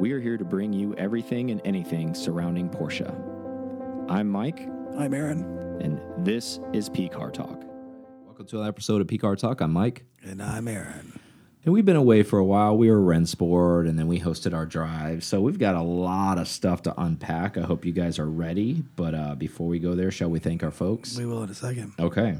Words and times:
We 0.00 0.12
are 0.12 0.20
here 0.20 0.38
to 0.38 0.44
bring 0.46 0.72
you 0.72 0.94
everything 0.94 1.50
and 1.50 1.60
anything 1.62 2.14
surrounding 2.14 2.70
Porsche. 2.70 3.06
I'm 4.08 4.30
Mike, 4.30 4.66
I'm 4.96 5.12
Aaron. 5.12 5.42
and 5.82 6.00
this 6.24 6.58
is 6.72 6.88
P 6.88 7.06
Car 7.06 7.30
Talk. 7.30 7.62
Welcome 8.24 8.46
to 8.46 8.56
another 8.56 8.70
episode 8.70 9.02
of 9.02 9.08
P 9.08 9.18
Car 9.18 9.36
Talk. 9.36 9.60
I'm 9.60 9.72
Mike. 9.74 10.06
And 10.22 10.42
I'm 10.42 10.68
Aaron. 10.68 11.20
And 11.66 11.74
we've 11.74 11.84
been 11.84 11.96
away 11.96 12.22
for 12.22 12.38
a 12.38 12.44
while. 12.44 12.78
We 12.78 12.90
were 12.90 12.96
Rennsport 12.98 13.86
and 13.86 13.98
then 13.98 14.06
we 14.06 14.18
hosted 14.18 14.54
our 14.54 14.64
drive. 14.64 15.22
So 15.22 15.42
we've 15.42 15.58
got 15.58 15.74
a 15.74 15.82
lot 15.82 16.38
of 16.38 16.48
stuff 16.48 16.80
to 16.84 16.98
unpack. 16.98 17.58
I 17.58 17.60
hope 17.60 17.84
you 17.84 17.92
guys 17.92 18.18
are 18.18 18.30
ready. 18.30 18.82
But 18.96 19.14
uh, 19.14 19.34
before 19.34 19.66
we 19.66 19.78
go 19.78 19.94
there, 19.94 20.10
shall 20.10 20.30
we 20.30 20.38
thank 20.38 20.62
our 20.62 20.70
folks? 20.70 21.18
We 21.18 21.26
will 21.26 21.42
in 21.42 21.50
a 21.50 21.54
second. 21.54 21.92
Okay. 22.00 22.38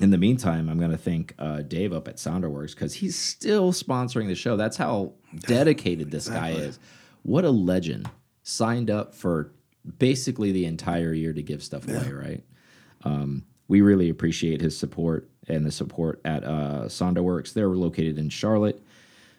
In 0.00 0.10
the 0.10 0.18
meantime, 0.18 0.68
I'm 0.68 0.78
going 0.78 0.90
to 0.90 0.98
thank 0.98 1.34
uh, 1.38 1.62
Dave 1.62 1.92
up 1.92 2.06
at 2.06 2.16
Sounderworks 2.16 2.74
because 2.74 2.94
he's 2.94 3.16
still 3.16 3.72
sponsoring 3.72 4.26
the 4.26 4.34
show. 4.34 4.56
That's 4.56 4.76
how 4.76 5.12
dedicated 5.40 6.10
this 6.10 6.28
guy 6.28 6.50
is. 6.50 6.78
What 7.22 7.44
a 7.44 7.50
legend. 7.50 8.08
Signed 8.42 8.90
up 8.90 9.14
for 9.14 9.52
basically 9.98 10.52
the 10.52 10.66
entire 10.66 11.12
year 11.12 11.32
to 11.32 11.42
give 11.42 11.62
stuff 11.62 11.88
away, 11.88 12.12
right? 12.12 12.44
Um, 13.04 13.44
we 13.68 13.80
really 13.80 14.10
appreciate 14.10 14.60
his 14.60 14.76
support 14.76 15.28
and 15.48 15.64
the 15.64 15.72
support 15.72 16.20
at 16.24 16.44
uh, 16.44 16.84
Sonderworks. 16.86 17.52
They're 17.52 17.68
located 17.68 18.18
in 18.18 18.28
Charlotte. 18.28 18.82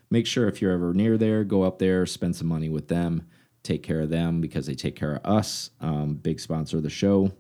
Make 0.10 0.26
sure 0.26 0.48
if 0.48 0.62
you're 0.62 0.72
ever 0.72 0.94
near 0.94 1.18
there, 1.18 1.44
go 1.44 1.64
up 1.64 1.80
there, 1.80 2.06
spend 2.06 2.36
some 2.36 2.48
money 2.48 2.70
with 2.70 2.88
them, 2.88 3.28
take 3.64 3.84
care 3.84 4.02
of 4.02 4.10
them 4.10 4.42
because 4.42 4.66
they 4.66 4.76
take 4.76 4.96
care 4.96 5.16
of 5.16 5.26
us. 5.26 5.72
Um, 5.82 6.16
big 6.16 6.40
sponsor 6.40 6.78
of 6.78 6.84
the 6.84 6.90
show. 6.90 7.32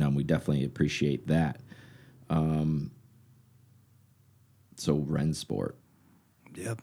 Um, 0.00 0.14
we 0.14 0.24
definitely 0.24 0.64
appreciate 0.64 1.26
that. 1.26 1.60
Um, 2.30 2.90
so 4.76 4.98
Rennsport, 4.98 5.74
Yep. 6.54 6.82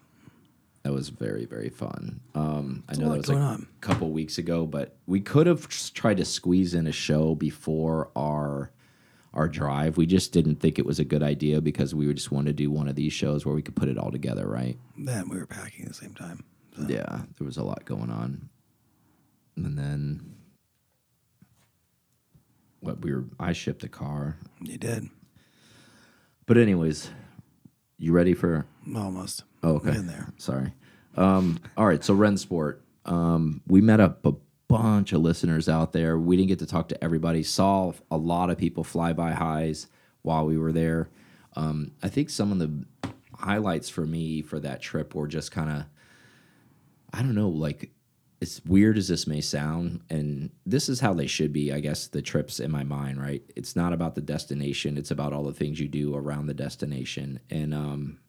that 0.84 0.91
was 0.94 1.09
very 1.09 1.45
very 1.45 1.70
fun. 1.70 2.20
Um, 2.34 2.84
I 2.90 2.95
know 2.95 3.09
that 3.12 3.18
was 3.18 3.30
like 3.30 3.38
on. 3.38 3.68
a 3.77 3.85
couple 3.85 4.12
weeks 4.12 4.38
ago, 4.38 4.66
but 4.66 4.98
we 5.05 5.21
could 5.21 5.48
have 5.48 5.68
tried 5.93 6.18
to 6.18 6.26
squeeze 6.26 6.73
in 6.73 6.88
a 6.88 6.91
show 6.91 7.35
before 7.35 8.10
our 8.16 8.71
our 9.34 9.48
drive. 9.49 9.98
We 9.98 10.05
just 10.05 10.32
didn't 10.32 10.55
think 10.62 10.79
it 10.79 10.85
was 10.85 10.98
a 10.99 11.04
good 11.05 11.21
idea 11.23 11.60
because 11.62 11.93
we 11.93 12.12
just 12.13 12.32
wanted 12.32 12.55
to 12.57 12.63
do 12.63 12.71
one 12.71 12.88
of 12.88 12.96
these 12.96 13.12
shows 13.13 13.46
where 13.46 13.54
we 13.54 13.62
could 13.62 13.76
put 13.76 13.90
it 13.90 13.98
all 13.98 14.10
together, 14.12 14.48
right? 14.48 14.77
Then 14.98 15.27
we 15.27 15.38
were 15.38 15.46
packing 15.46 15.84
at 15.84 15.90
the 15.90 15.93
same 15.93 16.13
time. 16.13 16.43
So, 16.76 16.84
Yeah, 16.88 17.23
there 17.38 17.46
was 17.46 17.57
a 17.57 17.63
lot 17.63 17.84
going 17.85 18.10
on, 18.10 18.49
and 19.57 19.77
then 19.77 20.35
what 22.79 23.01
we 23.01 23.13
were. 23.13 23.26
I 23.40 23.51
shipped 23.54 23.82
the 23.82 23.90
car, 23.90 24.38
You 24.62 24.77
did. 24.77 25.10
But 26.46 26.57
anyways, 26.57 27.10
you 27.98 28.12
ready 28.12 28.34
for 28.34 28.65
Almost. 28.96 29.43
Oh, 29.63 29.76
okay. 29.76 29.96
In 29.96 30.07
there. 30.07 30.32
Sorry. 30.38 30.74
Um, 31.15 31.60
all 31.76 31.88
right. 31.88 32.04
So 32.04 32.15
Rennsport, 32.15 32.79
um, 33.05 33.62
we 33.68 33.82
met 33.82 33.99
up 33.99 34.26
a 34.26 34.34
bunch 34.68 35.13
of 35.13 35.21
listeners 35.21 35.68
out 35.70 35.91
there. 35.91 36.18
We 36.20 36.35
didn't 36.35 36.49
get 36.49 36.60
to 36.60 36.66
talk 36.66 36.90
to 36.90 37.04
everybody. 37.04 37.41
Saw 37.41 37.93
a 38.12 38.18
lot 38.18 38.49
of 38.49 38.57
people 38.57 38.84
fly 38.84 39.13
by 39.13 39.32
highs 39.32 39.88
while 40.21 40.46
we 40.46 40.57
were 40.57 40.71
there. 40.71 41.10
Um, 41.55 41.91
I 42.04 42.10
think 42.10 42.29
some 42.29 42.51
of 42.51 42.60
the 42.60 42.85
highlights 43.34 43.90
for 43.90 44.05
me 44.05 44.41
for 44.41 44.60
that 44.60 44.82
trip 44.82 45.16
were 45.16 45.27
just 45.27 45.51
kind 45.51 45.70
of, 45.70 45.85
I 47.13 47.20
don't 47.20 47.35
know, 47.35 47.49
like 47.49 47.91
as 48.46 48.62
weird 48.65 48.96
as 48.98 49.07
this 49.07 49.26
may 49.26 49.41
sound, 49.41 50.01
and 50.10 50.51
this 50.68 50.88
is 50.88 50.99
how 50.99 51.13
they 51.15 51.26
should 51.26 51.51
be, 51.51 51.74
I 51.74 51.79
guess, 51.79 52.07
the 52.07 52.21
trips 52.21 52.60
in 52.60 52.70
my 52.71 52.84
mind, 52.84 53.20
right? 53.20 53.41
It's 53.55 53.76
not 53.76 53.91
about 53.91 54.13
the 54.13 54.21
destination, 54.21 54.98
it's 54.98 55.10
about 55.10 55.34
all 55.34 55.43
the 55.43 55.54
things 55.54 55.79
you 55.79 55.88
do 55.88 56.15
around 56.15 56.46
the 56.46 56.54
destination. 56.54 57.40
And 57.49 57.73
um, 57.73 58.20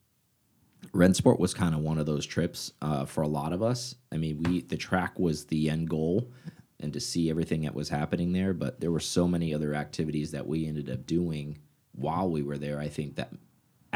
Rennsport 0.92 1.38
was 1.38 1.52
kind 1.52 1.74
of 1.74 1.82
one 1.82 1.98
of 1.98 2.06
those 2.06 2.24
trips 2.24 2.72
uh, 2.80 3.04
for 3.04 3.22
a 3.22 3.28
lot 3.28 3.52
of 3.52 3.62
us. 3.62 3.94
I 4.10 4.16
mean, 4.16 4.42
we 4.42 4.62
the 4.62 4.78
track 4.78 5.18
was 5.18 5.44
the 5.44 5.68
end 5.68 5.90
goal, 5.90 6.32
and 6.80 6.92
to 6.94 7.00
see 7.00 7.28
everything 7.28 7.62
that 7.62 7.74
was 7.74 7.90
happening 7.90 8.32
there. 8.32 8.54
But 8.54 8.80
there 8.80 8.92
were 8.92 9.00
so 9.00 9.28
many 9.28 9.52
other 9.52 9.74
activities 9.74 10.30
that 10.30 10.46
we 10.46 10.66
ended 10.66 10.88
up 10.88 11.06
doing 11.06 11.58
while 11.92 12.30
we 12.30 12.42
were 12.42 12.58
there. 12.58 12.80
I 12.80 12.88
think 12.88 13.16
that 13.16 13.32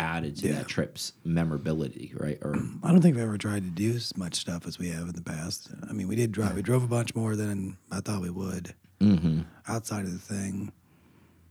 added 0.01 0.37
to 0.39 0.49
Yeah. 0.49 0.55
that 0.55 0.69
trip's 0.69 1.13
memorability, 1.25 2.13
right? 2.17 2.39
Or 2.43 2.55
I 2.83 2.91
don't 2.91 3.01
think 3.03 3.15
we've 3.17 3.25
ever 3.25 3.39
tried 3.39 3.63
to 3.65 3.71
do 3.71 3.91
as 3.93 4.17
much 4.17 4.35
stuff 4.37 4.67
as 4.67 4.79
we 4.79 4.89
have 4.89 5.09
in 5.09 5.13
the 5.15 5.23
past. 5.23 5.71
I 5.89 5.93
mean, 5.93 6.09
we 6.09 6.17
did 6.17 6.33
drive. 6.33 6.55
We 6.57 6.63
drove 6.63 6.83
a 6.83 6.89
bunch 6.89 7.15
more 7.15 7.37
than 7.37 7.77
I 7.91 8.01
thought 8.01 8.23
we 8.23 8.31
would 8.31 8.75
mm-hmm. 9.01 9.41
outside 9.69 10.05
of 10.07 10.13
the 10.13 10.19
thing. 10.19 10.73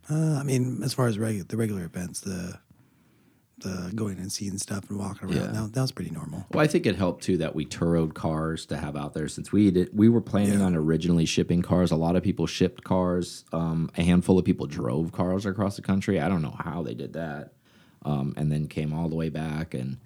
Uh, 0.09 0.37
I 0.39 0.43
mean, 0.43 0.81
as 0.83 0.93
far 0.93 1.07
as 1.07 1.17
regu- 1.17 1.47
the 1.47 1.57
regular 1.57 1.83
events, 1.85 2.21
the 2.21 2.59
the 3.61 3.91
going 3.93 4.17
and 4.19 4.31
seeing 4.31 4.57
stuff 4.57 4.89
and 4.89 4.97
walking 4.97 5.27
around, 5.27 5.35
Yeah. 5.35 5.61
that, 5.63 5.73
that 5.73 5.81
was 5.81 5.91
pretty 5.91 6.11
normal. 6.11 6.45
Well, 6.53 6.63
I 6.63 6.67
think 6.67 6.85
it 6.85 6.95
helped 6.95 7.25
too 7.25 7.35
that 7.39 7.55
we 7.55 7.65
touroed 7.65 8.15
cars 8.15 8.65
to 8.67 8.77
have 8.77 8.95
out 8.95 9.13
there 9.13 9.27
since 9.27 9.51
we 9.51 9.69
did, 9.69 9.89
we 9.91 10.07
were 10.07 10.21
planning 10.21 10.59
Yeah. 10.59 10.65
on 10.67 10.75
originally 10.77 11.25
shipping 11.25 11.61
cars. 11.61 11.91
A 11.91 11.97
lot 11.97 12.15
of 12.15 12.23
people 12.23 12.47
shipped 12.47 12.85
cars. 12.85 13.43
Um, 13.51 13.91
a 13.97 14.01
handful 14.03 14.39
of 14.39 14.45
people 14.45 14.65
drove 14.65 15.11
cars 15.11 15.45
across 15.45 15.75
the 15.75 15.81
country. 15.81 16.21
I 16.21 16.29
don't 16.29 16.41
know 16.41 16.55
how 16.57 16.83
they 16.83 16.93
did 16.93 17.11
that, 17.13 17.51
um, 18.03 18.33
and 18.37 18.51
then 18.51 18.67
came 18.67 18.93
all 18.93 19.09
the 19.09 19.15
way 19.15 19.29
back. 19.29 19.73
And 19.73 19.97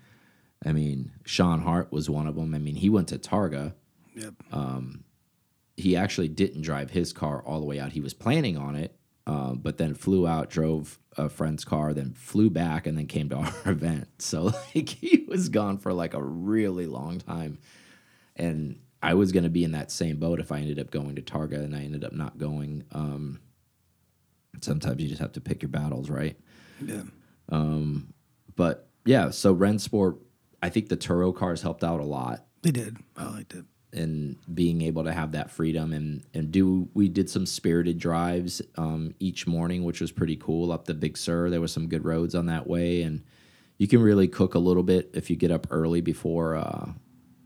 I 0.66 0.72
mean, 0.72 1.12
Sean 1.26 1.62
Hart 1.62 1.92
was 1.92 2.10
one 2.10 2.28
of 2.28 2.36
them. 2.36 2.54
I 2.54 2.60
mean, 2.60 2.76
he 2.76 2.90
went 2.90 3.10
to 3.10 3.18
Targa. 3.18 3.74
Yep. 4.16 4.34
He 5.76 5.96
actually 5.96 6.28
didn't 6.28 6.62
drive 6.62 6.92
his 6.92 7.14
car 7.14 7.42
all 7.42 7.60
the 7.60 7.66
way 7.66 7.80
out. 7.80 7.94
He 7.94 8.02
was 8.02 8.14
planning 8.14 8.58
on 8.58 8.76
it, 8.76 8.96
uh, 9.26 9.54
but 9.54 9.78
then 9.78 9.96
flew 9.96 10.28
out, 10.28 10.50
drove 10.50 11.00
a 11.18 11.30
friend's 11.30 11.66
car, 11.66 11.94
then 11.94 12.14
flew 12.14 12.50
back, 12.50 12.86
and 12.86 12.98
then 12.98 13.08
came 13.08 13.30
to 13.30 13.36
our 13.66 13.72
event. 13.72 14.08
So 14.20 14.54
like 14.76 14.90
he 15.02 15.26
was 15.28 15.50
gone 15.50 15.78
for 15.78 15.92
like 15.94 16.14
a 16.14 16.24
really 16.24 16.86
long 16.86 17.20
time, 17.20 17.58
and 18.36 18.80
I 19.02 19.16
was 19.16 19.32
going 19.32 19.44
to 19.44 19.50
be 19.50 19.64
in 19.64 19.72
that 19.72 19.92
same 19.92 20.18
boat 20.18 20.40
if 20.40 20.52
I 20.52 20.60
ended 20.60 20.80
up 20.80 20.92
going 20.92 21.16
to 21.16 21.22
Targa, 21.22 21.56
and 21.56 21.76
I 21.76 21.84
ended 21.84 22.04
up 22.04 22.14
not 22.14 22.38
going. 22.38 22.84
Um, 22.92 23.40
sometimes 24.62 25.02
you 25.02 25.10
just 25.10 25.22
have 25.22 25.34
to 25.34 25.42
pick 25.42 25.62
your 25.62 25.70
battles, 25.70 26.10
right? 26.10 26.38
Yeah. 26.86 27.04
But 27.50 28.88
yeah, 29.06 29.30
so 29.32 29.54
Rennsport, 29.56 30.18
I 30.62 30.70
think 30.70 30.90
the 30.90 30.98
Turo 30.98 31.36
cars 31.36 31.62
helped 31.62 31.84
out 31.84 32.00
a 32.00 32.06
lot. 32.06 32.46
They 32.62 32.72
did. 32.72 32.98
I 33.18 33.26
liked 33.30 33.54
it. 33.54 33.66
and 33.92 34.38
being 34.54 34.82
able 34.82 35.04
to 35.04 35.14
have 35.14 35.34
that 35.34 35.52
freedom 35.52 35.94
and 35.94 36.24
and 36.34 36.52
do 36.52 36.90
we 36.94 37.08
did 37.10 37.30
some 37.30 37.46
spirited 37.46 38.00
drives 38.00 38.62
um, 38.78 39.14
each 39.20 39.46
morning, 39.46 39.84
which 39.84 40.02
was 40.02 40.12
pretty 40.12 40.36
cool 40.36 40.72
up 40.72 40.86
the 40.86 40.94
Big 40.94 41.18
Sur. 41.18 41.50
There 41.50 41.62
was 41.62 41.72
some 41.72 41.88
good 41.88 42.06
roads 42.06 42.34
on 42.36 42.48
that 42.48 42.66
way, 42.68 43.02
and 43.04 43.22
you 43.78 43.88
can 43.88 44.02
really 44.02 44.28
cook 44.28 44.56
a 44.56 44.60
little 44.60 44.84
bit 44.84 45.12
if 45.14 45.30
you 45.30 45.36
get 45.36 45.52
up 45.52 45.68
early 45.70 46.02
before 46.02 46.56
uh, 46.56 46.90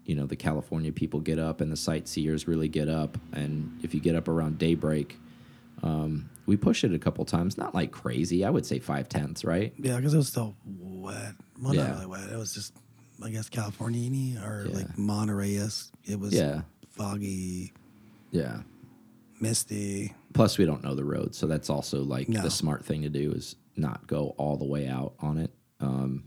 you 0.06 0.16
know 0.16 0.26
the 0.26 0.36
California 0.36 0.92
people 0.92 1.20
get 1.20 1.40
up 1.40 1.60
and 1.62 1.72
the 1.72 1.78
sightseers 1.78 2.48
really 2.48 2.70
get 2.70 2.88
up, 2.88 3.18
and 3.34 3.78
if 3.84 3.94
you 3.94 4.00
get 4.00 4.16
up 4.16 4.28
around 4.28 4.58
daybreak. 4.58 5.18
Um, 5.84 6.30
we 6.46 6.58
pushed 6.58 6.84
it 6.84 6.94
a 6.94 7.00
couple 7.00 7.24
times, 7.26 7.58
not 7.58 7.76
like 7.76 7.92
crazy. 7.92 8.44
I 8.46 8.50
would 8.50 8.66
say 8.66 8.80
five 8.80 9.10
tenths, 9.10 9.44
right? 9.46 9.74
Yeah, 9.78 9.98
because 9.98 10.14
it 10.14 10.18
was 10.18 10.28
still 10.28 10.56
wet. 10.66 11.34
Well, 11.62 11.76
Yeah. 11.76 11.88
not 11.88 11.94
really 11.96 12.06
wet. 12.08 12.30
It 12.32 12.38
was 12.38 12.54
just, 12.54 12.74
I 13.24 13.30
guess, 13.30 13.50
California 13.50 14.42
or 14.44 14.66
Yeah. 14.70 14.76
like 14.76 14.98
Monterey. 14.98 15.56
It 15.56 16.20
was 16.20 16.34
Yeah, 16.34 16.62
foggy, 16.90 17.74
yeah. 18.32 18.62
misty. 19.40 20.14
Plus, 20.34 20.58
we 20.58 20.66
don't 20.66 20.84
know 20.84 20.96
the 20.96 21.06
road, 21.06 21.36
so 21.36 21.48
that's 21.48 21.70
also 21.70 22.04
like 22.04 22.30
No. 22.30 22.42
the 22.42 22.52
smart 22.52 22.86
thing 22.86 23.02
to 23.04 23.10
do 23.10 23.32
is 23.32 23.56
not 23.76 24.08
go 24.08 24.34
all 24.38 24.58
the 24.58 24.66
way 24.66 24.88
out 24.88 25.14
on 25.20 25.38
it. 25.38 25.52
Um, 25.80 26.24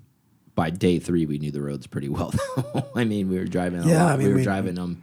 by 0.55 0.71
day 0.71 0.99
three, 0.99 1.27
we 1.27 1.39
knew 1.39 1.51
the 1.51 1.63
roads 1.63 1.87
pretty 1.87 2.09
well. 2.09 2.33
I 2.95 3.05
mean, 3.05 3.29
we 3.29 3.39
were 3.39 3.45
driving. 3.47 3.81
A 3.81 3.89
Yeah, 3.89 4.05
lot. 4.05 4.13
I 4.13 4.17
mean, 4.17 4.27
we 4.29 4.33
were 4.33 4.39
we- 4.39 4.45
driving 4.45 4.75
them. 4.75 5.03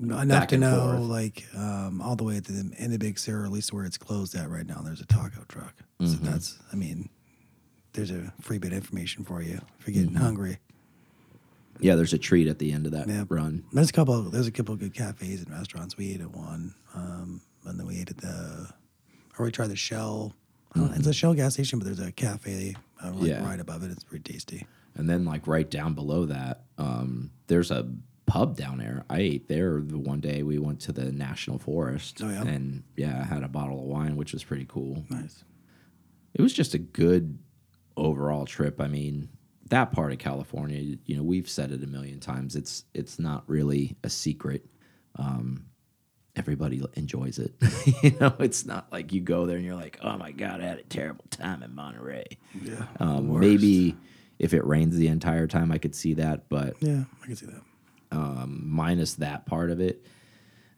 Enough 0.00 0.48
to 0.48 0.58
know, 0.58 0.92
forth. 0.96 1.00
like, 1.08 1.44
um, 1.56 2.00
all 2.00 2.14
the 2.16 2.24
way 2.24 2.36
at 2.36 2.44
the 2.44 2.72
end 2.78 2.92
of 2.92 3.00
Big 3.00 3.18
Sur, 3.18 3.44
at 3.44 3.50
least 3.50 3.72
where 3.72 3.84
it's 3.84 3.98
closed 3.98 4.34
at 4.36 4.48
right 4.48 4.66
now. 4.66 4.80
There's 4.84 5.00
a 5.00 5.06
taco 5.06 5.44
truck, 5.48 5.74
so 6.00 6.04
Mm-hmm. 6.06 6.24
that's. 6.26 6.58
I 6.72 6.76
mean, 6.76 7.08
there's 7.94 8.10
a 8.10 8.32
free 8.40 8.58
bit 8.58 8.72
of 8.72 8.78
information 8.78 9.24
for 9.24 9.42
you 9.42 9.60
if 9.80 9.86
you're 9.86 9.94
getting 9.94 10.10
Mm-hmm. 10.10 10.22
hungry. 10.24 10.58
Yeah, 11.80 11.94
there's 11.94 12.12
a 12.12 12.18
treat 12.18 12.48
at 12.48 12.58
the 12.58 12.72
end 12.72 12.86
of 12.86 12.92
that 12.92 13.08
Yeah. 13.08 13.24
run. 13.28 13.64
There's 13.72 13.90
a 13.90 13.92
couple. 13.92 14.22
There's 14.22 14.46
a 14.46 14.52
couple 14.52 14.74
of 14.74 14.80
good 14.80 14.94
cafes 14.94 15.42
and 15.42 15.50
restaurants. 15.52 15.96
We 15.96 16.12
ate 16.12 16.20
at 16.20 16.30
one, 16.34 16.74
um, 16.94 17.40
and 17.64 17.78
then 17.78 17.86
we 17.86 17.98
ate 18.00 18.10
at 18.10 18.18
the, 18.18 18.68
or 19.38 19.44
we 19.46 19.52
tried 19.52 19.68
the 19.68 19.76
Shell. 19.76 20.32
Uh, 20.76 20.90
it's 20.94 21.06
a 21.06 21.12
Shell 21.12 21.34
gas 21.34 21.54
station, 21.54 21.78
but 21.78 21.86
there's 21.86 21.98
a 22.00 22.12
cafe 22.12 22.76
uh, 23.02 23.06
like 23.06 23.14
Mm-hmm. 23.14 23.26
Yeah. 23.26 23.44
right 23.48 23.60
above 23.60 23.82
it. 23.84 23.90
It's 23.90 24.04
pretty 24.04 24.32
tasty. 24.32 24.66
And 24.96 25.08
then, 25.08 25.24
like 25.24 25.46
right 25.46 25.68
down 25.70 25.94
below 25.94 26.26
that, 26.26 26.62
um, 26.78 27.30
there's 27.46 27.70
a 27.70 27.88
pub 28.28 28.56
down 28.56 28.78
there. 28.78 29.04
I 29.10 29.20
ate 29.20 29.48
there 29.48 29.80
the 29.80 29.98
one 29.98 30.20
day 30.20 30.42
we 30.42 30.58
went 30.58 30.80
to 30.80 30.92
the 30.92 31.10
national 31.10 31.58
forest. 31.58 32.20
Oh, 32.22 32.28
yeah? 32.28 32.42
and 32.42 32.84
yeah, 32.96 33.20
I 33.20 33.24
had 33.24 33.42
a 33.42 33.48
bottle 33.48 33.80
of 33.80 33.86
wine, 33.86 34.16
which 34.16 34.32
was 34.32 34.44
pretty 34.44 34.66
cool. 34.68 35.04
Nice. 35.08 35.42
it 36.34 36.42
was 36.42 36.52
just 36.52 36.74
a 36.74 36.78
good 36.78 37.38
overall 37.96 38.44
trip. 38.46 38.80
I 38.80 38.86
mean, 38.86 39.30
that 39.70 39.92
part 39.92 40.12
of 40.12 40.18
California, 40.18 40.96
you 41.06 41.16
know, 41.16 41.22
we've 41.22 41.48
said 41.48 41.72
it 41.72 41.82
a 41.82 41.86
million 41.86 42.20
times. 42.20 42.54
It's 42.54 42.84
it's 42.94 43.18
not 43.18 43.44
really 43.48 43.96
a 44.04 44.10
secret. 44.10 44.66
Um, 45.16 45.64
everybody 46.36 46.82
enjoys 46.94 47.38
it. 47.38 47.54
you 48.02 48.16
know, 48.20 48.34
it's 48.38 48.64
not 48.64 48.92
like 48.92 49.12
you 49.12 49.20
go 49.20 49.46
there 49.46 49.56
and 49.56 49.64
you're 49.64 49.74
like, 49.74 49.98
oh 50.02 50.16
my 50.18 50.32
god, 50.32 50.60
I 50.60 50.66
had 50.66 50.78
a 50.78 50.84
terrible 50.84 51.24
time 51.30 51.62
in 51.62 51.74
Monterey. 51.74 52.38
Yeah. 52.62 52.84
Um, 53.00 53.40
maybe 53.40 53.96
if 54.38 54.54
it 54.54 54.64
rains 54.66 54.96
the 54.96 55.08
entire 55.08 55.46
time, 55.46 55.72
I 55.72 55.78
could 55.78 55.94
see 55.94 56.14
that, 56.14 56.48
but 56.48 56.76
Yeah, 56.80 57.04
I 57.22 57.26
can 57.26 57.34
see 57.36 57.46
that. 57.46 57.62
Um, 58.10 58.62
minus 58.64 59.14
that 59.14 59.46
part 59.46 59.70
of 59.70 59.80
it. 59.80 60.04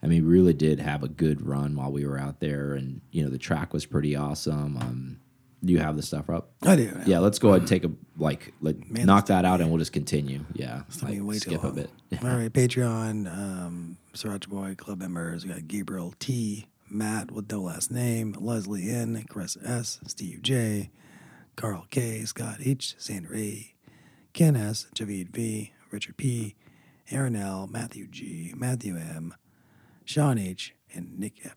I 0.03 0.07
mean, 0.07 0.25
we 0.25 0.31
really 0.31 0.53
did 0.53 0.79
have 0.79 1.03
a 1.03 1.07
good 1.07 1.45
run 1.45 1.75
while 1.75 1.91
we 1.91 2.05
were 2.05 2.17
out 2.17 2.39
there, 2.39 2.73
and 2.73 3.01
you 3.11 3.23
know 3.23 3.29
the 3.29 3.37
track 3.37 3.73
was 3.73 3.85
pretty 3.85 4.15
awesome. 4.15 4.77
Um, 4.77 5.21
do 5.63 5.73
you 5.73 5.79
have 5.79 5.95
the 5.95 6.01
stuff 6.01 6.29
up? 6.29 6.51
I 6.63 6.75
do. 6.75 6.91
Yeah, 7.05 7.19
let's 7.19 7.37
go 7.37 7.49
ahead 7.49 7.61
and 7.61 7.67
take 7.67 7.85
a 7.85 7.91
like 8.17 8.53
let, 8.61 8.89
Man, 8.89 9.05
knock 9.05 9.27
that 9.27 9.45
out, 9.45 9.61
and 9.61 9.69
we'll 9.69 9.77
just 9.77 9.93
continue. 9.93 10.43
Yeah, 10.53 10.83
like, 11.03 11.19
way 11.21 11.37
skip 11.37 11.63
a 11.63 11.71
bit. 11.71 11.91
All 12.23 12.29
right, 12.29 12.51
Patreon, 12.51 13.31
um, 13.31 13.97
Sriracha 14.13 14.47
Boy 14.47 14.75
Club 14.75 14.99
members. 14.99 15.45
We 15.45 15.53
got 15.53 15.67
Gabriel 15.67 16.15
T, 16.17 16.67
Matt 16.89 17.31
with 17.31 17.51
no 17.51 17.61
last 17.61 17.91
name, 17.91 18.35
Leslie 18.39 18.89
N, 18.89 19.23
Chris 19.29 19.55
S, 19.63 19.99
Steve 20.07 20.41
J, 20.41 20.89
Carl 21.55 21.85
K, 21.91 22.25
Scott 22.25 22.57
H, 22.63 22.95
Sandra 22.97 23.37
A, 23.37 23.73
Ken 24.33 24.55
S, 24.55 24.87
Javid 24.95 25.29
V, 25.29 25.73
Richard 25.91 26.17
P, 26.17 26.55
Aaron 27.11 27.35
L, 27.35 27.67
Matthew 27.67 28.07
G, 28.07 28.53
Matthew 28.55 28.95
M, 28.95 29.33
Sean 30.05 30.37
H, 30.37 30.75
and 30.93 31.19
Nick 31.19 31.45
F. 31.45 31.55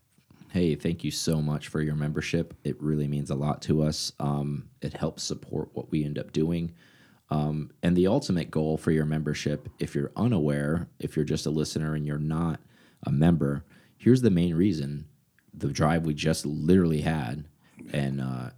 Hey, 0.51 0.75
thank 0.75 1.05
you 1.05 1.11
so 1.11 1.41
much 1.41 1.69
for 1.69 1.81
your 1.81 1.95
membership. 1.95 2.55
It 2.65 2.81
really 2.81 3.09
means 3.09 3.31
a 3.31 3.35
lot 3.35 3.63
to 3.63 3.83
us. 3.83 4.13
Um, 4.21 4.69
it 4.83 4.95
helps 4.95 5.23
support 5.23 5.71
what 5.73 5.91
we 5.91 6.05
end 6.05 6.19
up 6.19 6.33
doing. 6.33 6.73
Um, 7.31 7.71
and 7.83 7.97
the 7.97 8.07
ultimate 8.07 8.51
goal 8.51 8.77
for 8.77 8.91
your 8.91 9.05
membership, 9.05 9.69
if 9.79 9.95
you're 9.95 10.13
unaware, 10.17 10.89
if 10.99 11.17
you're 11.17 11.25
just 11.25 11.47
a 11.47 11.51
listener 11.51 11.95
and 11.95 12.07
you're 12.07 12.19
not 12.19 12.61
a 13.05 13.11
member, 13.11 13.65
here's 13.97 14.23
the 14.23 14.31
main 14.31 14.55
reason 14.55 15.07
the 15.57 15.69
drive 15.69 16.05
we 16.05 16.15
just 16.15 16.45
literally 16.45 17.01
had 17.01 17.47
and 17.93 18.21
uh, 18.21 18.51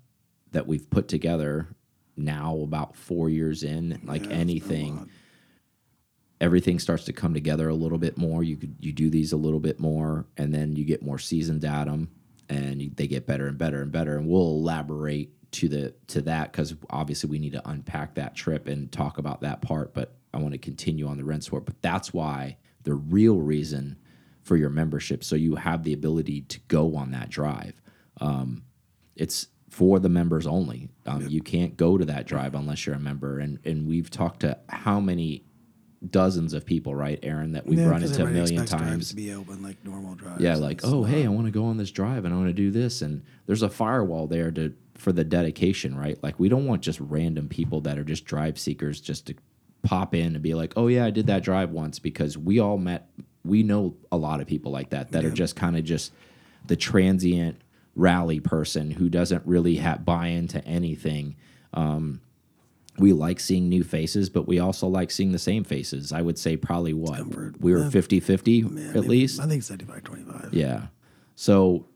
that 0.52 0.66
we've 0.66 0.88
put 0.88 1.08
together 1.08 1.68
now 2.16 2.56
about 2.62 2.96
four 2.96 3.28
years 3.28 3.62
in, 3.62 4.00
like 4.04 4.26
anything 4.30 5.10
everything 6.40 6.78
starts 6.78 7.04
to 7.04 7.12
come 7.12 7.34
together 7.34 7.68
a 7.68 7.74
little 7.74 7.98
bit 7.98 8.16
more. 8.16 8.42
You 8.42 8.56
could 8.56 8.76
you 8.80 8.92
do 8.92 9.10
these 9.10 9.32
a 9.32 9.36
little 9.36 9.60
bit 9.60 9.80
more, 9.80 10.26
and 10.36 10.54
then 10.54 10.76
you 10.76 10.84
get 10.84 11.02
more 11.02 11.18
seasoned 11.18 11.64
at 11.64 11.84
them, 11.84 12.10
and 12.48 12.82
you, 12.82 12.90
they 12.94 13.06
get 13.06 13.26
better 13.26 13.46
and 13.46 13.58
better 13.58 13.82
and 13.82 13.92
better. 13.92 14.16
And 14.16 14.28
we'll 14.28 14.42
elaborate 14.42 15.32
to 15.52 15.68
the 15.68 15.94
to 16.08 16.20
that 16.22 16.52
because 16.52 16.74
obviously 16.90 17.30
we 17.30 17.38
need 17.38 17.52
to 17.52 17.68
unpack 17.68 18.14
that 18.16 18.34
trip 18.34 18.68
and 18.68 18.90
talk 18.92 19.18
about 19.18 19.40
that 19.40 19.62
part. 19.62 19.94
But 19.94 20.14
I 20.34 20.38
want 20.38 20.52
to 20.52 20.58
continue 20.58 21.06
on 21.08 21.16
the 21.16 21.22
Rennsport. 21.22 21.64
But 21.64 21.80
that's 21.82 22.12
why 22.12 22.58
the 22.82 22.94
real 22.94 23.38
reason 23.38 23.96
for 24.42 24.56
your 24.56 24.70
membership, 24.70 25.24
so 25.24 25.34
you 25.34 25.56
have 25.56 25.82
the 25.82 25.92
ability 25.92 26.42
to 26.42 26.60
go 26.68 26.94
on 26.96 27.10
that 27.10 27.30
drive. 27.30 27.80
Um, 28.20 28.62
it's 29.16 29.48
for 29.70 29.98
the 29.98 30.08
members 30.08 30.46
only. 30.46 30.88
Um, 31.04 31.26
You 31.28 31.42
can't 31.42 31.76
go 31.76 31.98
to 31.98 32.04
that 32.04 32.26
drive 32.26 32.54
unless 32.54 32.86
you're 32.86 32.94
a 32.94 33.00
member. 33.00 33.38
And 33.38 33.58
and 33.64 33.88
we've 33.88 34.10
talked 34.10 34.40
to 34.40 34.58
how 34.68 35.00
many 35.00 35.45
dozens 36.10 36.52
of 36.52 36.64
people, 36.64 36.94
right, 36.94 37.18
Aaron, 37.22 37.52
that 37.52 37.66
we've 37.66 37.78
Yeah, 37.78 37.88
run 37.88 38.02
into 38.02 38.22
a 38.24 38.26
million 38.26 38.64
times. 38.66 39.10
to 39.10 39.16
be 39.16 39.32
open 39.32 39.62
like 39.62 39.76
normal 39.84 40.14
drives. 40.14 40.40
Yeah, 40.42 40.56
like, 40.56 40.80
oh, 40.84 41.04
hey, 41.04 41.24
I 41.24 41.28
want 41.28 41.46
to 41.46 41.50
go 41.50 41.64
on 41.64 41.76
this 41.76 41.90
drive 41.90 42.24
and 42.24 42.34
I 42.34 42.36
want 42.36 42.48
to 42.48 42.54
do 42.54 42.70
this, 42.70 43.02
and 43.02 43.22
there's 43.46 43.62
a 43.62 43.68
firewall 43.70 44.26
there 44.26 44.50
to 44.52 44.74
for 44.94 45.12
the 45.12 45.24
dedication, 45.24 45.96
right? 45.96 46.18
Like, 46.22 46.40
we 46.40 46.48
don't 46.48 46.64
want 46.66 46.82
just 46.82 47.00
random 47.00 47.48
people 47.48 47.82
that 47.82 47.98
are 47.98 48.04
just 48.04 48.24
drive 48.24 48.58
seekers 48.58 49.00
just 49.00 49.26
to 49.26 49.34
pop 49.82 50.14
in 50.14 50.34
and 50.34 50.42
be 50.42 50.54
like, 50.54 50.72
oh 50.76 50.88
yeah, 50.88 51.04
I 51.04 51.10
did 51.10 51.26
that 51.28 51.42
drive 51.42 51.70
once 51.70 51.98
because 51.98 52.36
we 52.36 52.58
all 52.58 52.78
met. 52.78 53.08
We 53.44 53.62
know 53.62 53.94
a 54.10 54.16
lot 54.16 54.40
of 54.40 54.46
people 54.46 54.72
like 54.72 54.90
that 54.90 55.12
that 55.12 55.24
are 55.24 55.30
just 55.30 55.54
kind 55.54 55.76
of 55.76 55.84
just 55.84 56.12
the 56.66 56.76
transient 56.76 57.60
rally 57.94 58.40
person 58.40 58.90
who 58.90 59.08
doesn't 59.08 59.46
really 59.46 59.80
buy 60.04 60.28
into 60.28 60.64
anything. 60.66 61.36
Um, 61.72 62.20
we 62.98 63.12
like 63.12 63.40
seeing 63.40 63.68
new 63.68 63.84
faces, 63.84 64.28
but 64.30 64.46
we 64.48 64.58
also 64.58 64.86
like 64.88 65.10
seeing 65.10 65.32
the 65.32 65.38
same 65.38 65.64
faces. 65.64 66.12
I 66.12 66.22
would 66.22 66.38
say 66.38 66.56
probably 66.56 66.94
what 66.94 67.20
we 67.60 67.72
were 67.72 67.80
Yeah. 67.84 67.90
50 67.90 68.20
50 68.20 68.52
Yeah, 68.52 68.88
at 68.94 69.06
least. 69.06 69.40
I 69.40 69.46
think 69.46 69.62
75 69.62 70.02
25. 70.04 70.54
Yeah. 70.54 70.86
So 71.34 71.86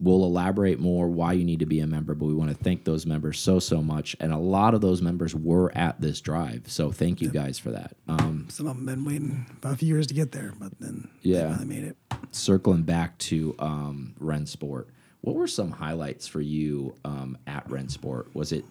we'll 0.00 0.24
elaborate 0.24 0.80
more 0.80 1.08
why 1.08 1.32
you 1.32 1.44
need 1.44 1.60
to 1.60 1.66
be 1.66 1.80
a 1.80 1.86
member, 1.86 2.14
but 2.14 2.26
we 2.26 2.34
want 2.34 2.50
to 2.50 2.56
thank 2.56 2.84
those 2.84 3.06
members 3.06 3.38
so, 3.38 3.58
so 3.58 3.80
much. 3.80 4.16
And 4.20 4.32
a 4.32 4.38
lot 4.38 4.74
of 4.74 4.80
those 4.80 5.00
members 5.00 5.34
were 5.34 5.70
at 5.76 6.00
this 6.00 6.20
drive. 6.20 6.62
So 6.66 6.90
thank 6.90 7.20
you 7.22 7.28
guys 7.30 7.58
for 7.58 7.70
that. 7.70 7.96
Um, 8.08 8.46
Some 8.50 8.66
of 8.66 8.76
them 8.76 8.86
been 8.86 9.04
waiting 9.04 9.46
about 9.56 9.74
a 9.74 9.76
few 9.76 9.88
years 9.88 10.06
to 10.08 10.14
get 10.14 10.32
there, 10.32 10.52
but 10.58 10.78
then 10.80 11.08
Yeah. 11.22 11.56
they 11.58 11.64
made 11.64 11.84
it. 11.84 11.96
circling 12.32 12.82
back 12.82 13.16
to 13.18 13.54
um, 13.60 14.14
Rennsport, 14.20 14.86
what 15.20 15.36
were 15.36 15.46
some 15.46 15.70
highlights 15.70 16.26
for 16.26 16.40
you 16.40 16.96
um, 17.04 17.38
at 17.46 17.66
Rennsport? 17.68 18.34
Was 18.34 18.50
it 18.52 18.64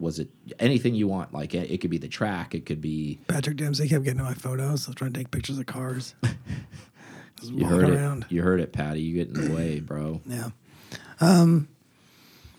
was 0.00 0.18
it 0.18 0.28
anything 0.58 0.94
you 0.94 1.06
want? 1.06 1.32
Like 1.32 1.54
it, 1.54 1.70
it 1.70 1.80
could 1.80 1.90
be 1.90 1.98
the 1.98 2.08
track, 2.08 2.54
it 2.54 2.66
could 2.66 2.80
be 2.80 3.20
Patrick 3.28 3.56
Dempsey 3.56 3.88
kept 3.88 4.04
getting 4.04 4.18
in 4.20 4.24
my 4.24 4.34
photos. 4.34 4.86
I 4.86 4.90
was 4.90 4.94
trying 4.96 5.12
to 5.12 5.20
take 5.20 5.30
pictures 5.30 5.58
of 5.58 5.66
cars. 5.66 6.14
You 7.42 7.64
heard 7.64 7.88
around. 7.88 8.24
it. 8.24 8.32
You 8.32 8.42
heard 8.42 8.60
it, 8.60 8.70
Patty. 8.70 9.00
You 9.00 9.14
get 9.14 9.28
in 9.34 9.48
the 9.48 9.54
way, 9.54 9.80
bro. 9.80 10.20
Yeah. 10.26 10.50
Um, 11.22 11.68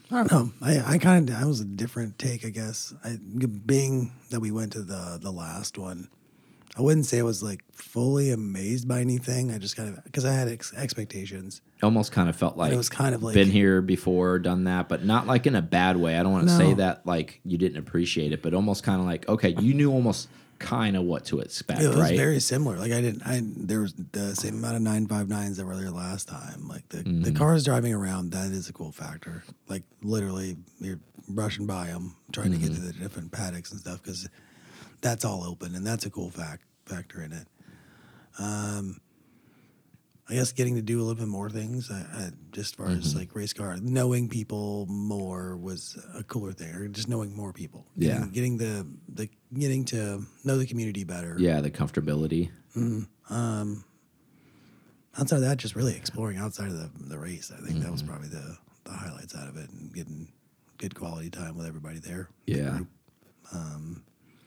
I 0.09 0.23
don't 0.23 0.31
know. 0.31 0.51
I, 0.61 0.93
I 0.93 0.97
kind 0.97 1.29
of, 1.29 1.35
I 1.35 1.45
was 1.45 1.61
a 1.61 1.65
different 1.65 2.17
take, 2.17 2.43
I 2.45 2.49
guess. 2.49 2.91
I, 3.03 3.17
being 3.65 4.11
that 4.31 4.39
we 4.39 4.49
went 4.51 4.71
to 4.73 4.81
the, 4.81 5.19
the 5.21 5.31
last 5.31 5.77
one, 5.77 6.09
I 6.77 6.81
wouldn't 6.81 7.05
say 7.05 7.19
I 7.19 7.23
was 7.23 7.43
like 7.43 7.61
fully 7.73 8.31
amazed 8.31 8.87
by 8.87 9.01
anything. 9.01 9.51
I 9.51 9.57
just 9.57 9.75
kind 9.75 9.89
of, 9.97 10.03
because 10.05 10.23
I 10.23 10.33
had 10.33 10.47
ex- 10.47 10.73
expectations. 10.73 11.61
almost 11.83 12.11
kind 12.13 12.29
of 12.29 12.35
felt 12.35 12.55
like 12.57 12.71
it 12.71 12.77
was 12.77 12.87
kind 12.89 13.13
of 13.13 13.21
like- 13.23 13.33
been 13.33 13.49
here 13.51 13.81
before, 13.81 14.39
done 14.39 14.63
that, 14.65 14.87
but 14.87 15.03
not 15.03 15.27
like 15.27 15.45
in 15.47 15.55
a 15.55 15.61
bad 15.61 15.97
way. 15.97 16.17
I 16.17 16.23
don't 16.23 16.31
want 16.31 16.47
to 16.47 16.55
say 16.55 16.73
that 16.75 17.05
like 17.05 17.41
you 17.43 17.57
didn't 17.57 17.77
appreciate 17.77 18.31
it, 18.31 18.41
but 18.41 18.53
almost 18.53 18.83
kind 18.83 18.99
of 19.01 19.05
like 19.05 19.27
okay, 19.27 19.55
you 19.59 19.73
knew 19.73 19.91
almost 19.91 20.29
kind 20.59 20.95
of 20.95 21.03
what 21.03 21.25
to 21.25 21.39
expect, 21.39 21.81
It 21.81 21.87
was 21.87 21.97
right? 21.97 22.15
very 22.15 22.39
similar. 22.39 22.77
Like 22.77 22.91
I 22.91 23.01
didn't. 23.01 23.23
I 23.25 23.41
there 23.43 23.81
was 23.81 23.93
the 24.11 24.35
same 24.35 24.55
amount 24.59 24.75
of 24.77 24.81
nine 24.83 25.07
five 25.07 25.27
nines 25.27 25.57
that 25.57 25.65
were 25.65 25.75
there 25.75 25.89
last 25.91 26.27
time. 26.29 26.67
Like 26.69 26.87
the 26.89 26.99
Mm-hmm. 26.99 27.23
the 27.23 27.31
cars 27.33 27.65
driving 27.65 27.93
around, 27.93 28.31
that 28.31 28.51
is 28.51 28.69
a 28.69 28.73
cool 28.73 28.91
factor. 28.93 29.43
Like 29.67 29.83
literally, 30.03 30.55
you're 30.79 30.99
rushing 31.27 31.65
by 31.65 31.87
them, 31.87 32.15
trying 32.31 32.51
to 32.51 32.57
get 32.57 32.67
to 32.67 32.73
Mm-hmm. 32.73 32.87
the 32.87 32.93
different 32.93 33.31
paddocks 33.33 33.71
and 33.71 33.79
stuff 33.81 34.01
because 34.03 34.29
that's 35.01 35.25
all 35.25 35.43
open, 35.43 35.75
and 35.75 35.85
that's 35.85 36.05
a 36.05 36.09
cool 36.09 36.29
fact 36.29 36.63
factor 36.85 37.21
in 37.21 37.31
it. 37.33 37.47
Um, 38.39 38.99
I 40.29 40.35
guess 40.35 40.51
getting 40.53 40.75
to 40.75 40.81
do 40.81 40.99
a 40.99 41.03
little 41.03 41.15
bit 41.19 41.27
more 41.27 41.49
things, 41.49 41.91
I, 41.91 41.95
I, 42.13 42.29
just 42.53 42.73
as 42.73 42.75
far 42.77 42.87
Mm-hmm. 42.87 42.99
as 42.99 43.15
like 43.15 43.35
race 43.35 43.51
car, 43.51 43.75
knowing 43.81 44.29
people 44.29 44.85
more 44.87 45.57
was 45.57 45.97
a 46.15 46.23
cooler 46.23 46.53
thing, 46.53 46.73
or 46.73 46.87
just 46.87 47.09
knowing 47.09 47.35
more 47.35 47.51
people. 47.51 47.85
Yeah. 47.97 48.13
getting, 48.13 48.29
getting 48.31 48.57
the 48.57 48.87
the 49.09 49.29
getting 49.53 49.83
to 49.85 50.23
know 50.45 50.57
the 50.57 50.65
community 50.65 51.03
better. 51.03 51.35
yeah, 51.37 51.59
the 51.59 51.71
comfortability. 51.71 52.49
outside 55.17 55.35
of 55.37 55.41
that, 55.41 55.57
just 55.57 55.75
really 55.75 55.95
exploring 55.97 56.37
outside 56.37 56.67
of 56.67 56.77
the, 56.77 56.89
the 57.09 57.17
race. 57.19 57.51
I 57.55 57.59
think 57.65 57.81
that 57.83 57.91
was 57.91 58.01
probably 58.01 58.29
the, 58.29 58.57
the 58.85 58.91
highlights 58.91 59.35
out 59.35 59.49
of 59.49 59.57
it 59.57 59.69
and 59.69 59.93
getting 59.93 60.31
good 60.77 60.95
quality 60.95 61.29
time 61.29 61.57
with 61.57 61.67
everybody 61.67 61.99
there. 61.99 62.29
Yeah. 62.45 62.69
group. 62.77 62.87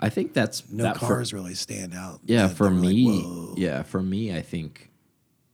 I 0.04 0.10
think 0.10 0.34
that's 0.34 0.70
No 0.70 0.84
that 0.84 0.98
for- 0.98 1.06
cars 1.06 1.32
really 1.32 1.54
stand 1.54 1.94
out. 1.94 2.20
yeah, 2.26 2.48
for 2.48 2.64
were 2.64 2.74
like, 2.74 2.82
me, 2.82 3.54
yeah, 3.56 3.82
for 3.82 4.02
me, 4.02 4.36
I 4.36 4.42
think 4.42 4.90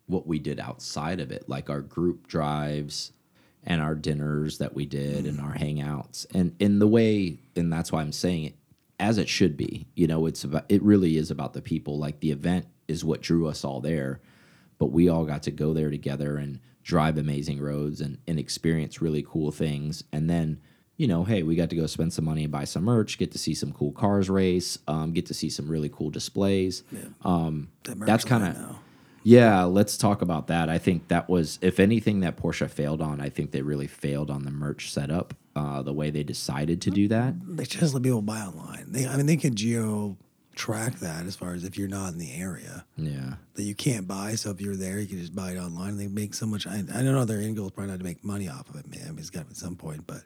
what 0.06 0.26
we 0.26 0.40
did 0.40 0.58
outside 0.58 1.20
of 1.20 1.30
it, 1.30 1.48
like 1.48 1.70
our 1.70 1.80
group 1.80 2.26
drives 2.26 3.12
and 3.62 3.80
our 3.80 3.94
dinners 3.94 4.58
that 4.58 4.74
we 4.74 4.86
did 4.86 5.24
and 5.24 5.38
mm. 5.38 5.44
our 5.44 5.54
hangouts, 5.54 6.26
and 6.34 6.56
in 6.58 6.80
the 6.80 6.88
way, 6.88 7.38
and 7.54 7.72
that's 7.72 7.92
why 7.92 8.00
I'm 8.00 8.10
saying 8.10 8.44
it 8.46 8.56
as 8.98 9.18
it 9.18 9.28
should 9.28 9.56
be. 9.56 9.86
You 9.94 10.08
know, 10.08 10.26
it's 10.26 10.42
about 10.42 10.64
it 10.68 10.82
really 10.82 11.16
is 11.16 11.30
about 11.30 11.52
the 11.52 11.62
people. 11.62 11.96
Like 11.96 12.18
the 12.18 12.32
event 12.32 12.66
is 12.88 13.04
what 13.04 13.20
drew 13.20 13.46
us 13.46 13.64
all 13.64 13.80
there, 13.80 14.20
but 14.78 14.86
we 14.86 15.08
all 15.08 15.26
got 15.26 15.44
to 15.44 15.52
go 15.52 15.72
there 15.74 15.90
together 15.90 16.38
and 16.38 16.58
drive 16.82 17.18
amazing 17.18 17.60
roads 17.60 18.00
and, 18.00 18.18
and 18.26 18.36
experience 18.36 19.00
really 19.00 19.22
cool 19.22 19.52
things, 19.52 20.02
and 20.12 20.28
then. 20.28 20.60
You 21.00 21.06
know, 21.08 21.24
hey, 21.24 21.42
we 21.42 21.56
got 21.56 21.70
to 21.70 21.76
go 21.76 21.86
spend 21.86 22.12
some 22.12 22.26
money 22.26 22.42
and 22.44 22.52
buy 22.52 22.64
some 22.64 22.84
merch, 22.84 23.16
get 23.16 23.32
to 23.32 23.38
see 23.38 23.54
some 23.54 23.72
cool 23.72 23.90
cars 23.90 24.28
race, 24.28 24.76
um, 24.86 25.12
get 25.14 25.24
to 25.26 25.34
see 25.34 25.48
some 25.48 25.66
really 25.66 25.88
cool 25.88 26.10
displays. 26.10 26.82
That 27.84 27.98
that's 28.00 28.22
kinda- 28.26 28.78
Yeah, 29.22 29.64
let's 29.64 29.96
talk 29.96 30.20
about 30.20 30.48
that. 30.48 30.68
I 30.68 30.76
think 30.76 31.08
that 31.08 31.30
was, 31.30 31.58
if 31.62 31.80
anything, 31.80 32.20
that 32.20 32.36
Porsche 32.36 32.68
failed 32.68 33.00
on. 33.00 33.18
I 33.18 33.30
think 33.30 33.50
they 33.50 33.62
really 33.62 33.86
failed 33.86 34.30
on 34.30 34.44
the 34.44 34.50
merch 34.50 34.92
setup, 34.92 35.32
uh, 35.56 35.80
the 35.80 35.94
way 35.94 36.10
they 36.10 36.22
decided 36.22 36.82
to 36.82 36.90
do 36.90 37.08
that. 37.08 37.34
They 37.46 37.64
just 37.64 37.94
let 37.94 38.02
people 38.02 38.20
buy 38.20 38.40
online. 38.40 38.92
They, 38.92 39.06
I 39.06 39.16
mean, 39.16 39.24
they 39.24 39.36
can 39.38 39.54
geo 39.54 40.18
track 40.54 40.98
that 41.00 41.24
as 41.24 41.34
far 41.34 41.54
as 41.54 41.64
if 41.64 41.78
you're 41.78 41.88
not 41.88 42.12
in 42.12 42.18
the 42.18 42.32
area 42.34 42.84
Yeah, 42.98 43.36
that 43.54 43.62
you 43.62 43.74
can't 43.74 44.06
buy. 44.06 44.34
So 44.34 44.50
if 44.50 44.60
you're 44.60 44.76
there, 44.76 45.00
you 45.00 45.06
can 45.06 45.18
just 45.18 45.34
buy 45.34 45.52
it 45.52 45.56
online. 45.58 45.96
They 45.96 46.08
make 46.08 46.34
so 46.34 46.44
much. 46.44 46.66
I, 46.66 46.80
I 46.94 47.02
don't 47.02 47.14
know. 47.14 47.24
Their 47.24 47.40
end 47.40 47.56
goal 47.56 47.66
is 47.68 47.72
probably 47.72 47.90
not 47.92 48.00
to 48.00 48.04
make 48.04 48.22
money 48.22 48.50
off 48.50 48.68
of 48.68 48.76
it. 48.76 48.86
Man, 48.86 49.00
I 49.06 49.10
mean, 49.10 49.18
it's 49.20 49.30
got 49.30 49.44
to 49.44 49.50
at 49.50 49.56
some 49.56 49.76
point, 49.76 50.06
but 50.06 50.24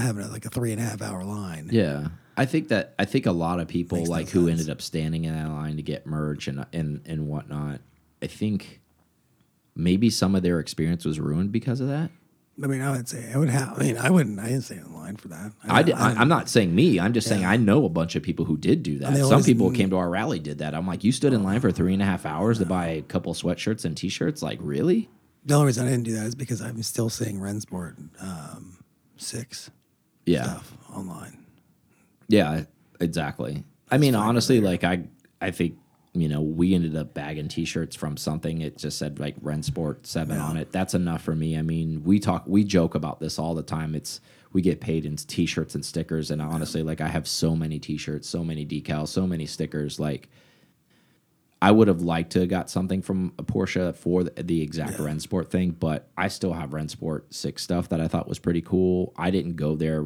having 0.00 0.30
like 0.30 0.44
a 0.44 0.50
three 0.50 0.72
and 0.72 0.80
a 0.80 0.84
half 0.84 1.02
hour 1.02 1.24
line. 1.24 1.68
yeah. 1.70 2.08
I 2.34 2.46
think 2.46 2.68
that 2.68 2.94
I 2.98 3.04
think 3.04 3.26
a 3.26 3.32
lot 3.32 3.60
of 3.60 3.68
people 3.68 3.98
Makes 3.98 4.08
no 4.08 4.14
like 4.14 4.28
who 4.30 4.46
sense. 4.46 4.60
ended 4.60 4.70
up 4.70 4.80
standing 4.80 5.26
in 5.26 5.34
that 5.34 5.50
line 5.50 5.76
to 5.76 5.82
get 5.82 6.06
merch 6.06 6.48
and 6.48 6.64
and 6.72 7.02
and 7.04 7.28
whatnot. 7.28 7.80
I 8.22 8.26
think 8.26 8.80
maybe 9.74 10.10
some 10.10 10.34
of 10.34 10.42
their 10.42 10.58
experience 10.58 11.04
was 11.04 11.20
ruined 11.20 11.52
because 11.52 11.80
of 11.80 11.88
that. 11.88 12.10
I 12.62 12.66
mean, 12.66 12.82
I 12.82 12.90
would 12.90 13.08
say 13.08 13.30
I 13.32 13.38
would 13.38 13.48
have. 13.48 13.78
I 13.78 13.82
mean, 13.82 13.96
I 13.96 14.10
wouldn't. 14.10 14.38
I 14.38 14.48
didn't 14.48 14.62
stay 14.62 14.76
in 14.76 14.94
line 14.94 15.16
for 15.16 15.28
that. 15.28 15.52
I, 15.64 15.82
did, 15.82 15.94
I, 15.94 16.20
am 16.20 16.28
not 16.28 16.48
saying 16.50 16.74
me. 16.74 17.00
I'm 17.00 17.14
just 17.14 17.26
saying 17.26 17.44
I 17.44 17.56
know 17.56 17.86
a 17.86 17.88
bunch 17.88 18.14
of 18.14 18.22
people 18.22 18.44
who 18.44 18.58
did 18.58 18.82
do 18.82 18.98
that. 18.98 19.16
Some 19.16 19.42
people 19.42 19.70
who 19.70 19.74
came 19.74 19.90
to 19.90 19.96
our 19.96 20.08
rally 20.08 20.38
did 20.38 20.58
that. 20.58 20.74
I'm 20.74 20.86
like, 20.86 21.02
you 21.02 21.12
stood 21.12 21.32
in 21.32 21.42
line 21.42 21.60
for 21.60 21.72
three 21.72 21.94
and 21.94 22.02
a 22.02 22.04
half 22.04 22.26
hours 22.26 22.58
to 22.58 22.66
buy 22.66 22.88
a 22.88 23.02
couple 23.02 23.32
sweatshirts 23.32 23.86
and 23.86 23.96
t-shirts. 23.96 24.42
Like, 24.42 24.58
really? 24.60 25.08
The 25.46 25.54
only 25.54 25.66
reason 25.66 25.86
I 25.86 25.90
didn't 25.90 26.04
do 26.04 26.14
that 26.14 26.26
is 26.26 26.34
because 26.34 26.60
I'm 26.60 26.82
still 26.82 27.08
seeing 27.08 27.40
Rennsport 27.40 27.96
um, 28.22 28.84
six 29.16 29.70
Yeah, 30.26 30.44
stuff 30.44 30.76
online. 30.94 31.44
yeah, 32.28 32.64
exactly. 33.00 33.64
I 33.90 33.98
mean, 33.98 34.14
honestly, 34.14 34.60
like 34.60 34.84
I, 34.84 35.04
I 35.40 35.50
think 35.50 35.76
you 36.14 36.28
know 36.28 36.40
we 36.40 36.74
ended 36.74 36.96
up 36.96 37.14
bagging 37.14 37.48
t-shirts 37.48 37.96
from 37.96 38.16
something. 38.16 38.60
It 38.60 38.78
just 38.78 38.98
said 38.98 39.18
like 39.18 39.38
Rennsport 39.40 40.06
Seven 40.06 40.38
on 40.38 40.56
it. 40.56 40.72
That's 40.72 40.94
enough 40.94 41.22
for 41.22 41.34
me. 41.34 41.58
I 41.58 41.62
mean, 41.62 42.04
we 42.04 42.18
talk, 42.18 42.44
we 42.46 42.64
joke 42.64 42.94
about 42.94 43.20
this 43.20 43.38
all 43.38 43.54
the 43.54 43.62
time. 43.62 43.94
It's 43.94 44.20
we 44.52 44.62
get 44.62 44.80
paid 44.80 45.06
in 45.06 45.16
t-shirts 45.16 45.74
and 45.74 45.84
stickers, 45.84 46.30
and 46.30 46.40
honestly, 46.40 46.82
like 46.82 47.00
I 47.00 47.08
have 47.08 47.26
so 47.26 47.56
many 47.56 47.78
t-shirts, 47.78 48.28
so 48.28 48.44
many 48.44 48.64
decals, 48.66 49.08
so 49.08 49.26
many 49.26 49.46
stickers, 49.46 49.98
like. 49.98 50.28
I 51.62 51.70
would 51.70 51.86
have 51.86 52.02
liked 52.02 52.32
to 52.32 52.40
have 52.40 52.48
got 52.48 52.68
something 52.68 53.02
from 53.02 53.32
a 53.38 53.44
Porsche 53.44 53.94
for 53.94 54.24
the, 54.24 54.42
the 54.42 54.60
exact 54.62 54.98
Rennsport 54.98 55.48
thing, 55.48 55.70
but 55.70 56.08
I 56.18 56.26
still 56.26 56.52
have 56.52 56.70
Rennsport 56.70 57.22
six 57.30 57.62
stuff 57.62 57.88
that 57.90 58.00
I 58.00 58.08
thought 58.08 58.28
was 58.28 58.40
pretty 58.40 58.62
cool. 58.62 59.12
I 59.16 59.30
didn't 59.30 59.54
go 59.54 59.76
there 59.76 60.04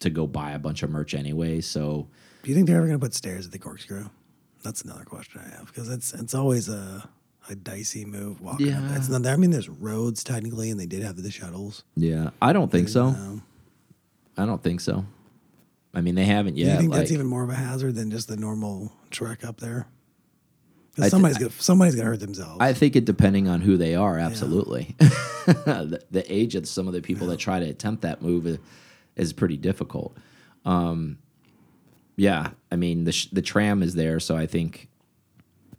to 0.00 0.10
go 0.10 0.26
buy 0.26 0.50
a 0.50 0.58
bunch 0.58 0.82
of 0.82 0.90
merch 0.90 1.14
anyway, 1.14 1.60
so 1.60 2.08
Do 2.42 2.48
you 2.50 2.56
think 2.56 2.66
they're 2.66 2.78
ever 2.78 2.88
going 2.88 2.98
to 2.98 3.04
put 3.06 3.14
stairs 3.14 3.46
at 3.46 3.52
the 3.52 3.58
corkscrew? 3.60 4.08
That's 4.64 4.82
another 4.82 5.04
question 5.04 5.40
I 5.44 5.56
have 5.56 5.66
because 5.66 5.88
it's 5.88 6.12
it's 6.12 6.34
always 6.34 6.68
a 6.68 7.08
a 7.48 7.54
dicey 7.54 8.04
move 8.04 8.40
walking 8.40 8.72
up. 8.72 8.82
Yeah. 8.82 8.96
It's 8.96 9.08
not 9.08 9.22
there. 9.22 9.32
I 9.32 9.36
mean, 9.36 9.50
there's 9.50 9.68
roads 9.68 10.24
technically, 10.24 10.70
and 10.70 10.78
they 10.80 10.86
did 10.86 11.02
have 11.04 11.16
the 11.16 11.30
shuttles. 11.30 11.84
yeah, 11.94 12.30
I 12.42 12.52
don't 12.52 12.70
think 12.70 12.88
so. 12.88 13.06
Um, 13.06 13.42
I 14.36 14.44
don't 14.44 14.62
think 14.62 14.80
so. 14.80 15.06
I 15.94 16.00
mean, 16.00 16.16
they 16.16 16.24
haven't 16.24 16.56
yet. 16.56 16.64
do 16.64 16.72
you 16.72 16.78
think 16.78 16.90
like, 16.90 17.00
that's 17.00 17.12
even 17.12 17.26
more 17.26 17.42
of 17.44 17.50
a 17.50 17.54
hazard 17.54 17.94
than 17.94 18.10
just 18.10 18.26
the 18.28 18.36
normal 18.36 18.92
trek 19.10 19.44
up 19.44 19.60
there? 19.60 19.86
I 20.98 21.02
'Cause 21.02 21.04
thi- 21.04 21.10
somebody's 21.10 21.38
gonna 21.38 21.50
somebody's 21.58 21.94
gonna 21.94 22.08
hurt 22.08 22.20
themselves. 22.20 22.56
I 22.60 22.72
think 22.72 22.96
it 22.96 23.04
depending 23.04 23.48
on 23.48 23.60
who 23.60 23.76
they 23.76 23.94
are, 23.94 24.18
absolutely. 24.18 24.94
the, 25.46 26.02
the 26.10 26.32
age 26.32 26.54
of 26.54 26.66
some 26.68 26.86
of 26.88 26.94
the 26.94 27.00
people 27.02 27.26
that 27.28 27.38
try 27.38 27.60
to 27.60 27.66
attempt 27.66 28.02
that 28.02 28.22
move 28.22 28.46
is, 28.46 28.58
is 29.16 29.32
pretty 29.32 29.56
difficult. 29.56 30.16
Um, 30.64 31.18
yeah, 32.16 32.50
I 32.70 32.76
mean 32.76 33.04
the 33.04 33.12
sh 33.12 33.26
the 33.26 33.42
tram 33.42 33.82
is 33.82 33.94
there, 33.94 34.20
so 34.20 34.36
I 34.36 34.46
think 34.46 34.88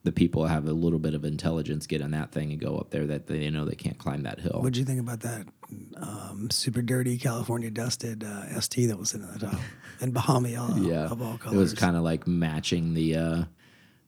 the 0.03 0.11
people 0.11 0.47
have 0.47 0.65
a 0.67 0.73
little 0.73 0.97
bit 0.97 1.13
of 1.13 1.23
intelligence 1.23 1.85
get 1.85 2.01
on 2.01 2.09
that 2.11 2.31
thing 2.31 2.51
and 2.51 2.59
go 2.59 2.77
up 2.77 2.89
there 2.89 3.05
that 3.05 3.27
they 3.27 3.47
know 3.51 3.65
they 3.65 3.75
can't 3.75 3.99
climb 3.99 4.23
that 4.23 4.39
hill. 4.39 4.59
What 4.61 4.73
do 4.73 4.79
you 4.79 4.85
think 4.85 4.99
about 4.99 5.19
that 5.19 5.45
um, 5.97 6.49
super 6.49 6.81
dirty 6.81 7.17
California 7.19 7.69
dusted 7.69 8.23
uh, 8.23 8.59
ST 8.59 8.87
that 8.89 8.97
was 8.97 9.09
sitting 9.11 9.27
at 9.27 9.39
the 9.39 9.47
top 9.47 9.59
and 9.99 10.11
Bahama 10.13 10.49
yeah, 10.77 11.05
of 11.05 11.21
all 11.21 11.37
colors? 11.37 11.55
it 11.55 11.59
was 11.59 11.73
kind 11.75 11.95
of 11.95 12.01
like 12.01 12.25
matching 12.25 12.95
the 12.95 13.15
uh, 13.15 13.43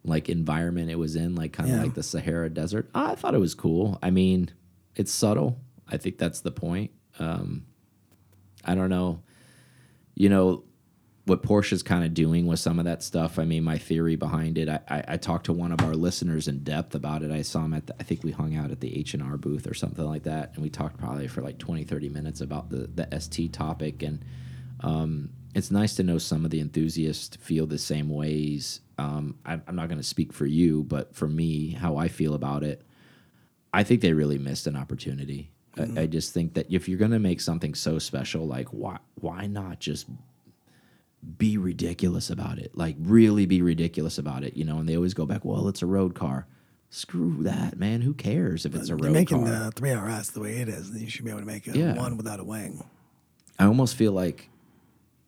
like 0.04 0.30
environment 0.30 0.90
it 0.90 0.96
was 1.00 1.16
in, 1.16 1.36
like 1.36 1.54
kind 1.54 1.70
of 1.70 1.76
Yeah. 1.78 1.84
like 1.84 1.94
the 1.94 2.04
Sahara 2.04 2.50
Desert. 2.50 2.90
I 2.94 3.16
thought 3.16 3.34
it 3.36 3.40
was 3.40 3.56
cool. 3.56 4.00
I 4.04 4.10
mean, 4.12 4.50
it's 4.96 5.12
subtle. 5.12 5.60
I 5.88 5.98
think 5.98 6.18
that's 6.18 6.42
the 6.42 6.52
point. 6.52 6.92
Um, 7.20 7.66
I 8.66 8.76
don't 8.76 8.90
know. 8.90 9.22
You 10.16 10.30
know 10.30 10.64
what 11.26 11.42
Porsche's 11.42 11.82
kind 11.84 12.04
of 12.04 12.14
doing 12.14 12.48
with 12.48 12.60
some 12.60 12.80
of 12.80 12.86
that 12.86 13.02
stuff. 13.02 13.40
I 13.40 13.46
mean, 13.46 13.64
my 13.64 13.78
theory 13.78 14.18
behind 14.18 14.58
it. 14.58 14.68
I, 14.68 14.80
I, 14.90 15.04
I 15.10 15.18
talked 15.18 15.46
to 15.46 15.54
one 15.54 15.72
of 15.72 15.80
our 15.82 15.96
listeners 15.96 16.50
in 16.50 16.64
depth 16.66 16.96
about 16.96 17.24
it. 17.24 17.32
I 17.32 17.42
saw 17.44 17.64
him 17.64 17.74
at. 17.74 17.88
The, 17.88 17.96
I 18.00 18.04
think 18.04 18.24
we 18.26 18.32
hung 18.32 18.56
out 18.58 18.72
at 18.72 18.82
the 18.82 18.94
H 18.98 19.14
and 19.14 19.24
R 19.24 19.38
booth 19.38 19.66
or 19.66 19.74
something 19.74 20.04
like 20.06 20.24
that, 20.24 20.52
and 20.56 20.62
we 20.64 20.70
talked 20.70 20.98
probably 20.98 21.28
for 21.30 21.42
like 21.42 21.58
20, 21.60 21.86
30 21.86 22.10
minutes 22.10 22.42
about 22.42 22.70
the 22.70 22.90
the 22.94 23.20
ST 23.22 23.54
topic 23.54 24.04
and 24.04 24.24
um, 24.82 25.30
it's 25.56 25.72
nice 25.72 25.96
to 25.96 26.04
know 26.04 26.18
some 26.18 26.46
of 26.46 26.52
the 26.52 26.60
enthusiasts 26.60 27.36
feel 27.38 27.66
the 27.68 27.78
same 27.78 28.10
ways. 28.10 28.82
Um, 28.98 29.38
I, 29.46 29.60
I'm 29.68 29.76
not 29.76 29.88
going 29.88 30.00
to 30.00 30.04
speak 30.04 30.34
for 30.34 30.46
you, 30.46 30.84
but 30.84 31.16
for 31.16 31.28
me, 31.28 31.72
how 31.72 31.98
I 31.98 32.08
feel 32.08 32.34
about 32.34 32.64
it, 32.64 32.82
I 33.74 33.84
think 33.84 34.02
they 34.02 34.14
really 34.14 34.38
missed 34.38 34.68
an 34.68 34.76
opportunity. 34.76 35.52
I, 35.78 36.02
I 36.02 36.06
just 36.08 36.34
think 36.34 36.54
that 36.54 36.72
if 36.72 36.88
you're 36.88 37.00
going 37.00 37.12
to 37.12 37.20
make 37.20 37.42
something 37.42 37.74
so 37.74 37.98
special, 38.00 38.46
like 38.48 38.68
why 38.70 38.98
why 39.16 39.48
not 39.48 39.80
just 39.80 40.08
be 41.38 41.58
ridiculous 41.58 42.30
about 42.30 42.60
it? 42.60 42.76
Like 42.78 42.96
really 43.00 43.46
be 43.46 43.62
ridiculous 43.62 44.18
about 44.18 44.44
it, 44.44 44.56
you 44.56 44.66
know? 44.66 44.78
And 44.78 44.88
they 44.88 44.96
always 44.96 45.14
go 45.14 45.26
back, 45.26 45.44
well, 45.46 45.68
it's 45.68 45.82
a 45.82 45.86
road 45.88 46.14
car. 46.16 46.46
Screw 46.90 47.42
that, 47.44 47.80
man. 47.80 48.02
Who 48.02 48.14
cares 48.14 48.66
if 48.66 48.76
it's 48.76 48.84
a 48.90 48.96
They're 48.96 49.08
road 49.08 49.14
making 49.14 49.46
car? 49.46 49.60
the 49.66 49.72
three 49.72 49.92
RS 49.92 50.30
the 50.32 50.42
way 50.42 50.58
it 50.58 50.70
is, 50.70 50.92
you 50.92 51.10
should 51.10 51.26
be 51.26 51.32
able 51.32 51.40
to 51.40 51.46
make 51.48 51.66
a 51.68 51.78
Yeah. 51.78 51.94
one 51.96 52.18
without 52.18 52.40
a 52.40 52.44
wing. 52.44 52.84
I 53.58 53.66
almost 53.66 53.96
feel 53.96 54.12
like 54.12 54.50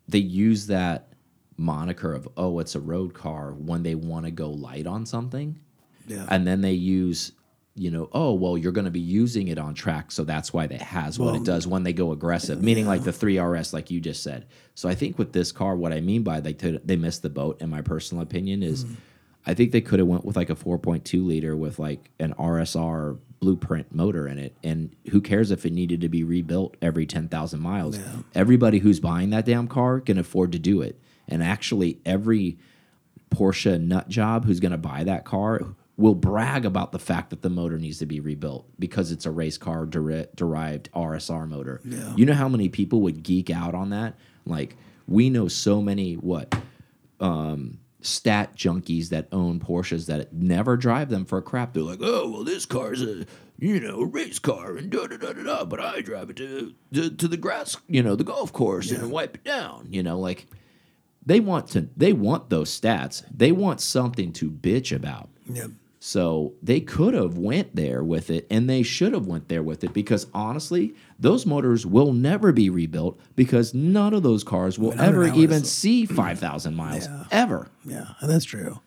they 0.08 0.18
use 0.18 0.66
that 0.68 1.08
moniker 1.56 2.12
of 2.12 2.28
oh 2.36 2.58
it's 2.58 2.74
a 2.74 2.80
road 2.80 3.14
car 3.14 3.52
when 3.52 3.82
they 3.82 3.94
want 3.94 4.24
to 4.26 4.30
go 4.30 4.50
light 4.50 4.86
on 4.86 5.06
something 5.06 5.58
Yeah. 6.06 6.26
and 6.28 6.46
then 6.46 6.60
they 6.60 6.72
use 6.74 7.32
you 7.74 7.90
know 7.90 8.08
oh 8.12 8.34
well 8.34 8.58
you're 8.58 8.72
going 8.72 8.84
to 8.84 8.90
be 8.90 9.00
using 9.00 9.48
it 9.48 9.58
on 9.58 9.72
track 9.74 10.10
so 10.12 10.22
that's 10.24 10.52
why 10.52 10.64
it 10.64 10.82
has 10.82 11.18
what 11.18 11.34
it 11.34 11.44
does 11.44 11.66
when 11.66 11.82
they 11.82 11.92
go 11.94 12.12
aggressive 12.12 12.62
meaning 12.62 12.86
like 12.86 13.04
the 13.04 13.10
3rs 13.10 13.72
like 13.72 13.90
you 13.90 14.00
just 14.00 14.22
said 14.22 14.46
so 14.74 14.88
i 14.88 14.94
think 14.94 15.18
with 15.18 15.32
this 15.32 15.50
car 15.52 15.74
what 15.76 15.92
i 15.92 16.00
mean 16.00 16.22
by 16.22 16.40
they 16.40 16.52
they 16.52 16.96
missed 16.96 17.22
the 17.22 17.30
boat 17.30 17.60
in 17.62 17.70
my 17.70 17.80
personal 17.82 18.22
opinion 18.22 18.62
is 18.62 18.84
Mm-hmm. 18.84 18.94
I 19.46 19.54
think 19.54 19.72
they 19.72 19.80
could 19.80 19.98
have 19.98 20.08
went 20.08 20.24
with 20.24 20.36
like 20.36 20.50
a 20.50 20.54
4.2 20.56 21.24
liter 21.24 21.56
with 21.56 21.78
like 21.78 22.10
an 22.18 22.34
rsr 22.34 23.18
blueprint 23.40 23.94
motor 23.94 24.26
in 24.26 24.38
it 24.38 24.56
and 24.64 24.94
who 25.10 25.20
cares 25.20 25.50
if 25.50 25.64
it 25.66 25.72
needed 25.72 26.00
to 26.00 26.08
be 26.08 26.24
rebuilt 26.24 26.76
every 26.82 27.06
10,000 27.06 27.60
miles 27.60 27.98
Yeah. 27.98 28.04
everybody 28.34 28.78
who's 28.78 28.98
buying 29.00 29.30
that 29.30 29.44
damn 29.46 29.68
car 29.68 30.00
can 30.00 30.18
afford 30.18 30.52
to 30.52 30.58
do 30.58 30.80
it 30.82 30.98
and 31.28 31.42
actually 31.42 31.98
every 32.06 32.58
Porsche 33.30 33.80
nut 33.80 34.08
job 34.08 34.44
who's 34.44 34.60
going 34.60 34.72
to 34.72 34.78
buy 34.78 35.02
that 35.04 35.24
car 35.24 35.60
will 35.96 36.14
brag 36.14 36.64
about 36.64 36.92
the 36.92 36.98
fact 36.98 37.30
that 37.30 37.42
the 37.42 37.50
motor 37.50 37.78
needs 37.78 37.98
to 37.98 38.06
be 38.06 38.20
rebuilt 38.20 38.66
because 38.78 39.10
it's 39.10 39.26
a 39.26 39.30
race 39.30 39.58
car 39.58 39.84
deri- 39.84 40.26
derived 40.36 40.88
RSR 40.92 41.48
motor. 41.48 41.80
Yeah. 41.84 42.14
You 42.16 42.24
know 42.26 42.34
how 42.34 42.48
many 42.48 42.68
people 42.68 43.00
would 43.02 43.22
geek 43.22 43.50
out 43.50 43.74
on 43.74 43.90
that? 43.90 44.14
Like 44.44 44.76
we 45.08 45.28
know 45.28 45.48
so 45.48 45.82
many 45.82 46.14
what 46.14 46.54
um, 47.18 47.78
stat 48.06 48.56
junkies 48.56 49.08
that 49.10 49.28
own 49.32 49.60
Porsches 49.60 50.06
that 50.06 50.32
never 50.32 50.76
drive 50.76 51.08
them 51.08 51.24
for 51.24 51.40
crap. 51.42 51.74
They're 51.74 51.82
like, 51.82 52.00
oh 52.02 52.30
well, 52.30 52.44
this 52.44 52.64
car's 52.66 53.02
a 53.02 53.26
you 53.58 53.80
know 53.80 54.02
race 54.02 54.38
car 54.38 54.76
and 54.76 54.90
da 54.90 55.06
da 55.06 55.16
da 55.16 55.32
da 55.32 55.42
da, 55.42 55.64
but 55.64 55.80
I 55.80 56.00
drive 56.00 56.30
it 56.30 56.36
to 56.36 56.74
to, 56.94 57.10
to 57.10 57.28
the 57.28 57.36
grass, 57.36 57.76
you 57.88 58.02
know, 58.02 58.16
the 58.16 58.24
golf 58.24 58.52
course 58.52 58.90
and 58.90 59.10
wipe 59.10 59.36
it 59.36 59.44
down. 59.44 59.88
You 59.90 60.02
know, 60.02 60.18
like 60.18 60.46
they 61.24 61.40
want 61.40 61.68
to 61.70 61.88
they 61.96 62.12
want 62.12 62.50
those 62.50 62.78
stats. 62.78 63.24
They 63.34 63.52
want 63.52 63.80
something 63.80 64.32
to 64.34 64.50
bitch 64.50 64.94
about. 64.94 65.28
Yep. 65.50 65.70
So 66.06 66.54
they 66.62 66.78
could 66.78 67.14
have 67.14 67.36
went 67.36 67.74
there 67.74 68.04
with 68.04 68.30
it 68.30 68.46
and 68.48 68.70
they 68.70 68.84
should 68.84 69.12
have 69.12 69.26
went 69.26 69.48
there 69.48 69.64
with 69.64 69.82
it 69.82 69.92
because 69.92 70.28
honestly, 70.32 70.94
those 71.18 71.44
motors 71.44 71.84
will 71.84 72.12
never 72.12 72.52
be 72.52 72.70
rebuilt 72.70 73.18
because 73.34 73.74
none 73.74 74.14
of 74.14 74.22
those 74.22 74.44
cars 74.44 74.78
will 74.78 74.90
100 74.90 75.04
ever 75.30 75.36
even 75.36 75.64
see 75.64 76.06
5,000 76.06 76.76
miles 76.76 77.06
Yeah. 77.08 77.24
ever. 77.32 77.66
Yeah, 77.84 78.10
and 78.20 78.30
that's 78.30 78.44
true. 78.44 78.78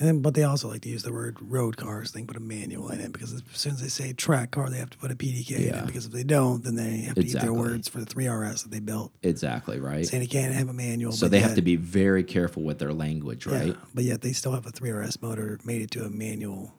And 0.00 0.08
then, 0.08 0.20
but 0.22 0.32
they 0.32 0.44
also 0.44 0.68
like 0.68 0.80
to 0.80 0.88
use 0.88 1.02
the 1.02 1.12
word 1.12 1.36
road 1.42 1.76
cars. 1.76 2.12
They 2.12 2.20
can 2.20 2.26
put 2.26 2.38
a 2.38 2.40
manual 2.40 2.88
in 2.88 3.00
it 3.00 3.12
because 3.12 3.34
as 3.34 3.42
soon 3.52 3.74
as 3.74 3.82
they 3.82 3.88
say 3.88 4.14
track 4.14 4.50
car, 4.50 4.70
they 4.70 4.78
have 4.78 4.88
to 4.90 4.96
put 4.98 5.10
a 5.10 5.14
PDK 5.14 5.56
in 5.56 5.62
Yeah. 5.64 5.82
it. 5.82 5.86
Because 5.86 6.06
if 6.06 6.12
they 6.12 6.24
don't, 6.24 6.64
then 6.64 6.74
they 6.74 7.02
have 7.02 7.16
to 7.16 7.20
eat 7.20 7.24
Exactly. 7.26 7.46
their 7.46 7.52
words 7.52 7.86
for 7.86 7.98
the 7.98 8.06
three 8.06 8.26
RS 8.26 8.62
that 8.62 8.70
they 8.72 8.80
built, 8.80 9.12
Exactly, 9.22 9.78
right? 9.78 10.06
saying 10.06 10.22
they 10.22 10.26
can't 10.26 10.54
have 10.54 10.70
a 10.70 10.72
manual. 10.72 11.12
So 11.12 11.26
but 11.26 11.32
they 11.32 11.40
have 11.40 11.50
yet- 11.50 11.56
to 11.56 11.62
be 11.62 11.76
very 11.76 12.24
careful 12.24 12.62
with 12.62 12.78
their 12.78 12.94
language, 12.94 13.46
yeah, 13.46 13.58
right? 13.58 13.76
but 13.94 14.04
yet 14.04 14.22
they 14.22 14.32
still 14.32 14.52
have 14.52 14.64
a 14.64 14.70
three 14.70 14.90
RS 14.90 15.20
motor 15.20 15.58
made 15.64 15.82
it 15.82 15.90
to 15.90 16.04
a 16.06 16.08
manual 16.08 16.72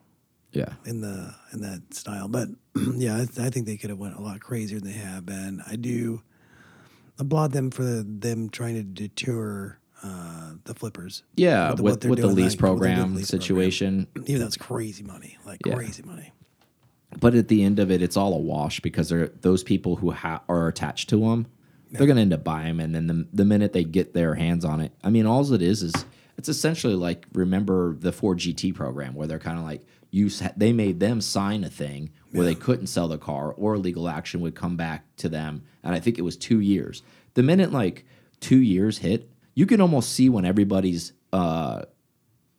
Yeah. 0.52 0.74
in 0.86 1.02
the 1.02 1.36
in 1.54 1.62
that 1.62 1.94
style. 1.94 2.28
But 2.28 2.50
yeah, 2.96 3.18
I, 3.18 3.22
I 3.46 3.50
think 3.52 3.68
they 3.68 3.78
could 3.78 3.92
have 3.92 4.00
went 4.00 4.16
a 4.16 4.22
lot 4.22 4.40
crazier 4.42 4.80
than 4.80 4.92
they 4.92 4.98
have 4.98 5.28
been. 5.28 5.62
I 5.68 5.76
do 5.76 6.24
applaud 7.20 7.52
them 7.52 7.70
for 7.70 7.84
them 7.84 8.50
trying 8.50 8.74
to 8.78 8.84
deter 8.84 9.78
uh, 10.04 10.51
the 10.66 10.74
flippers. 10.74 11.24
Yeah, 11.36 11.70
With 11.70 11.78
the- 11.78 11.84
with, 11.84 12.02
they're 12.02 12.10
with 12.12 12.20
the 12.20 12.28
lease 12.28 12.54
like, 12.56 12.62
what 12.72 12.80
they 12.82 12.90
did 12.90 12.96
program 12.98 13.16
lease 13.16 13.30
program. 13.32 13.42
situation. 13.42 14.08
Even 14.26 14.40
though 14.42 14.48
it's 14.48 14.58
crazy 14.58 15.04
money, 15.04 15.38
like 15.46 15.60
Yeah. 15.66 15.76
crazy 15.76 16.04
money. 16.04 16.32
But 17.20 17.36
at 17.36 17.48
the 17.50 17.64
end 17.64 17.80
of 17.80 17.92
it, 17.92 18.02
it's 18.02 18.16
all 18.16 18.34
a 18.34 18.38
wash 18.40 18.80
because 18.80 19.10
they're, 19.10 19.28
those 19.42 19.64
people 19.64 19.98
who 19.98 20.12
ha- 20.12 20.44
are 20.48 20.68
attached 20.68 21.10
to 21.10 21.18
them, 21.20 21.48
they're 21.92 22.08
going 22.08 22.16
to 22.16 22.22
end 22.22 22.32
up 22.34 22.44
buying 22.44 22.78
them. 22.78 22.80
And 22.80 22.96
then 22.96 23.08
the, 23.08 23.28
the 23.34 23.44
minute 23.46 23.74
they 23.74 23.84
get 23.84 24.14
their 24.14 24.36
hands 24.36 24.64
on 24.64 24.80
it, 24.80 24.94
I 25.04 25.10
mean, 25.10 25.26
all 25.26 25.52
it 25.54 25.62
is 25.62 25.84
is 25.84 25.94
it's 26.38 26.48
essentially 26.48 26.96
like 26.96 27.26
remember 27.34 27.96
the 28.00 28.14
Ford 28.14 28.38
GT 28.38 28.74
program 28.74 29.14
where 29.14 29.28
they're 29.28 29.40
kind 29.40 29.58
of 29.60 29.66
like 29.66 29.82
you. 30.10 30.30
They 30.56 30.72
made 30.72 31.00
them 31.02 31.20
sign 31.20 31.64
a 31.66 31.70
thing 31.70 32.12
where 32.32 32.46
they 32.46 32.56
couldn't 32.56 32.88
sell 32.88 33.10
the 33.10 33.18
car 33.18 33.52
or 33.52 33.78
legal 33.78 34.08
action 34.08 34.40
would 34.40 34.56
come 34.56 34.78
back 34.78 35.04
to 35.18 35.28
them. 35.28 35.64
And 35.84 35.94
I 35.94 36.00
think 36.00 36.18
it 36.18 36.22
was 36.22 36.38
two 36.38 36.62
years. 36.62 37.04
The 37.34 37.44
minute 37.44 37.74
like 37.74 38.06
two 38.40 38.60
years 38.62 39.00
hit, 39.00 39.30
you 39.54 39.66
can 39.66 39.82
almost 39.82 40.14
see 40.14 40.30
when 40.30 40.46
everybody's 40.46 41.14
uh, 41.34 41.84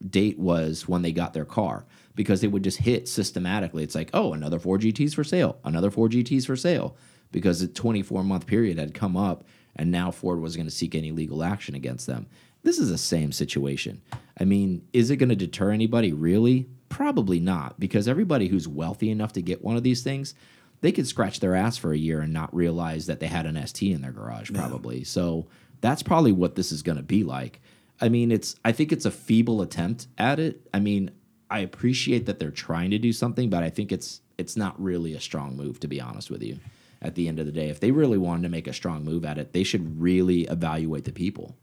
date 0.09 0.39
was 0.39 0.89
when 0.89 1.03
they 1.03 1.13
got 1.13 1.33
their 1.33 1.45
car 1.45 1.87
because 2.15 2.41
they 2.41 2.49
would 2.49 2.65
just 2.65 2.79
hit 2.79 3.09
systematically. 3.09 3.83
It's 3.83 3.95
like, 3.95 4.11
oh, 4.13 4.33
another 4.33 4.59
Ford 4.59 4.81
GTs 4.83 5.15
for 5.15 5.25
sale, 5.25 5.59
another 5.65 5.91
Ford 5.91 6.13
GTs 6.13 6.47
for 6.47 6.57
sale. 6.57 6.97
because 7.33 7.61
the 7.61 7.69
24 7.69 8.23
month 8.23 8.47
period 8.47 8.79
had 8.79 8.95
come 8.95 9.17
up 9.17 9.45
and 9.75 9.91
now 9.91 10.11
Ford 10.11 10.41
was 10.41 10.55
going 10.55 10.67
to 10.67 10.73
seek 10.73 10.95
any 10.95 11.11
legal 11.11 11.43
action 11.43 11.75
against 11.75 12.07
them. 12.07 12.27
This 12.63 12.79
is 12.79 12.91
the 12.91 12.99
same 12.99 13.33
situation. 13.33 14.03
I 14.39 14.45
mean, 14.45 14.87
is 14.93 15.11
it 15.11 15.17
going 15.17 15.31
to 15.31 15.37
deter 15.37 15.71
anybody 15.71 16.13
really? 16.13 16.69
Probably 16.89 17.41
not, 17.41 17.81
because 17.81 18.07
everybody 18.07 18.49
who's 18.49 18.69
wealthy 18.69 19.11
enough 19.11 19.33
to 19.33 19.43
get 19.43 19.65
one 19.65 19.77
of 19.77 19.83
these 19.83 20.03
things, 20.03 20.35
they 20.83 20.93
could 20.93 21.07
scratch 21.07 21.41
their 21.41 21.55
ass 21.55 21.79
for 21.79 21.93
a 21.93 21.99
year 21.99 22.21
and 22.21 22.33
not 22.33 22.55
realize 22.55 23.07
that 23.07 23.19
they 23.19 23.27
had 23.29 23.47
an 23.47 23.67
ST 23.67 23.91
in 23.93 24.03
their 24.03 24.13
garage, 24.13 24.51
probably. 24.53 25.03
So 25.05 25.47
that's 25.83 26.03
probably 26.03 26.33
what 26.33 26.55
this 26.55 26.73
is 26.73 26.81
going 26.81 26.97
to 26.97 27.03
be 27.03 27.23
like. 27.25 27.61
I 28.01 28.09
mean, 28.09 28.33
it's 28.33 28.57
I 28.65 28.73
think 28.73 28.91
it's 28.91 29.05
a 29.05 29.11
feeble 29.11 29.61
attempt 29.61 30.07
at 30.17 30.41
it. 30.41 30.67
I 30.73 30.81
mean, 30.81 31.11
I 31.51 31.59
appreciate 31.59 32.25
that 32.25 32.39
they're 32.39 32.51
trying 32.51 32.91
to 32.93 32.99
do 32.99 33.13
something, 33.13 33.51
but 33.51 33.63
I 33.63 33.69
think 33.69 33.93
it's 33.93 34.23
it's 34.39 34.57
not 34.57 34.81
really 34.83 35.13
a 35.13 35.21
strong 35.21 35.57
move 35.57 35.79
to 35.81 35.89
be 35.89 36.01
honest 36.01 36.31
with 36.31 36.43
you. 36.43 36.59
At 37.03 37.17
the 37.17 37.29
end 37.29 37.41
of 37.41 37.47
the 37.47 37.53
day, 37.53 37.69
if 37.69 37.81
they 37.81 37.91
really 37.91 38.17
wanted 38.17 38.45
to 38.45 38.49
make 38.49 38.69
a 38.69 38.73
strong 38.73 39.05
move 39.05 39.25
at 39.25 39.37
it, 39.37 39.53
they 39.53 39.65
should 39.65 40.01
really 40.01 40.43
evaluate 40.43 41.05
the 41.05 41.13
people. 41.13 41.57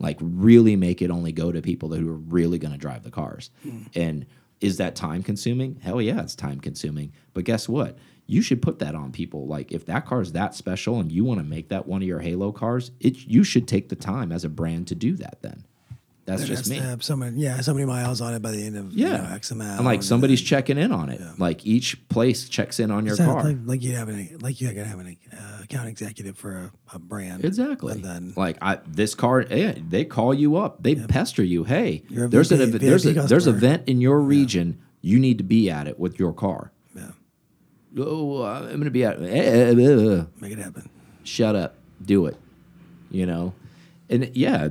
Like 0.00 0.18
really 0.20 0.74
make 0.74 1.00
it 1.00 1.10
only 1.10 1.30
go 1.30 1.52
to 1.52 1.62
people 1.62 1.94
who 1.94 2.08
are 2.10 2.16
really 2.16 2.58
going 2.58 2.72
to 2.72 2.78
drive 2.78 3.04
the 3.04 3.10
cars. 3.10 3.50
Hmm. 3.62 3.82
And 3.94 4.26
is 4.60 4.78
that 4.78 4.96
time 4.96 5.22
consuming? 5.22 5.78
Hell 5.82 6.02
yeah, 6.02 6.20
it's 6.20 6.34
time 6.34 6.60
consuming. 6.60 7.12
But 7.32 7.44
guess 7.44 7.68
what? 7.68 7.96
You 8.26 8.40
should 8.40 8.62
put 8.62 8.78
that 8.78 8.94
on 8.94 9.12
people. 9.12 9.46
Like 9.46 9.72
if 9.72 9.86
that 9.86 10.06
car 10.06 10.20
is 10.22 10.32
that 10.32 10.54
special 10.54 11.00
and 11.00 11.10
you 11.12 11.24
want 11.24 11.40
to 11.40 11.44
make 11.44 11.68
that 11.68 11.86
one 11.86 12.02
of 12.02 12.08
your 12.08 12.20
Halo 12.20 12.52
cars, 12.52 12.90
it 13.00 13.16
you 13.26 13.44
should 13.44 13.68
take 13.68 13.88
the 13.88 13.96
time 13.96 14.32
as 14.32 14.44
a 14.44 14.48
brand 14.48 14.86
to 14.88 14.94
do 14.94 15.16
that. 15.16 15.42
Then 15.42 15.64
that's 16.24 16.44
just 16.46 16.70
me. 16.70 16.76
have 16.76 17.02
so 17.02 17.16
many, 17.16 17.36
yeah, 17.40 17.60
so 17.62 17.74
many 17.74 17.84
miles 17.84 18.20
on 18.20 18.32
it 18.32 18.40
by 18.40 18.52
the 18.52 18.64
end 18.64 18.76
of 18.76 18.92
you 18.92 19.06
Yeah, 19.06 19.16
know, 19.16 19.34
X 19.34 19.50
amount. 19.50 19.78
and 19.78 19.84
like 19.84 20.04
somebody's 20.04 20.40
and 20.40 20.46
checking 20.46 20.78
in 20.78 20.92
on 20.92 21.08
it. 21.10 21.20
Like 21.38 21.66
each 21.66 22.08
place 22.08 22.48
checks 22.48 22.78
in 22.78 22.92
on 22.92 23.04
your 23.04 23.16
car. 23.16 23.42
like, 23.42 23.56
like 23.64 23.82
you 23.82 23.96
have 23.96 24.08
an 24.08 24.38
like 24.40 24.60
you 24.60 24.68
gotta 24.72 24.86
have 24.86 25.00
an 25.00 25.16
uh, 25.36 25.58
account 25.64 25.88
executive 25.88 26.38
for 26.38 26.56
a, 26.92 26.94
a 26.94 26.98
brand. 27.00 27.44
Exactly. 27.44 27.92
And 27.92 28.04
then 28.04 28.34
like 28.36 28.56
I, 28.62 28.78
this 28.86 29.14
car, 29.16 29.42
yeah, 29.50 29.74
they 29.76 30.04
call 30.04 30.32
you 30.32 30.56
up, 30.56 30.82
they 30.82 30.94
pester 30.94 31.42
you. 31.42 31.64
Hey, 31.64 32.04
a 32.16 32.28
there's 32.28 32.52
an 32.52 32.58
VIP 32.58 32.74
ev- 32.76 32.80
there's 32.80 33.04
a 33.06 33.12
there's 33.14 33.46
an 33.48 33.56
event 33.56 33.88
in 33.88 34.00
your 34.00 34.20
region. 34.20 34.80
You 35.00 35.18
need 35.18 35.38
to 35.38 35.44
be 35.44 35.68
at 35.68 35.88
it 35.88 35.98
with 35.98 36.18
your 36.20 36.32
car. 36.32 36.71
Yeah, 37.94 38.04
Oh, 38.06 38.42
I'm 38.42 38.64
going 38.66 38.84
to 38.84 38.90
be 38.90 39.04
at. 39.04 39.18
eh. 39.22 39.72
make 40.40 40.52
it 40.52 40.58
happen. 40.58 40.88
Shut 41.24 41.54
up, 41.56 41.76
do 42.04 42.26
it. 42.26 42.36
You 43.10 43.26
know, 43.26 43.52
and 44.08 44.30
yeah, 44.34 44.68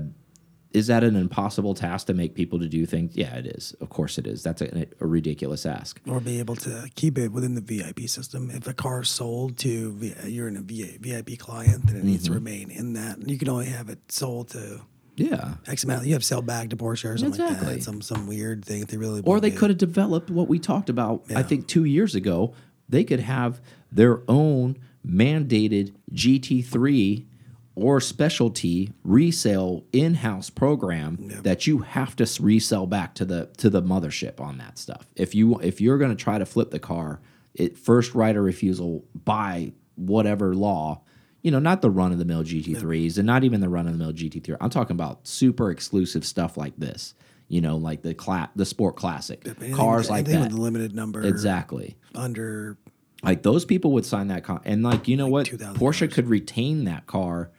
is 0.74 0.88
that 0.88 1.04
an 1.04 1.16
impossible 1.16 1.74
task 1.76 2.08
to 2.08 2.14
make 2.14 2.34
people 2.34 2.60
to 2.60 2.68
do 2.68 2.86
things? 2.86 3.16
Yeah, 3.16 3.36
it 3.36 3.46
is. 3.46 3.76
Of 3.82 3.90
course, 3.90 4.18
it 4.18 4.26
is. 4.26 4.42
That's 4.42 4.62
a, 4.62 4.88
a 5.00 5.06
ridiculous 5.06 5.66
ask. 5.66 6.00
Or 6.08 6.20
be 6.20 6.40
able 6.40 6.56
to 6.58 6.90
keep 6.96 7.18
it 7.18 7.32
within 7.32 7.54
the 7.56 7.62
VIP 7.62 8.10
system. 8.10 8.50
If 8.50 8.68
a 8.68 8.74
car 8.74 9.02
is 9.02 9.10
sold 9.10 9.58
to 9.60 10.14
you're 10.26 10.48
in 10.48 10.58
a 10.58 10.62
VIP 10.62 11.38
client, 11.38 11.88
then 11.88 11.98
it 11.98 12.04
needs 12.04 12.24
Mm-hmm. 12.24 12.34
to 12.34 12.40
remain 12.40 12.72
in 12.72 12.94
that. 12.94 13.28
You 13.30 13.38
can 13.38 13.50
only 13.50 13.68
have 13.68 13.90
it 13.90 14.00
sold 14.12 14.50
to 14.50 14.82
Yeah. 15.18 15.56
X 15.68 15.84
amount. 15.84 16.06
You 16.08 16.14
have 16.14 16.24
sell 16.24 16.42
back 16.42 16.70
to 16.72 16.76
Porsche 16.78 17.14
or 17.14 17.18
something 17.18 17.46
like 17.46 17.60
that. 17.60 17.84
Some 17.84 18.02
some 18.02 18.26
weird 18.28 18.66
thing 18.66 18.82
if 18.82 18.88
they 18.88 18.98
really 18.98 19.22
or 19.24 19.40
they 19.40 19.52
could 19.52 19.70
have 19.70 19.78
developed 19.78 20.30
what 20.32 20.48
we 20.48 20.58
talked 20.58 20.90
about 20.90 21.24
i 21.36 21.44
think 21.44 21.68
two 21.68 21.84
years 21.86 22.16
ago 22.16 22.54
they 22.92 23.04
could 23.04 23.20
have 23.22 23.60
their 23.92 24.22
own 24.28 24.78
mandated 25.08 25.94
gt3 26.14 27.26
or 27.74 28.00
specialty 28.02 28.92
resale 29.04 29.84
in-house 29.94 30.50
program 30.50 31.18
that 31.44 31.66
you 31.66 31.80
have 31.80 32.16
to 32.16 32.28
resell 32.42 32.86
back 32.86 33.16
to 33.16 33.26
the 33.26 33.48
to 33.58 33.70
the 33.70 33.82
mothership 33.82 34.40
on 34.40 34.58
that 34.58 34.78
stuff 34.78 35.08
if 35.16 35.34
you 35.34 35.58
if 35.60 35.82
you're 35.82 35.98
going 35.98 36.16
to 36.16 36.22
try 36.24 36.38
to 36.38 36.46
flip 36.46 36.70
the 36.72 36.80
car 36.80 37.20
it 37.56 37.78
first 37.78 38.14
right 38.14 38.36
of 38.36 38.44
refusal 38.44 39.04
by 39.26 39.72
whatever 39.96 40.54
law 40.54 41.02
you 41.44 41.50
know, 41.50 41.58
not 41.58 41.82
the 41.82 41.90
run 41.90 42.12
of 42.12 42.20
the 42.20 42.26
mill 42.26 42.44
GT3s 42.44 43.18
and 43.18 43.26
not 43.26 43.44
even 43.44 43.62
the 43.62 43.68
run 43.68 43.88
of 43.88 43.94
the 43.94 43.98
mill 43.98 44.14
GT3. 44.14 44.58
I'm 44.62 44.70
talking 44.70 44.94
about 44.96 45.28
super 45.28 45.72
exclusive 45.72 46.24
stuff 46.24 46.56
like 46.56 46.76
this. 46.78 47.16
You 47.48 47.62
know, 47.62 47.78
like 47.78 48.04
the 48.04 48.14
cla- 48.14 48.52
the 48.56 48.64
sport 48.64 48.96
classic 48.96 49.42
Anything- 49.48 49.74
cars 49.74 50.08
like 50.08 50.26
that. 50.28 50.40
with 50.40 50.52
limited 50.54 50.94
number. 50.94 51.24
Exactly. 51.24 51.98
Under 52.14 52.78
Like 53.24 53.44
those 53.44 53.66
people 53.66 53.92
would 53.94 54.06
sign 54.06 54.28
that 54.28 54.44
con 54.44 54.62
and 54.66 54.84
like 54.84 55.08
you 55.08 55.16
know 55.16 55.28
what 55.28 55.48
Porsche 55.48 56.12
could 56.12 56.28
retain 56.28 56.86
that 56.86 57.06
car 57.06 57.52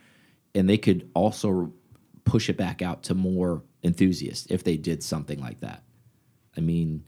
and 0.54 0.68
they 0.68 0.78
could 0.78 1.08
also 1.14 1.72
push 2.24 2.48
it 2.48 2.56
back 2.56 2.82
out 2.82 3.04
to 3.04 3.14
more 3.14 3.62
enthusiasts 3.82 4.46
if 4.50 4.64
they 4.64 4.76
did 4.76 5.02
something 5.02 5.40
like 5.40 5.60
that. 5.60 5.82
I 6.56 6.60
mean, 6.60 7.04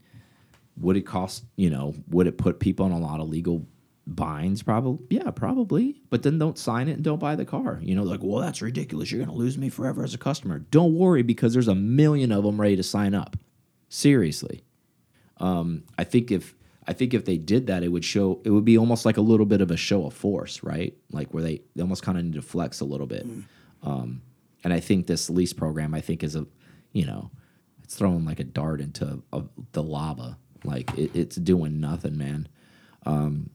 would 0.77 0.97
it 0.97 1.05
cost, 1.05 1.45
you 1.55 1.69
know, 1.69 1.93
would 2.09 2.27
it 2.27 2.37
put 2.37 2.59
people 2.59 2.85
in 2.85 2.91
a 2.91 2.99
lot 2.99 3.19
of 3.19 3.29
legal 3.29 3.65
binds 4.07 4.61
probably? 4.63 5.05
Yeah, 5.09 5.31
probably. 5.31 6.01
But 6.09 6.23
then 6.23 6.37
don't 6.37 6.57
sign 6.57 6.89
it 6.89 6.93
and 6.93 7.03
don't 7.03 7.19
buy 7.19 7.35
the 7.35 7.45
car. 7.45 7.79
You 7.81 7.95
know, 7.95 8.03
like, 8.03 8.21
well, 8.23 8.41
that's 8.41 8.61
ridiculous. 8.61 9.11
You're 9.11 9.23
going 9.23 9.35
to 9.35 9.41
lose 9.41 9.57
me 9.57 9.69
forever 9.69 10.03
as 10.03 10.13
a 10.13 10.17
customer. 10.17 10.59
Don't 10.59 10.95
worry 10.95 11.21
because 11.21 11.53
there's 11.53 11.67
a 11.67 11.75
million 11.75 12.31
of 12.31 12.43
them 12.43 12.59
ready 12.59 12.75
to 12.75 12.83
sign 12.83 13.13
up. 13.13 13.37
Seriously. 13.87 14.63
Um, 15.37 15.83
I 15.97 16.03
think 16.03 16.31
if 16.31 16.55
I 16.87 16.93
think 16.93 17.13
if 17.13 17.25
they 17.25 17.37
did 17.37 17.67
that, 17.67 17.83
it 17.83 17.89
would 17.89 18.05
show. 18.05 18.39
It 18.43 18.51
would 18.51 18.65
be 18.65 18.77
almost 18.77 19.05
like 19.05 19.17
a 19.17 19.21
little 19.21 19.45
bit 19.45 19.61
of 19.61 19.71
a 19.71 19.77
show 19.77 20.05
of 20.05 20.13
force, 20.13 20.61
right? 20.63 20.95
Like 21.11 21.33
where 21.33 21.43
they, 21.43 21.61
they 21.75 21.81
almost 21.81 22.03
kind 22.03 22.17
of 22.17 22.23
need 22.23 22.33
to 22.33 22.41
flex 22.41 22.79
a 22.79 22.85
little 22.85 23.07
bit. 23.07 23.25
Um, 23.83 24.21
and 24.63 24.73
I 24.73 24.79
think 24.79 25.07
this 25.07 25.29
lease 25.29 25.53
program, 25.53 25.93
I 25.93 26.01
think, 26.01 26.23
is 26.23 26.35
a, 26.35 26.45
you 26.91 27.05
know, 27.05 27.31
it's 27.83 27.95
throwing 27.95 28.25
like 28.25 28.39
a 28.39 28.43
dart 28.43 28.81
into 28.81 29.21
a, 29.33 29.43
the 29.71 29.83
lava. 29.83 30.37
Like 30.63 30.95
it, 30.97 31.11
it's 31.13 31.35
doing 31.35 31.79
nothing, 31.79 32.17
man. 32.17 32.47
Um, 33.05 33.49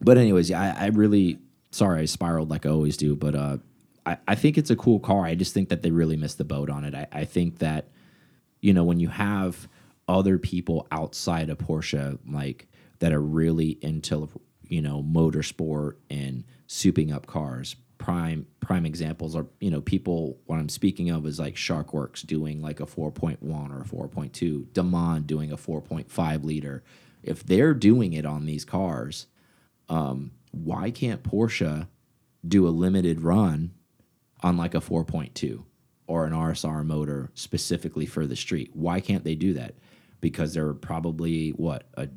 but 0.00 0.18
anyways, 0.18 0.50
yeah, 0.50 0.74
I, 0.78 0.86
I 0.86 0.88
really 0.88 1.38
sorry 1.70 2.02
I 2.02 2.04
spiraled 2.06 2.50
like 2.50 2.66
I 2.66 2.70
always 2.70 2.96
do, 2.96 3.14
but 3.14 3.34
uh, 3.34 3.58
I, 4.04 4.18
I 4.26 4.34
think 4.34 4.58
it's 4.58 4.70
a 4.70 4.76
cool 4.76 4.98
car. 4.98 5.24
I 5.24 5.34
just 5.34 5.54
think 5.54 5.68
that 5.68 5.82
they 5.82 5.90
really 5.90 6.16
missed 6.16 6.38
the 6.38 6.44
boat 6.44 6.70
on 6.70 6.84
it. 6.84 6.94
I, 6.94 7.06
I 7.12 7.24
think 7.24 7.58
that 7.58 7.88
you 8.60 8.74
know, 8.74 8.84
when 8.84 9.00
you 9.00 9.08
have 9.08 9.68
other 10.10 10.38
people 10.38 10.88
outside 10.90 11.48
of 11.50 11.58
Porsche, 11.58 12.18
like 12.28 12.66
that 12.98 13.12
are 13.12 13.22
really 13.22 13.78
into, 13.80 14.28
you 14.64 14.82
know, 14.82 15.02
motorsport 15.02 15.94
and 16.10 16.44
souping 16.66 17.14
up 17.14 17.26
cars. 17.26 17.76
Prime 17.96 18.46
prime 18.58 18.84
examples 18.84 19.36
are, 19.36 19.46
you 19.60 19.70
know, 19.70 19.80
people. 19.80 20.40
What 20.46 20.58
I'm 20.58 20.68
speaking 20.68 21.10
of 21.10 21.26
is 21.26 21.38
like 21.38 21.54
SharkWerks 21.54 22.26
doing 22.26 22.60
like 22.60 22.80
a 22.80 22.86
4.1 22.86 23.38
or 23.42 23.82
a 23.82 24.08
4.2, 24.08 24.72
Damon 24.72 25.22
doing 25.22 25.52
a 25.52 25.56
4.5 25.56 26.44
liter. 26.44 26.82
If 27.22 27.44
they're 27.44 27.74
doing 27.74 28.14
it 28.14 28.26
on 28.26 28.46
these 28.46 28.64
cars, 28.64 29.26
um, 29.88 30.32
why 30.50 30.90
can't 30.90 31.22
Porsche 31.22 31.86
do 32.46 32.66
a 32.66 32.70
limited 32.70 33.20
run 33.20 33.72
on 34.42 34.56
like 34.56 34.74
a 34.74 34.80
4.2 34.80 35.62
or 36.06 36.26
an 36.26 36.32
RSR 36.32 36.84
motor 36.84 37.30
specifically 37.34 38.04
for 38.04 38.26
the 38.26 38.34
street. 38.34 38.70
Why 38.74 38.98
can't 38.98 39.22
they 39.22 39.36
do 39.36 39.52
that? 39.54 39.76
Because 40.20 40.54
they're 40.54 40.74
probably 40.74 41.50
what 41.50 41.84
a 41.94 42.08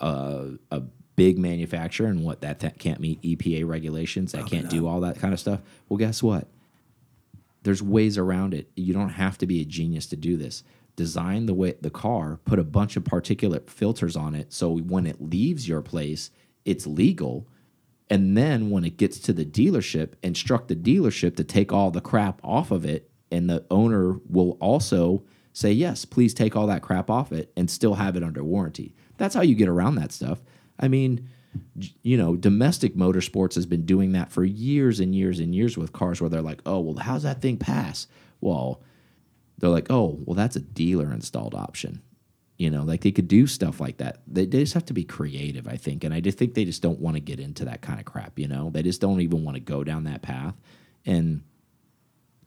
a, 0.00 0.52
a 0.70 0.80
big 1.16 1.38
manufacturer 1.38 2.06
and 2.06 2.24
what 2.24 2.40
that 2.42 2.60
th- 2.60 2.78
can't 2.78 3.00
meet 3.00 3.20
EPA 3.22 3.66
regulations. 3.66 4.32
That 4.32 4.42
oh, 4.44 4.46
can't 4.46 4.70
do 4.70 4.86
all 4.86 5.00
that 5.00 5.18
kind 5.18 5.34
of 5.34 5.40
stuff. 5.40 5.60
Well, 5.88 5.96
guess 5.96 6.22
what? 6.22 6.46
There's 7.64 7.82
ways 7.82 8.16
around 8.16 8.54
it. 8.54 8.70
You 8.76 8.94
don't 8.94 9.10
have 9.10 9.36
to 9.38 9.46
be 9.46 9.60
a 9.60 9.64
genius 9.64 10.06
to 10.06 10.16
do 10.16 10.36
this. 10.36 10.62
Design 10.94 11.46
the 11.46 11.54
way 11.54 11.74
the 11.80 11.90
car, 11.90 12.38
put 12.44 12.58
a 12.58 12.64
bunch 12.64 12.96
of 12.96 13.04
particulate 13.04 13.68
filters 13.68 14.16
on 14.16 14.34
it 14.34 14.52
so 14.52 14.78
when 14.78 15.06
it 15.06 15.20
leaves 15.20 15.68
your 15.68 15.82
place, 15.82 16.30
it's 16.64 16.86
legal 16.86 17.46
and 18.10 18.36
then 18.36 18.70
when 18.70 18.84
it 18.84 18.96
gets 18.96 19.18
to 19.20 19.32
the 19.32 19.44
dealership, 19.44 20.12
instruct 20.22 20.68
the 20.68 20.76
dealership 20.76 21.36
to 21.36 21.44
take 21.44 21.72
all 21.72 21.90
the 21.90 22.00
crap 22.00 22.40
off 22.42 22.70
of 22.70 22.84
it. 22.84 23.10
And 23.30 23.50
the 23.50 23.64
owner 23.70 24.18
will 24.28 24.52
also 24.60 25.24
say, 25.58 25.72
yes, 25.72 26.04
please 26.04 26.32
take 26.32 26.54
all 26.54 26.68
that 26.68 26.82
crap 26.82 27.10
off 27.10 27.32
it 27.32 27.50
and 27.56 27.68
still 27.68 27.94
have 27.94 28.14
it 28.14 28.22
under 28.22 28.44
warranty. 28.44 28.94
That's 29.16 29.34
how 29.34 29.42
you 29.42 29.56
get 29.56 29.68
around 29.68 29.96
that 29.96 30.12
stuff. 30.12 30.40
I 30.78 30.86
mean, 30.86 31.28
you 32.02 32.16
know, 32.16 32.36
domestic 32.36 32.94
motorsports 32.94 33.56
has 33.56 33.66
been 33.66 33.84
doing 33.84 34.12
that 34.12 34.30
for 34.30 34.44
years 34.44 35.00
and 35.00 35.16
years 35.16 35.40
and 35.40 35.52
years 35.52 35.76
with 35.76 35.92
cars 35.92 36.20
where 36.20 36.30
they're 36.30 36.42
like, 36.42 36.62
oh, 36.64 36.78
well, 36.78 37.02
how's 37.02 37.24
that 37.24 37.42
thing 37.42 37.56
pass? 37.56 38.06
Well, 38.40 38.80
they're 39.58 39.68
like, 39.68 39.90
oh, 39.90 40.20
well, 40.24 40.36
that's 40.36 40.54
a 40.54 40.60
dealer 40.60 41.12
installed 41.12 41.56
option. 41.56 42.02
You 42.56 42.70
know, 42.70 42.84
like 42.84 43.00
they 43.00 43.10
could 43.10 43.26
do 43.26 43.48
stuff 43.48 43.80
like 43.80 43.96
that. 43.96 44.22
They, 44.28 44.46
they 44.46 44.60
just 44.60 44.74
have 44.74 44.86
to 44.86 44.92
be 44.92 45.02
creative, 45.02 45.66
I 45.66 45.76
think. 45.76 46.04
And 46.04 46.14
I 46.14 46.20
just 46.20 46.38
think 46.38 46.54
they 46.54 46.66
just 46.66 46.82
don't 46.82 47.00
want 47.00 47.16
to 47.16 47.20
get 47.20 47.40
into 47.40 47.64
that 47.64 47.82
kind 47.82 47.98
of 47.98 48.04
crap, 48.04 48.38
you 48.38 48.46
know? 48.46 48.70
They 48.70 48.84
just 48.84 49.00
don't 49.00 49.20
even 49.20 49.42
want 49.42 49.56
to 49.56 49.60
go 49.60 49.82
down 49.82 50.04
that 50.04 50.22
path. 50.22 50.54
And 51.04 51.42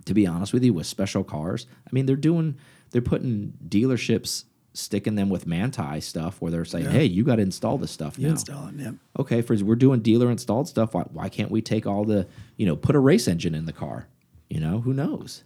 to 0.06 0.13
be 0.13 0.26
honest 0.26 0.54
with 0.54 0.63
you, 0.63 0.74
with 0.74 0.88
special 0.88 1.26
cars, 1.26 1.67
I 1.86 1.89
mean, 1.91 2.06
they're 2.06 2.15
doing, 2.15 2.58
they're 2.91 3.01
putting 3.01 3.54
dealerships, 3.67 4.45
sticking 4.73 5.15
them 5.15 5.30
with 5.30 5.45
Manthey 5.45 6.01
stuff 6.01 6.41
where 6.41 6.51
they're 6.51 6.65
saying, 6.65 6.89
hey, 6.89 7.06
you 7.06 7.23
got 7.23 7.38
to 7.38 7.41
install 7.41 7.77
this 7.77 7.91
stuff 7.91 8.17
you 8.17 8.27
now 8.27 8.32
install 8.32 8.67
it. 8.67 8.75
Yeah. 8.77 8.91
okay, 9.19 9.41
for 9.41 9.56
we're 9.58 9.75
doing 9.75 10.01
dealer 10.01 10.32
installed 10.32 10.67
stuff. 10.67 10.93
Why, 10.93 11.04
why 11.12 11.30
can't 11.30 11.51
we 11.51 11.62
take 11.62 11.86
all 11.86 12.06
the, 12.06 12.27
you 12.58 12.65
know, 12.65 12.75
put 12.75 12.95
a 12.95 12.99
race 12.99 13.27
engine 13.27 13.56
in 13.56 13.65
the 13.65 13.73
car? 13.73 14.08
You 14.49 14.60
know, 14.60 14.82
who 14.82 14.93
knows? 14.93 15.43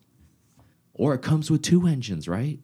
Or 0.93 1.13
it 1.13 1.21
comes 1.21 1.51
with 1.51 1.61
two 1.61 1.87
engines, 1.87 2.27
right? 2.27 2.59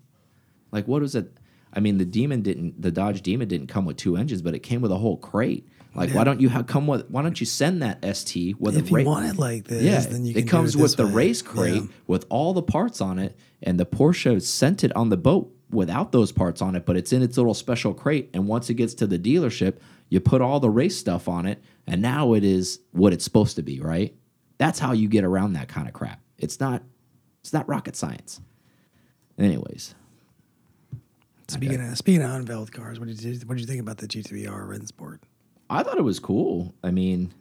Like, 0.72 0.88
what 0.88 1.02
was 1.02 1.16
it? 1.16 1.38
I 1.74 1.80
mean, 1.80 1.98
the 1.98 2.06
Demon 2.06 2.42
didn't, 2.42 2.82
the 2.82 2.92
Dodge 2.92 3.22
Demon 3.22 3.48
didn't 3.48 3.68
come 3.68 3.86
with 3.86 3.98
two 3.98 4.18
engines, 4.18 4.42
but 4.42 4.56
it 4.56 4.60
came 4.60 4.82
with 4.82 4.92
a 4.92 4.98
whole 4.98 5.18
crate. 5.18 5.68
Like, 5.94 6.12
why 6.14 6.24
don't 6.24 6.40
you 6.40 6.48
have 6.50 6.68
come 6.68 6.88
with? 6.88 7.10
Why 7.10 7.22
don't 7.22 7.40
you 7.40 7.46
send 7.46 7.82
that 7.82 8.00
ST 8.16 8.60
with 8.60 8.78
If 8.78 8.92
a 8.92 9.00
you 9.00 9.06
want 9.06 9.26
it 9.26 9.38
like 9.38 9.66
this, 9.66 9.84
yeah, 9.84 10.00
then 10.00 10.26
you 10.26 10.34
can 10.34 10.44
it 10.44 10.48
comes 10.48 10.76
it 10.76 10.82
with 10.82 10.96
the 10.96 11.06
race 11.06 11.42
crate 11.42 11.76
Yeah. 11.84 11.88
with 12.08 12.26
all 12.30 12.54
the 12.54 12.62
parts 12.64 13.02
on 13.02 13.20
it, 13.20 13.36
and 13.62 13.80
the 13.80 13.86
Porsche 13.86 14.42
sent 14.42 14.84
it 14.86 14.96
on 14.96 15.10
the 15.10 15.18
boat 15.18 15.54
without 15.70 16.12
those 16.14 16.32
parts 16.32 16.62
on 16.62 16.76
it, 16.76 16.86
but 16.86 16.96
it's 16.96 17.12
in 17.12 17.22
its 17.22 17.36
little 17.38 17.54
special 17.54 17.94
crate. 17.94 18.30
And 18.34 18.48
once 18.48 18.70
it 18.70 18.76
gets 18.76 18.94
to 18.96 19.08
the 19.08 19.20
dealership, 19.20 19.78
you 20.10 20.20
put 20.22 20.42
all 20.42 20.60
the 20.62 20.70
race 20.70 20.98
stuff 20.98 21.28
on 21.28 21.46
it, 21.46 21.62
and 21.88 22.02
now 22.02 22.34
it 22.34 22.44
is 22.46 22.80
what 22.92 23.12
it's 23.14 23.24
supposed 23.24 23.56
to 23.58 23.62
be, 23.62 23.80
right? 23.82 24.16
That's 24.58 24.80
how 24.80 24.94
you 24.94 25.08
get 25.10 25.24
around 25.26 25.54
that 25.54 25.68
kind 25.68 25.88
of 25.88 25.94
crap. 25.94 26.22
It's 26.38 26.60
not, 26.60 26.84
it's 27.42 27.52
not 27.54 27.68
rocket 27.68 27.96
science. 27.96 28.40
Anyways, 29.38 29.96
Speaking 31.48 31.82
of 31.82 31.98
speaking 31.98 32.22
of 32.22 32.32
unveiled 32.32 32.72
cars, 32.72 32.98
what 32.98 33.10
did 33.10 33.22
you 33.22 33.34
what 33.46 33.56
did 33.58 33.62
you 33.62 33.68
think 33.68 33.82
about 33.82 33.98
the 33.98 34.08
GT3 34.08 34.50
R 34.50 34.64
Rennsport? 34.68 35.20
I 35.72 35.84
thought 35.84 35.98
it 35.98 36.04
was 36.04 36.20
cool. 36.20 36.74
I 36.84 36.92
mean, 36.92 37.34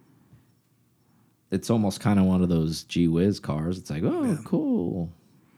it's 1.51 1.69
almost 1.69 2.01
kind 2.01 2.19
of 2.19 2.27
one 2.27 2.43
of 2.43 2.49
those 2.49 2.85
G 2.85 3.09
Whiz 3.09 3.41
cars. 3.41 3.77
It's 3.77 3.91
like, 3.91 4.05
oh, 4.05 4.39
cool, 4.45 5.11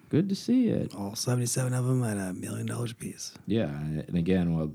good 0.09 0.29
to 0.31 0.35
see 0.35 0.69
it. 0.69 0.95
All 0.95 1.15
seventy 1.15 1.47
seven 1.47 1.75
of 1.75 1.85
them 1.85 2.03
at 2.03 2.17
a 2.17 2.33
million 2.33 2.67
dollars 2.67 2.93
a 2.93 2.95
piece. 2.95 3.35
Yeah, 3.47 3.69
and 3.69 4.17
again, 4.17 4.57
well, 4.57 4.73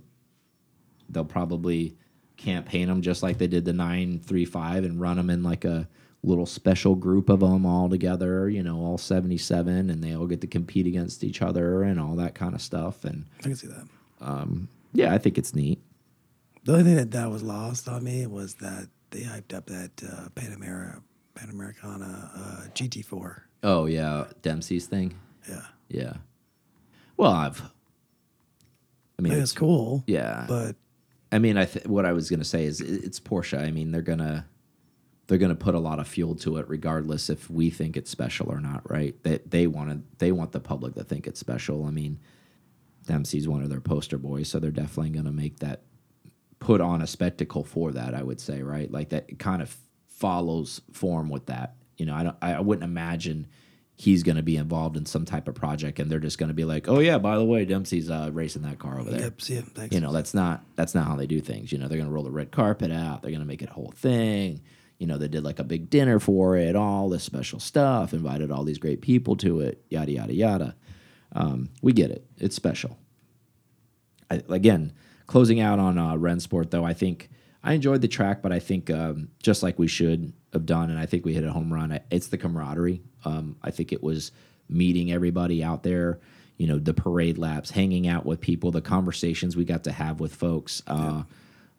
they'll 1.10 1.26
probably 1.26 1.98
campaign 2.38 2.88
them 2.88 3.02
just 3.02 3.24
like 3.24 3.40
they 3.40 3.48
did 3.48 3.66
the 3.66 3.74
nine 3.74 4.20
three 4.20 4.46
five 4.46 4.84
and 4.84 5.02
run 5.02 5.18
them 5.18 5.32
in 5.32 5.42
like 5.42 5.66
a 5.66 5.88
little 6.24 6.46
special 6.46 6.94
group 6.94 7.30
of 7.30 7.40
them 7.40 7.66
all 7.66 7.90
together. 7.90 8.48
You 8.48 8.62
know, 8.62 8.78
all 8.80 9.00
seventy 9.00 9.40
seven, 9.40 9.90
and 9.90 10.04
they 10.04 10.14
all 10.14 10.28
get 10.28 10.42
to 10.42 10.48
compete 10.48 10.86
against 10.86 11.24
each 11.24 11.42
other 11.42 11.82
and 11.82 12.00
all 12.00 12.16
that 12.18 12.36
kind 12.36 12.54
of 12.54 12.62
stuff. 12.62 13.04
And 13.04 13.26
I 13.40 13.44
can 13.44 13.56
see 13.56 13.68
that. 13.68 13.88
Um, 14.22 14.68
yeah, 14.94 15.14
I 15.14 15.18
think 15.18 15.40
it's 15.40 15.56
neat. 15.56 15.80
The 16.68 16.74
only 16.74 16.84
thing 16.84 16.96
that, 16.98 17.12
that 17.12 17.32
was 17.32 17.44
lost 17.44 17.88
on 17.88 18.04
me 18.04 18.28
was 18.28 18.56
that 18.56 18.90
they 19.12 19.22
hyped 19.22 19.54
up 19.54 19.68
that 19.68 19.92
uh, 20.04 20.28
Panamera 20.36 21.02
Panamericana 21.34 22.30
uh, 22.36 22.68
GT4. 22.76 23.40
Oh 23.64 23.86
yeah, 23.86 24.26
Dempsey's 24.42 24.86
thing. 24.86 25.18
Yeah, 25.48 25.62
Yeah. 25.88 26.14
Well, 27.16 27.32
I've. 27.32 27.62
I 29.18 29.22
mean, 29.22 29.32
it's 29.32 29.44
it's 29.44 29.52
cool. 29.54 30.04
Yeah. 30.08 30.44
but 30.50 30.76
I 31.32 31.40
mean, 31.40 31.58
I 31.58 31.64
th 31.64 31.86
what 31.86 32.06
I 32.06 32.12
was 32.12 32.30
gonna 32.30 32.44
say 32.44 32.66
is 32.66 32.82
it's 32.82 33.18
Porsche. 33.18 33.58
I 33.58 33.72
mean, 33.72 33.92
they're 33.92 34.02
gonna 34.02 34.46
they're 35.28 35.38
gonna 35.38 35.56
put 35.56 35.74
a 35.74 35.80
lot 35.80 36.00
of 36.00 36.08
fuel 36.10 36.36
to 36.36 36.58
it, 36.58 36.68
regardless 36.68 37.30
if 37.30 37.50
we 37.50 37.70
think 37.70 37.96
it's 37.96 38.12
special 38.12 38.52
or 38.52 38.60
not, 38.60 38.82
right? 38.92 39.16
They 39.24 39.40
they 39.46 39.68
want 39.68 39.90
to 39.92 40.02
they 40.18 40.34
want 40.34 40.52
the 40.52 40.60
public 40.60 40.96
to 40.96 41.06
think 41.06 41.28
it's 41.28 41.40
special. 41.40 41.86
I 41.86 41.92
mean, 41.92 42.20
Dempsey's 43.06 43.48
one 43.48 43.64
of 43.64 43.70
their 43.70 43.80
poster 43.80 44.18
boys, 44.18 44.50
so 44.50 44.60
they're 44.60 44.70
definitely 44.70 45.12
gonna 45.12 45.32
make 45.32 45.60
that 45.60 45.84
put 46.60 46.82
on 46.82 47.02
a 47.02 47.08
spectacle 47.08 47.64
for 47.64 47.92
that. 47.92 48.14
I 48.14 48.24
would 48.24 48.40
say, 48.40 48.62
right? 48.62 48.92
Like 48.92 49.10
that 49.10 49.40
kind 49.40 49.62
of 49.62 49.76
follows 50.08 50.82
form 50.92 51.30
with 51.30 51.48
that. 51.48 51.76
You 51.98 52.06
know, 52.06 52.16
I 52.16 52.24
don't 52.24 52.38
I 52.42 52.60
wouldn't 52.60 52.84
imagine 52.84 53.48
he's 53.96 54.22
going 54.22 54.36
to 54.36 54.44
be 54.44 54.56
involved 54.56 54.96
in 54.96 55.08
some 55.08 55.26
type 55.26 55.48
of 55.48 55.56
project 55.56 56.00
and 56.00 56.12
they're 56.12 56.20
just 56.20 56.38
going 56.38 56.50
to 56.50 56.54
be 56.54 56.66
like, 56.66 56.88
"Oh 56.88 57.00
yeah, 57.00 57.18
by 57.18 57.36
the 57.38 57.44
way, 57.44 57.66
Dempsey's 57.66 58.10
uh, 58.10 58.30
racing 58.32 58.62
that 58.62 58.80
car 58.80 59.00
over 59.00 59.10
there." 59.10 59.22
yep, 59.22 59.42
see, 59.42 59.60
thanks. 59.60 59.94
You 59.94 60.02
know, 60.02 60.12
that's 60.12 60.34
not 60.34 60.64
that's 60.76 60.94
not 60.94 61.08
how 61.08 61.16
they 61.16 61.28
do 61.28 61.42
things. 61.42 61.72
You 61.72 61.78
know, 61.78 61.88
they're 61.88 61.98
gonna 61.98 62.12
roll 62.12 62.24
the 62.24 62.32
red 62.32 62.52
carpet 62.52 62.92
out. 62.92 63.22
They're 63.22 63.32
gonna 63.32 63.46
make 63.46 63.62
it 63.62 63.70
a 63.70 63.74
whole 63.74 63.94
thing. 63.96 64.62
You 65.00 65.06
know, 65.06 65.18
they 65.18 65.28
did 65.28 65.44
like 65.44 65.60
a 65.60 65.64
big 65.64 65.90
dinner 65.90 66.20
for 66.20 66.58
it, 66.58 66.76
all 66.76 67.10
this 67.10 67.24
special 67.24 67.60
stuff, 67.60 68.14
invited 68.14 68.50
all 68.50 68.64
these 68.64 68.80
great 68.80 69.02
people 69.02 69.36
to 69.38 69.62
it, 69.62 69.84
yada 69.90 70.12
yada 70.12 70.34
yada. 70.34 70.76
Um, 71.34 71.70
we 71.82 71.94
get 71.94 72.10
it. 72.10 72.26
It's 72.38 72.56
special. 72.56 72.98
I, 74.30 74.42
again, 74.50 74.94
closing 75.28 75.60
out 75.60 75.80
on 75.80 75.98
uh, 75.98 76.14
Rennsport 76.14 76.72
though, 76.72 76.84
I 76.84 76.94
think 76.94 77.30
I 77.64 77.74
enjoyed 77.74 78.02
the 78.02 78.08
track, 78.08 78.42
but 78.42 78.52
I 78.52 78.60
think 78.60 78.90
um, 78.90 79.30
just 79.44 79.62
like 79.62 79.78
we 79.78 79.88
should 79.88 80.34
have 80.54 80.66
done, 80.66 80.90
and 80.90 80.98
I 80.98 81.06
think 81.06 81.26
we 81.26 81.34
hit 81.34 81.44
a 81.44 81.52
home 81.52 81.72
run. 81.72 82.00
It's 82.10 82.28
the 82.28 82.38
camaraderie. 82.38 83.02
Um, 83.26 83.58
I 83.62 83.72
think 83.72 83.92
it 83.92 84.02
was 84.02 84.32
meeting 84.70 85.12
everybody 85.12 85.64
out 85.64 85.84
there. 85.84 86.20
You 86.58 86.68
know, 86.68 86.80
the 86.80 86.94
parade 86.94 87.38
laps, 87.38 87.72
hanging 87.72 88.08
out 88.08 88.26
with 88.26 88.42
people, 88.42 88.72
the 88.72 88.82
conversations 88.82 89.56
we 89.56 89.66
got 89.66 89.84
to 89.84 89.92
have 89.92 90.20
with 90.20 90.34
folks 90.34 90.82
uh, 90.88 91.24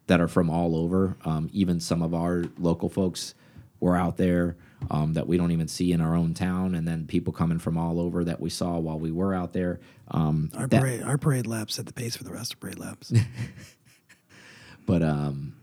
that 0.06 0.20
are 0.20 0.28
from 0.28 0.50
all 0.50 0.76
over. 0.76 1.16
Um, 1.24 1.48
even 1.52 1.80
some 1.80 2.02
of 2.02 2.14
our 2.14 2.44
local 2.58 2.88
folks 2.88 3.34
were 3.80 3.96
out 3.96 4.18
there 4.18 4.56
um, 4.90 5.14
that 5.14 5.26
we 5.26 5.36
don't 5.36 5.50
even 5.50 5.68
see 5.68 5.92
in 5.92 6.00
our 6.00 6.14
own 6.14 6.34
town, 6.34 6.74
and 6.74 6.86
then 6.86 7.06
people 7.06 7.32
coming 7.32 7.58
from 7.58 7.76
all 7.76 8.00
over 8.00 8.24
that 8.24 8.40
we 8.40 8.50
saw 8.50 8.78
while 8.78 8.98
we 8.98 9.10
were 9.10 9.34
out 9.34 9.52
there. 9.52 9.80
Um, 10.08 10.50
our 10.54 10.66
that- 10.66 10.80
parade, 10.80 11.02
our 11.02 11.18
parade 11.18 11.46
laps 11.46 11.74
set 11.74 11.86
the 11.86 11.92
pace 11.92 12.16
for 12.16 12.24
the 12.24 12.32
rest 12.32 12.54
of 12.54 12.60
parade 12.60 12.78
laps. 12.78 13.12
but 14.86 15.02
um, 15.02 15.54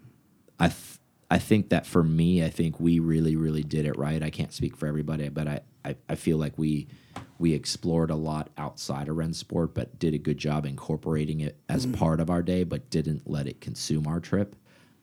I 0.59 0.67
th 0.67 0.99
I 1.31 1.39
think 1.39 1.69
that 1.69 1.87
for 1.87 2.03
me, 2.03 2.43
I 2.43 2.49
think 2.49 2.79
we 2.79 2.99
really 2.99 3.35
really 3.35 3.63
did 3.63 3.85
it 3.85 3.97
right. 3.97 4.21
I 4.21 4.29
can't 4.29 4.53
speak 4.53 4.75
for 4.77 4.87
everybody, 4.87 5.29
but 5.29 5.47
I 5.47 5.59
I, 5.83 5.95
I 6.09 6.15
feel 6.15 6.37
like 6.37 6.57
we 6.57 6.87
we 7.37 7.53
explored 7.53 8.11
a 8.11 8.15
lot 8.15 8.49
outside 8.57 9.07
of 9.09 9.17
Rennsport, 9.17 9.73
but 9.73 9.97
did 9.99 10.13
a 10.13 10.17
good 10.17 10.37
job 10.37 10.65
incorporating 10.65 11.41
it 11.41 11.57
as 11.67 11.85
part 11.85 12.19
of 12.19 12.29
our 12.29 12.41
day, 12.41 12.63
but 12.63 12.89
didn't 12.89 13.29
let 13.29 13.47
it 13.47 13.61
consume 13.61 14.07
our 14.07 14.19
trip. 14.19 14.55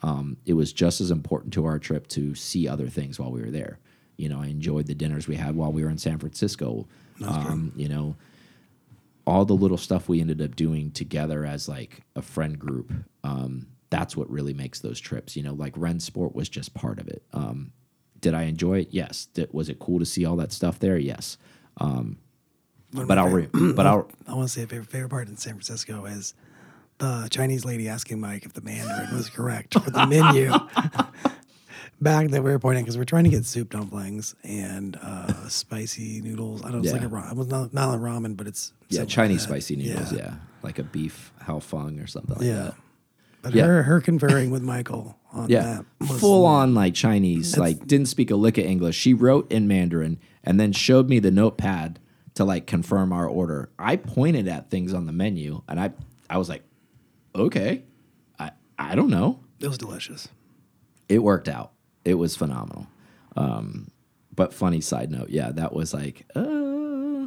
Um, 0.02 0.36
it 0.46 0.54
was 0.54 0.72
just 0.72 1.00
as 1.00 1.10
important 1.10 1.52
to 1.54 1.64
our 1.64 1.78
trip 1.78 2.08
to 2.08 2.34
see 2.34 2.66
other 2.66 2.88
things 2.88 3.18
while 3.18 3.30
we 3.30 3.40
were 3.40 3.50
there. 3.50 3.78
You 4.22 4.28
know, 4.28 4.40
I 4.40 4.46
enjoyed 4.46 4.86
the 4.86 4.94
dinners 4.94 5.26
we 5.28 5.36
had 5.36 5.56
while 5.56 5.72
we 5.72 5.82
were 5.84 5.90
in 5.90 5.98
San 5.98 6.18
Francisco. 6.18 6.86
Um, 7.26 7.72
you 7.76 7.88
know, 7.88 8.16
all 9.26 9.44
the 9.44 9.54
little 9.54 9.76
stuff 9.76 10.08
we 10.08 10.20
ended 10.20 10.40
up 10.40 10.56
doing 10.56 10.90
together 10.92 11.44
as 11.44 11.68
like 11.68 12.00
a 12.16 12.22
friend 12.22 12.58
group 12.58 12.92
um, 13.22 13.66
that's 13.90 14.16
what 14.16 14.28
really 14.30 14.52
makes 14.54 14.80
those 14.80 14.98
trips 14.98 15.36
you 15.36 15.42
know 15.42 15.52
like 15.52 15.74
Rennsport 15.74 16.34
was 16.34 16.48
just 16.48 16.74
part 16.74 16.98
of 16.98 17.06
it. 17.08 17.22
Um, 17.32 17.72
did 18.20 18.34
i 18.34 18.42
enjoy 18.44 18.78
it? 18.80 18.88
Yes. 18.90 19.26
Did, 19.26 19.52
was 19.52 19.68
it 19.68 19.78
cool 19.80 19.98
to 19.98 20.06
see 20.06 20.24
all 20.24 20.36
that 20.36 20.52
stuff 20.52 20.78
there? 20.78 20.96
Yes. 20.96 21.36
Um, 21.78 22.18
but 22.92 23.18
i'll 23.18 23.26
favorite- 23.26 23.76
but 23.76 23.86
i'll 23.86 24.08
I 24.26 24.34
want 24.34 24.48
to 24.48 24.52
say 24.52 24.62
a 24.62 24.66
favorite, 24.66 24.90
favorite 24.90 25.10
part 25.10 25.28
in 25.28 25.36
San 25.36 25.54
Francisco 25.54 26.04
is 26.06 26.34
the 26.98 27.28
Chinese 27.30 27.64
lady 27.64 27.88
asking 27.88 28.20
Mike 28.20 28.44
if 28.46 28.52
the 28.52 28.60
Mandarin 28.62 29.14
was 29.14 29.28
correct 29.30 29.74
for 29.74 29.90
the 29.90 30.06
menu. 30.06 30.52
Back 32.02 32.28
that 32.28 32.42
we 32.42 32.50
were 32.50 32.58
pointing 32.58 32.84
because 32.84 32.98
we're 32.98 33.04
trying 33.04 33.24
to 33.24 33.30
get 33.30 33.44
soup 33.46 33.70
dumplings 33.70 34.34
and 34.42 34.96
uh, 35.00 35.32
spicy 35.48 36.20
noodles. 36.20 36.62
I 36.62 36.72
don't 36.72 36.82
know. 36.82 36.84
It's 36.84 36.92
like 36.92 37.02
a 37.02 37.06
ramen. 37.06 37.30
It 37.32 37.36
was 37.36 37.46
not, 37.48 37.72
not 37.72 37.94
a 37.94 37.98
ramen, 37.98 38.36
but 38.36 38.46
it's 38.48 38.72
yeah 38.88 38.98
something 38.98 39.06
like 39.06 39.08
chinese 39.14 39.42
that. 39.42 39.48
spicy 39.48 39.76
noodles 39.76 40.12
yeah. 40.12 40.34
like 40.62 40.78
a 40.78 40.82
beef 40.82 41.32
hao 41.42 41.60
fung 41.60 42.00
or 42.00 42.06
something 42.06 42.36
like 42.36 42.44
Yeah. 42.44 42.54
that 42.62 42.74
But 43.42 43.54
Yeah. 43.54 43.66
her 43.66 43.82
her 43.84 44.00
conferring 44.00 44.50
with 44.50 44.62
Michael 44.62 45.16
on 45.32 45.48
yeah 45.48 45.62
that 46.00 46.10
was 46.10 46.20
full 46.20 46.44
on 46.44 46.74
like 46.74 46.92
chinese 46.94 47.56
like 47.56 47.86
didn't 47.86 48.08
speak 48.08 48.30
a 48.30 48.36
lick 48.36 48.58
of 48.58 48.64
english 48.66 48.94
she 48.96 49.14
wrote 49.14 49.50
in 49.50 49.66
mandarin 49.66 50.18
and 50.44 50.60
then 50.60 50.72
showed 50.72 51.08
me 51.08 51.20
the 51.20 51.30
notepad 51.30 51.98
to 52.34 52.44
like 52.44 52.66
confirm 52.66 53.14
our 53.14 53.26
order 53.26 53.70
i 53.78 53.96
pointed 53.96 54.46
at 54.46 54.68
things 54.70 54.92
on 54.92 55.06
the 55.06 55.12
menu 55.12 55.62
and 55.68 55.80
i 55.80 55.90
i 56.28 56.36
was 56.36 56.50
like 56.50 56.62
okay 57.34 57.82
i 58.38 58.50
i 58.78 58.94
don't 58.94 59.08
know 59.08 59.40
It 59.58 59.68
was 59.68 59.78
delicious. 59.78 60.28
it 61.08 61.20
worked 61.22 61.48
out. 61.48 61.72
It 62.04 62.14
was 62.14 62.36
phenomenal. 62.36 62.86
Um, 63.36 63.90
but 64.34 64.52
funny 64.54 64.80
side 64.80 65.10
note, 65.10 65.30
yeah, 65.30 65.50
that 65.52 65.72
was 65.74 65.92
like, 65.94 66.26
uh, 66.34 67.26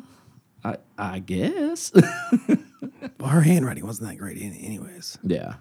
I 0.63 0.77
I 0.97 1.19
guess, 1.19 1.91
her 3.25 3.41
handwriting 3.41 3.85
wasn't 3.85 4.09
that 4.09 4.17
great, 4.17 4.37
anyways. 4.41 5.17
yeah, 5.23 5.55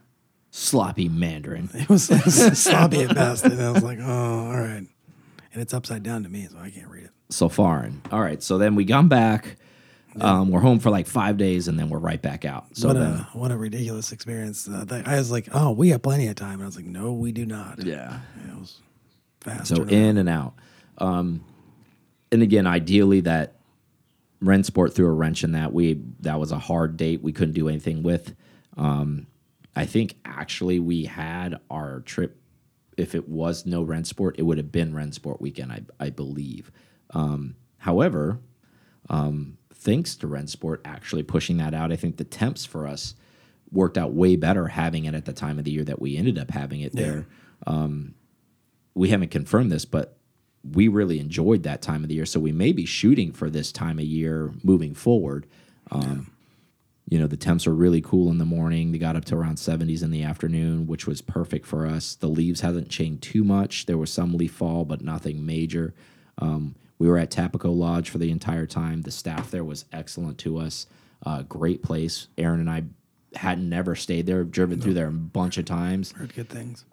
sloppy 0.50 1.08
Mandarin. 1.08 1.68
It 1.74 1.88
was, 1.88 2.10
it 2.10 2.24
was 2.24 2.34
sloppy 2.58 3.02
at 3.02 3.14
best, 3.14 3.44
and 3.44 3.60
I 3.60 3.70
was 3.70 3.82
like, 3.82 3.98
oh, 4.00 4.46
all 4.46 4.56
right. 4.56 4.86
And 5.52 5.62
it's 5.62 5.72
upside 5.74 6.02
down 6.02 6.22
to 6.24 6.28
me, 6.28 6.48
so 6.50 6.58
I 6.58 6.70
can't 6.70 6.88
read 6.88 7.04
it. 7.04 7.10
So 7.30 7.48
foreign. 7.48 8.02
All 8.10 8.20
right, 8.20 8.42
so 8.42 8.58
then 8.58 8.74
we 8.74 8.84
come 8.84 9.08
back. 9.08 9.56
Um, 10.20 10.50
we're 10.50 10.60
home 10.60 10.78
for 10.78 10.90
like 10.90 11.06
five 11.08 11.36
days, 11.38 11.66
and 11.68 11.76
then 11.78 11.88
we're 11.88 11.98
right 11.98 12.22
back 12.22 12.44
out. 12.44 12.76
So 12.76 12.88
what 12.88 12.94
then, 12.94 13.12
a 13.12 13.28
what 13.32 13.50
a 13.50 13.56
ridiculous 13.56 14.12
experience! 14.12 14.68
Uh, 14.68 14.84
that- 14.84 15.08
I 15.08 15.16
was 15.16 15.30
like, 15.32 15.48
"Oh, 15.52 15.72
we 15.72 15.88
have 15.88 16.02
plenty 16.02 16.28
of 16.28 16.36
time." 16.36 16.54
And 16.54 16.62
I 16.62 16.66
was 16.66 16.76
like, 16.76 16.84
"No, 16.86 17.12
we 17.12 17.32
do 17.32 17.44
not." 17.44 17.84
yeah, 17.84 18.20
it 18.48 18.56
was 18.56 18.80
fast. 19.44 19.68
So 19.68 19.76
turnaround. 19.76 19.92
in 19.92 20.18
and 20.18 20.28
out. 20.28 20.54
Um, 20.98 21.44
and 22.32 22.42
again, 22.42 22.66
ideally 22.66 23.20
that 23.20 23.54
Rennsport 24.42 24.92
threw 24.92 25.06
a 25.06 25.12
wrench 25.12 25.44
in 25.44 25.52
that. 25.52 25.72
We 25.72 26.00
that 26.20 26.38
was 26.38 26.52
a 26.52 26.58
hard 26.58 26.96
date. 26.96 27.22
We 27.22 27.32
couldn't 27.32 27.54
do 27.54 27.68
anything 27.68 28.02
with. 28.02 28.34
Um, 28.76 29.26
I 29.76 29.86
think 29.86 30.16
actually 30.24 30.78
we 30.78 31.04
had 31.04 31.58
our 31.70 32.00
trip. 32.00 32.36
If 32.96 33.14
it 33.14 33.28
was 33.28 33.66
no 33.66 33.84
Rennsport, 33.84 34.34
it 34.38 34.42
would 34.42 34.58
have 34.58 34.70
been 34.70 34.92
Rennsport 34.92 35.40
weekend. 35.40 35.72
I 35.72 35.82
I 35.98 36.10
believe. 36.10 36.70
Um, 37.10 37.56
however, 37.78 38.40
um, 39.08 39.58
thanks 39.72 40.16
to 40.16 40.26
Rennsport 40.26 40.80
actually 40.84 41.22
pushing 41.22 41.56
that 41.58 41.74
out, 41.74 41.92
I 41.92 41.96
think 41.96 42.16
the 42.16 42.24
temps 42.24 42.64
for 42.64 42.86
us 42.86 43.14
worked 43.70 43.98
out 43.98 44.12
way 44.12 44.36
better 44.36 44.68
having 44.68 45.04
it 45.04 45.14
at 45.14 45.24
the 45.24 45.32
time 45.32 45.58
of 45.58 45.64
the 45.64 45.70
year 45.70 45.84
that 45.84 46.00
we 46.00 46.16
ended 46.16 46.38
up 46.38 46.50
having 46.50 46.80
it 46.80 46.92
there 46.92 47.26
we 48.94 49.08
haven't 49.10 49.30
confirmed 49.30 49.72
this, 49.72 49.84
but 49.84 50.16
we 50.68 50.88
really 50.88 51.18
enjoyed 51.18 51.62
that 51.64 51.82
time 51.82 52.02
of 52.02 52.08
the 52.08 52.14
year. 52.14 52.26
So 52.26 52.40
we 52.40 52.52
may 52.52 52.72
be 52.72 52.86
shooting 52.86 53.32
for 53.32 53.50
this 53.50 53.70
time 53.70 53.98
of 53.98 54.04
year 54.04 54.52
moving 54.62 54.94
forward. 54.94 55.46
Um, 55.90 56.30
you 57.08 57.18
know, 57.18 57.26
the 57.26 57.36
temps 57.36 57.66
are 57.66 57.74
really 57.74 58.00
cool 58.00 58.30
in 58.30 58.38
the 58.38 58.46
morning. 58.46 58.92
They 58.92 58.98
got 58.98 59.16
up 59.16 59.26
to 59.26 59.36
around 59.36 59.56
70s 59.56 60.02
in 60.02 60.10
the 60.10 60.22
afternoon, 60.22 60.86
which 60.86 61.06
was 61.06 61.20
perfect 61.20 61.66
for 61.66 61.86
us. 61.86 62.14
The 62.14 62.28
leaves 62.28 62.62
hasn't 62.62 62.88
changed 62.88 63.22
too 63.22 63.44
much. 63.44 63.86
There 63.86 63.98
was 63.98 64.10
some 64.10 64.32
leaf 64.32 64.52
fall, 64.52 64.84
but 64.84 65.02
nothing 65.02 65.44
major. 65.44 65.94
Um, 66.38 66.76
we 66.98 67.08
were 67.08 67.18
at 67.18 67.30
Tapoco 67.30 67.76
Lodge 67.76 68.08
for 68.08 68.18
the 68.18 68.30
entire 68.30 68.66
time. 68.66 69.02
The 69.02 69.10
staff 69.10 69.50
there 69.50 69.64
was 69.64 69.84
excellent 69.92 70.38
to 70.38 70.56
us. 70.58 70.86
Uh, 71.24 71.42
great 71.42 71.82
place. 71.82 72.28
Aaron 72.38 72.60
and 72.60 72.70
I 72.70 72.84
hadn't 73.36 73.68
never 73.68 73.94
stayed 73.94 74.26
there, 74.26 74.44
driven 74.44 74.80
through 74.80 74.94
there 74.94 75.08
a 75.08 75.12
bunch 75.12 75.58
of 75.58 75.64
times 75.64 76.12
Heard 76.12 76.34
good 76.34 76.48
things. 76.48 76.84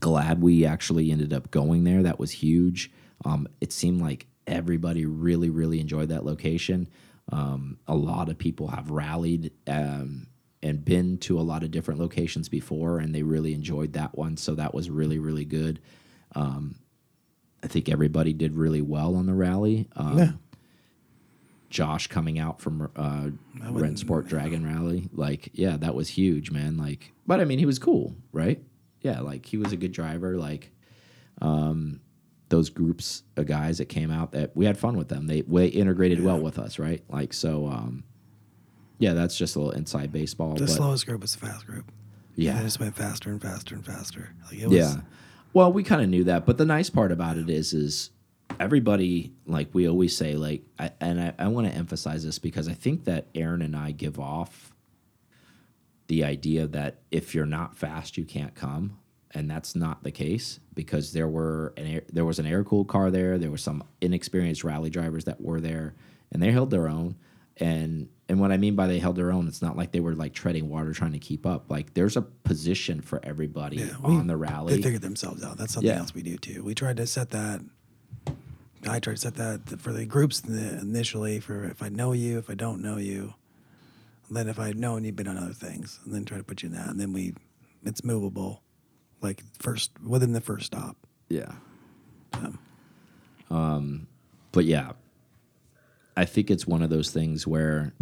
Glad 0.00 0.42
we 0.42 0.64
actually 0.64 1.10
ended 1.10 1.32
up 1.32 1.50
going 1.50 1.84
there. 1.84 2.02
That 2.02 2.18
was 2.18 2.30
huge. 2.30 2.90
Um, 3.24 3.48
it 3.60 3.72
seemed 3.72 4.00
like 4.00 4.26
everybody 4.46 5.06
really, 5.06 5.50
really 5.50 5.80
enjoyed 5.80 6.08
that 6.10 6.24
location. 6.24 6.88
Um, 7.30 7.78
a 7.86 7.94
lot 7.94 8.28
of 8.28 8.38
people 8.38 8.68
have 8.68 8.90
rallied 8.90 9.52
um, 9.66 10.28
and 10.62 10.84
been 10.84 11.18
to 11.18 11.38
a 11.38 11.42
lot 11.42 11.62
of 11.62 11.70
different 11.70 12.00
locations 12.00 12.48
before, 12.48 12.98
and 12.98 13.14
they 13.14 13.22
really 13.22 13.54
enjoyed 13.54 13.92
that 13.94 14.16
one. 14.16 14.36
So 14.36 14.54
that 14.54 14.74
was 14.74 14.88
really, 14.88 15.18
really 15.18 15.44
good. 15.44 15.80
Um, 16.34 16.76
I 17.62 17.66
think 17.66 17.88
everybody 17.88 18.32
did 18.32 18.54
really 18.54 18.82
well 18.82 19.16
on 19.16 19.26
the 19.26 19.34
rally. 19.34 19.88
Um, 19.96 20.18
Yeah. 20.18 20.32
Josh 21.70 22.06
coming 22.06 22.38
out 22.38 22.62
from 22.62 22.90
uh, 22.96 23.28
Rent 23.70 23.98
Sport 23.98 24.26
Dragon 24.26 24.64
Rally, 24.64 25.10
like, 25.12 25.50
yeah, 25.52 25.76
that 25.76 25.94
was 25.94 26.08
huge, 26.08 26.50
man. 26.50 26.78
Like, 26.78 27.12
but 27.26 27.40
I 27.40 27.44
mean, 27.44 27.58
he 27.58 27.66
was 27.66 27.78
cool, 27.78 28.16
right? 28.32 28.62
Yeah, 29.02 29.20
like 29.20 29.46
he 29.46 29.56
was 29.56 29.72
a 29.72 29.76
good 29.76 29.92
driver. 29.92 30.36
Like, 30.36 30.70
um, 31.40 32.00
those 32.48 32.70
groups 32.70 33.22
of 33.36 33.46
guys 33.46 33.78
that 33.78 33.86
came 33.86 34.10
out, 34.10 34.32
that 34.32 34.56
we 34.56 34.64
had 34.64 34.78
fun 34.78 34.96
with 34.96 35.08
them. 35.08 35.26
They 35.26 35.42
they 35.42 35.66
integrated 35.68 36.22
well 36.22 36.40
with 36.40 36.58
us, 36.58 36.78
right? 36.78 37.02
Like, 37.08 37.32
so, 37.32 37.66
um, 37.66 38.04
yeah, 38.98 39.12
that's 39.12 39.36
just 39.36 39.54
a 39.56 39.58
little 39.60 39.72
inside 39.72 40.12
baseball. 40.12 40.54
The 40.54 40.60
but 40.60 40.70
slowest 40.70 41.06
group 41.06 41.20
was 41.20 41.36
the 41.36 41.46
fast 41.46 41.66
group. 41.66 41.92
yeah, 42.34 42.52
and 42.52 42.60
It 42.60 42.64
just 42.64 42.80
went 42.80 42.96
faster 42.96 43.30
and 43.30 43.40
faster 43.40 43.74
and 43.74 43.84
faster. 43.84 44.34
Like 44.50 44.60
it 44.60 44.68
was, 44.68 44.76
yeah. 44.76 45.00
Well, 45.52 45.72
we 45.72 45.82
kind 45.82 46.02
of 46.02 46.08
knew 46.08 46.24
that, 46.24 46.46
but 46.46 46.58
the 46.58 46.66
nice 46.66 46.90
part 46.90 47.12
about 47.12 47.36
it 47.38 47.48
is, 47.48 47.72
is 47.72 48.10
everybody 48.60 49.32
like 49.46 49.68
we 49.72 49.88
always 49.88 50.16
say, 50.16 50.34
like, 50.34 50.62
I, 50.78 50.90
and 51.00 51.20
I, 51.20 51.34
I 51.38 51.48
want 51.48 51.66
to 51.66 51.72
emphasize 51.72 52.24
this 52.24 52.38
because 52.38 52.68
I 52.68 52.74
think 52.74 53.04
that 53.04 53.28
Aaron 53.34 53.62
and 53.62 53.76
I 53.76 53.92
give 53.92 54.18
off 54.18 54.72
the 56.08 56.24
idea 56.24 56.66
that 56.66 56.98
if 57.10 57.34
you're 57.34 57.46
not 57.46 57.76
fast, 57.76 58.16
you 58.18 58.24
can't 58.24 58.54
come, 58.54 58.98
and 59.32 59.48
that's 59.50 59.74
not 59.76 60.02
the 60.02 60.10
case 60.10 60.58
because 60.74 61.12
there 61.12 61.28
were 61.28 61.72
an 61.76 61.86
air, 61.86 62.02
there 62.12 62.24
was 62.24 62.38
an 62.38 62.46
air 62.46 62.64
cooled 62.64 62.88
car 62.88 63.10
there, 63.10 63.38
there 63.38 63.50
were 63.50 63.56
some 63.58 63.84
inexperienced 64.00 64.64
rally 64.64 64.90
drivers 64.90 65.24
that 65.26 65.40
were 65.40 65.60
there, 65.60 65.94
and 66.32 66.42
they 66.42 66.50
held 66.50 66.70
their 66.70 66.88
own. 66.88 67.16
And 67.60 68.08
and 68.28 68.40
what 68.40 68.52
I 68.52 68.56
mean 68.56 68.74
by 68.76 68.86
they 68.86 68.98
held 69.00 69.16
their 69.16 69.32
own, 69.32 69.48
it's 69.48 69.60
not 69.62 69.76
like 69.76 69.90
they 69.92 70.00
were 70.00 70.14
like 70.14 70.32
treading 70.32 70.68
water 70.68 70.92
trying 70.92 71.12
to 71.12 71.18
keep 71.18 71.44
up. 71.44 71.70
Like 71.70 71.94
there's 71.94 72.16
a 72.16 72.22
position 72.22 73.00
for 73.00 73.20
everybody 73.24 73.76
Yeah, 73.78 73.96
we- 74.02 74.14
on 74.14 74.26
the 74.28 74.36
rally. 74.36 74.76
They 74.76 74.82
figured 74.82 75.02
themselves 75.02 75.42
out. 75.44 75.58
That's 75.58 75.72
something 75.74 75.90
Yeah. 75.90 75.98
else 75.98 76.14
we 76.14 76.22
do 76.22 76.36
too. 76.38 76.62
We 76.62 76.74
tried 76.74 76.96
to 76.98 77.06
set 77.06 77.30
that. 77.30 77.60
I 78.86 79.00
tried 79.00 79.14
to 79.14 79.20
set 79.20 79.34
that 79.34 79.80
for 79.80 79.92
the 79.92 80.06
groups 80.06 80.40
initially 80.44 81.40
for 81.40 81.64
if 81.64 81.82
I 81.82 81.88
know 81.88 82.12
you, 82.12 82.38
if 82.38 82.48
I 82.48 82.54
don't 82.54 82.80
know 82.80 82.96
you, 82.96 83.34
then 84.36 84.48
if 84.48 84.58
I've 84.58 84.76
known 84.76 85.04
you'd 85.04 85.16
been 85.16 85.28
on 85.28 85.36
other 85.38 85.52
things, 85.52 86.00
and 86.04 86.14
then 86.14 86.24
try 86.24 86.38
to 86.38 86.44
put 86.44 86.62
you 86.62 86.68
in 86.68 86.74
that, 86.74 86.88
and 86.88 87.00
then 87.00 87.12
we, 87.12 87.34
it's 87.84 88.04
movable, 88.04 88.62
like 89.20 89.42
first 89.58 89.90
within 90.02 90.32
the 90.32 90.40
first 90.40 90.66
stop. 90.66 90.96
Yeah. 91.28 91.52
Um, 93.50 94.06
But 94.52 94.64
yeah, 94.64 94.92
I 96.16 96.24
think 96.24 96.50
it's 96.50 96.66
one 96.66 96.82
of 96.82 96.90
those 96.90 97.10
things 97.10 97.46
where 97.46 97.92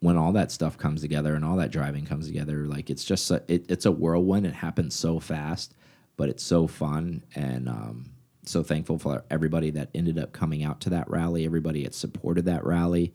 when 0.00 0.16
all 0.16 0.32
that 0.32 0.50
stuff 0.50 0.76
comes 0.76 1.00
together 1.00 1.34
and 1.34 1.44
all 1.44 1.56
that 1.56 1.70
driving 1.70 2.04
comes 2.04 2.26
together, 2.26 2.66
like 2.66 2.90
it's 2.90 3.04
just 3.04 3.30
a, 3.30 3.42
it, 3.48 3.64
it's 3.70 3.86
a 3.86 3.92
whirlwind. 3.92 4.46
It 4.46 4.54
happens 4.54 4.94
so 4.94 5.20
fast, 5.20 5.74
but 6.16 6.28
it's 6.28 6.42
so 6.42 6.66
fun 6.66 7.22
and 7.34 7.68
um, 7.68 8.10
so 8.44 8.62
thankful 8.62 8.98
for 8.98 9.24
everybody 9.30 9.70
that 9.70 9.90
ended 9.94 10.18
up 10.18 10.32
coming 10.32 10.64
out 10.64 10.80
to 10.82 10.90
that 10.90 11.08
rally. 11.08 11.44
Everybody 11.44 11.84
that 11.84 11.94
supported 11.94 12.44
that 12.46 12.64
rally. 12.66 13.14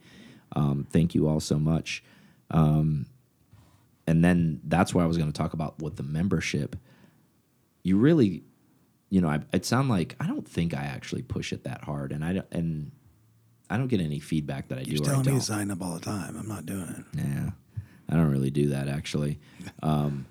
Um, 0.56 0.86
thank 0.90 1.14
you 1.14 1.28
all 1.28 1.40
so 1.40 1.58
much. 1.58 2.02
Um, 2.50 3.06
and 4.06 4.24
then 4.24 4.60
that's 4.64 4.94
where 4.94 5.04
I 5.04 5.06
was 5.06 5.18
going 5.18 5.30
to 5.30 5.36
talk 5.36 5.52
about 5.52 5.80
with 5.82 5.96
the 5.96 6.02
membership. 6.02 6.76
You 7.82 7.98
really 7.98 8.42
you 9.10 9.20
know, 9.20 9.28
I, 9.28 9.40
it 9.52 9.64
sound 9.64 9.88
like 9.88 10.16
I 10.20 10.26
don't 10.26 10.46
think 10.46 10.74
I 10.74 10.82
actually 10.82 11.22
push 11.22 11.52
it 11.52 11.64
that 11.64 11.84
hard, 11.84 12.12
and 12.12 12.24
I 12.24 12.34
don't, 12.34 12.46
and 12.52 12.90
I 13.70 13.76
don't 13.76 13.88
get 13.88 14.00
any 14.00 14.20
feedback 14.20 14.68
that 14.68 14.78
I 14.78 14.82
You're 14.82 14.98
do 14.98 15.04
telling 15.04 15.26
me 15.26 15.38
to 15.38 15.40
sign 15.40 15.70
up 15.70 15.82
all 15.82 15.94
the 15.94 16.00
time. 16.00 16.36
I'm 16.38 16.48
not 16.48 16.66
doing 16.66 16.88
it. 16.88 17.18
Yeah, 17.18 17.50
I 18.08 18.16
don't 18.16 18.30
really 18.30 18.50
do 18.50 18.68
that 18.70 18.88
actually. 18.88 19.38
Um, 19.82 20.26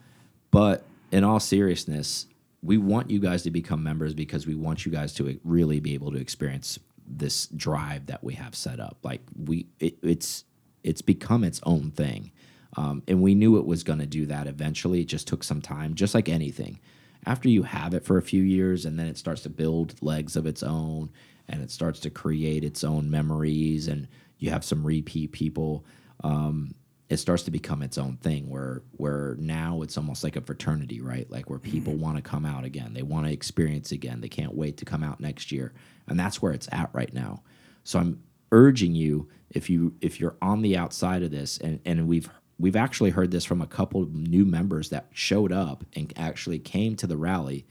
but 0.51 0.83
in 1.11 1.23
all 1.23 1.39
seriousness, 1.39 2.25
we 2.61 2.77
want 2.77 3.09
you 3.09 3.19
guys 3.19 3.43
to 3.43 3.51
become 3.51 3.81
members 3.81 4.13
because 4.13 4.45
we 4.45 4.55
want 4.55 4.85
you 4.85 4.91
guys 4.91 5.13
to 5.15 5.39
really 5.43 5.79
be 5.79 5.93
able 5.93 6.11
to 6.11 6.17
experience 6.17 6.79
this 7.07 7.47
drive 7.47 8.07
that 8.07 8.23
we 8.23 8.33
have 8.33 8.55
set 8.55 8.79
up. 8.79 8.97
Like 9.03 9.21
we, 9.37 9.67
it, 9.79 9.97
it's 10.01 10.43
it's 10.87 11.01
become 11.01 11.43
its 11.43 11.59
own 11.63 11.91
thing, 11.91 12.31
um, 12.77 13.03
and 13.07 13.21
we 13.21 13.35
knew 13.35 13.57
it 13.57 13.65
was 13.65 13.83
going 13.83 13.99
to 13.99 14.05
do 14.05 14.25
that 14.27 14.47
eventually. 14.47 15.01
It 15.01 15.07
just 15.07 15.27
took 15.27 15.43
some 15.43 15.61
time, 15.61 15.93
just 15.93 16.15
like 16.15 16.29
anything. 16.29 16.79
After 17.25 17.49
you 17.49 17.63
have 17.63 17.93
it 17.93 18.05
for 18.05 18.17
a 18.17 18.21
few 18.21 18.41
years, 18.41 18.85
and 18.85 18.97
then 18.97 19.07
it 19.07 19.17
starts 19.17 19.41
to 19.41 19.49
build 19.49 20.01
legs 20.01 20.35
of 20.35 20.45
its 20.45 20.63
own, 20.63 21.09
and 21.47 21.61
it 21.61 21.71
starts 21.71 21.99
to 22.01 22.09
create 22.09 22.63
its 22.63 22.83
own 22.83 23.11
memories, 23.11 23.87
and 23.87 24.07
you 24.39 24.49
have 24.49 24.63
some 24.63 24.85
repeat 24.85 25.31
people. 25.33 25.85
Um, 26.23 26.73
it 27.09 27.17
starts 27.17 27.43
to 27.43 27.51
become 27.51 27.81
its 27.81 27.97
own 27.97 28.17
thing 28.17 28.49
where 28.49 28.81
where 28.97 29.35
now 29.39 29.81
it's 29.81 29.97
almost 29.97 30.23
like 30.23 30.35
a 30.35 30.41
fraternity 30.41 30.99
right 31.01 31.29
like 31.31 31.49
where 31.49 31.59
people 31.59 31.93
want 31.93 32.17
to 32.17 32.21
come 32.21 32.45
out 32.45 32.65
again 32.65 32.93
they 32.93 33.01
want 33.01 33.25
to 33.25 33.31
experience 33.31 33.91
again 33.91 34.19
they 34.19 34.27
can't 34.27 34.53
wait 34.55 34.77
to 34.77 34.85
come 34.85 35.03
out 35.03 35.19
next 35.19 35.51
year 35.51 35.73
and 36.07 36.19
that's 36.19 36.41
where 36.41 36.51
it's 36.51 36.67
at 36.71 36.89
right 36.93 37.13
now 37.13 37.41
so 37.83 37.99
i'm 37.99 38.21
urging 38.51 38.95
you 38.95 39.27
if 39.49 39.69
you 39.69 39.93
if 40.01 40.19
you're 40.19 40.35
on 40.41 40.61
the 40.61 40.77
outside 40.77 41.23
of 41.23 41.31
this 41.31 41.57
and 41.57 41.79
and 41.85 42.07
we've 42.07 42.29
we've 42.59 42.75
actually 42.75 43.11
heard 43.11 43.31
this 43.31 43.45
from 43.45 43.61
a 43.61 43.67
couple 43.67 44.01
of 44.01 44.13
new 44.13 44.45
members 44.45 44.89
that 44.89 45.07
showed 45.11 45.51
up 45.51 45.83
and 45.95 46.11
actually 46.15 46.59
came 46.59 46.95
to 46.95 47.07
the 47.07 47.17
rally 47.17 47.65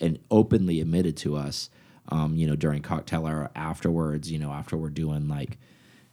and 0.00 0.18
openly 0.30 0.80
admitted 0.80 1.16
to 1.16 1.36
us 1.36 1.70
um, 2.08 2.34
you 2.36 2.46
know 2.46 2.56
during 2.56 2.82
cocktail 2.82 3.26
hour 3.26 3.50
afterwards 3.54 4.30
you 4.30 4.38
know 4.38 4.50
after 4.50 4.76
we're 4.76 4.90
doing 4.90 5.28
like 5.28 5.58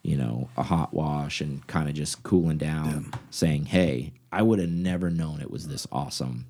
you 0.04 0.16
know, 0.16 0.50
a 0.56 0.64
hot 0.64 0.94
wash 0.94 1.42
and 1.42 1.66
kind 1.68 1.90
of 1.90 1.96
just 1.96 2.24
cooling 2.24 2.58
down, 2.58 3.12
saying, 3.30 3.66
"Hey, 3.66 4.14
I 4.32 4.42
would 4.42 4.60
have 4.60 4.70
never 4.70 5.10
known 5.10 5.42
it 5.42 5.52
was 5.52 5.68
this 5.68 5.88
awesome 5.92 6.48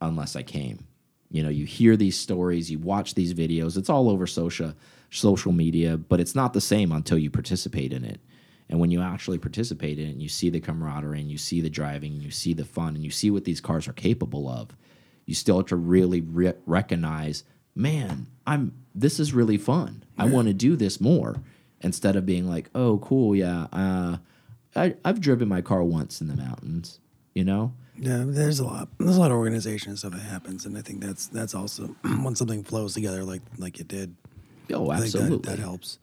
unless 0.00 0.34
I 0.34 0.42
came." 0.42 0.86
You 1.30 1.42
know, 1.42 1.50
you 1.50 1.66
hear 1.66 1.96
these 1.96 2.18
stories, 2.18 2.70
you 2.70 2.78
watch 2.78 3.14
these 3.14 3.34
videos. 3.34 3.76
It's 3.76 3.90
all 3.90 4.08
over 4.08 4.26
social 4.26 4.72
social 5.14 5.52
media, 5.52 5.96
but 5.96 6.20
it's 6.20 6.34
not 6.34 6.52
the 6.52 6.60
same 6.60 6.92
until 6.92 7.18
you 7.18 7.30
participate 7.30 7.92
in 7.92 8.04
it. 8.04 8.20
And 8.68 8.80
when 8.80 8.90
you 8.90 9.02
actually 9.02 9.38
participate 9.38 9.98
in 9.98 10.08
it, 10.08 10.12
and 10.12 10.22
you 10.22 10.28
see 10.28 10.50
the 10.50 10.60
camaraderie, 10.60 11.20
and 11.20 11.30
you 11.30 11.38
see 11.38 11.60
the 11.60 11.70
driving, 11.70 12.14
and 12.14 12.22
you 12.22 12.30
see 12.30 12.54
the 12.54 12.64
fun, 12.64 12.94
and 12.94 13.04
you 13.04 13.10
see 13.10 13.30
what 13.30 13.44
these 13.44 13.60
cars 13.60 13.86
are 13.86 13.92
capable 13.92 14.48
of, 14.48 14.70
you 15.26 15.34
still 15.34 15.58
have 15.58 15.66
to 15.66 15.76
really 15.76 16.20
re 16.20 16.52
recognize, 16.66 17.44
man, 17.74 18.26
I'm 18.46 18.72
this 18.94 19.20
is 19.20 19.34
really 19.34 19.58
fun. 19.58 20.04
I 20.16 20.26
want 20.26 20.48
to 20.48 20.54
do 20.54 20.76
this 20.76 21.00
more 21.00 21.36
instead 21.80 22.16
of 22.16 22.24
being 22.24 22.48
like, 22.48 22.70
oh, 22.74 22.98
cool, 22.98 23.34
yeah, 23.34 23.66
uh, 23.72 24.16
I, 24.76 24.94
I've 25.04 25.20
driven 25.20 25.48
my 25.48 25.60
car 25.60 25.82
once 25.82 26.20
in 26.20 26.28
the 26.28 26.36
mountains, 26.36 27.00
you 27.34 27.44
know. 27.44 27.74
Yeah, 27.98 28.24
there's 28.26 28.58
a 28.58 28.64
lot. 28.64 28.88
There's 28.98 29.16
a 29.16 29.20
lot 29.20 29.30
of 29.30 29.36
organization 29.36 29.90
and 29.90 29.98
stuff 29.98 30.12
that 30.12 30.22
happens, 30.22 30.66
and 30.66 30.76
I 30.76 30.82
think 30.82 31.00
that's 31.00 31.28
that's 31.28 31.54
also 31.54 31.94
when 32.22 32.34
something 32.34 32.64
flows 32.64 32.94
together 32.94 33.22
like 33.22 33.42
like 33.58 33.78
it 33.78 33.88
did. 33.88 34.16
Oh, 34.72 34.90
absolutely. 34.92 35.36
that, 35.38 35.56
that 35.56 35.58
helps 35.58 35.98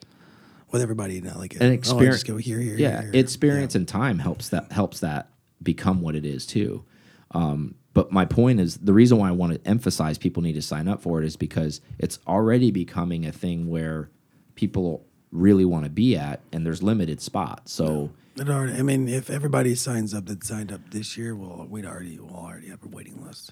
with 0.71 0.81
everybody. 0.81 1.19
Not 1.21 1.37
like 1.37 1.55
Oh, 1.59 1.65
experience 1.67 2.15
just 2.17 2.27
go 2.27 2.37
here, 2.37 2.59
here, 2.59 2.77
yeah 2.77 3.01
here. 3.03 3.11
experience 3.13 3.75
and 3.75 3.87
time 3.87 4.19
helps 4.19 4.49
that 4.49 4.71
helps 4.71 4.99
that 5.01 5.29
become 5.63 6.01
what 6.01 6.15
it 6.15 6.25
is 6.25 6.45
too 6.45 6.83
um, 7.31 7.75
but 7.93 8.11
my 8.11 8.25
point 8.25 8.59
is 8.59 8.77
the 8.77 8.93
reason 8.93 9.17
why 9.17 9.27
i 9.29 9.31
want 9.31 9.53
to 9.53 9.69
emphasize 9.69 10.17
people 10.17 10.41
need 10.41 10.53
to 10.53 10.61
sign 10.61 10.87
up 10.87 11.01
for 11.01 11.21
it 11.21 11.25
is 11.25 11.35
because 11.37 11.81
it's 11.99 12.17
already 12.27 12.71
becoming 12.71 13.25
a 13.25 13.31
thing 13.31 13.69
where 13.69 14.09
people 14.55 15.05
really 15.31 15.63
want 15.65 15.83
to 15.83 15.89
be 15.89 16.17
at 16.17 16.41
and 16.51 16.65
there's 16.65 16.81
limited 16.81 17.21
spots 17.21 17.71
so 17.71 18.09
It 18.37 18.49
already, 18.49 18.73
I 18.73 18.81
mean, 18.81 19.07
if 19.07 19.29
everybody 19.29 19.75
signs 19.75 20.13
up 20.13 20.25
that 20.27 20.43
signed 20.43 20.71
up 20.71 20.81
this 20.91 21.15
year, 21.17 21.35
well, 21.35 21.67
we'd 21.69 21.85
already 21.85 22.17
we'll 22.19 22.35
already 22.35 22.69
have 22.69 22.83
a 22.83 22.87
waiting 22.87 23.23
list. 23.23 23.51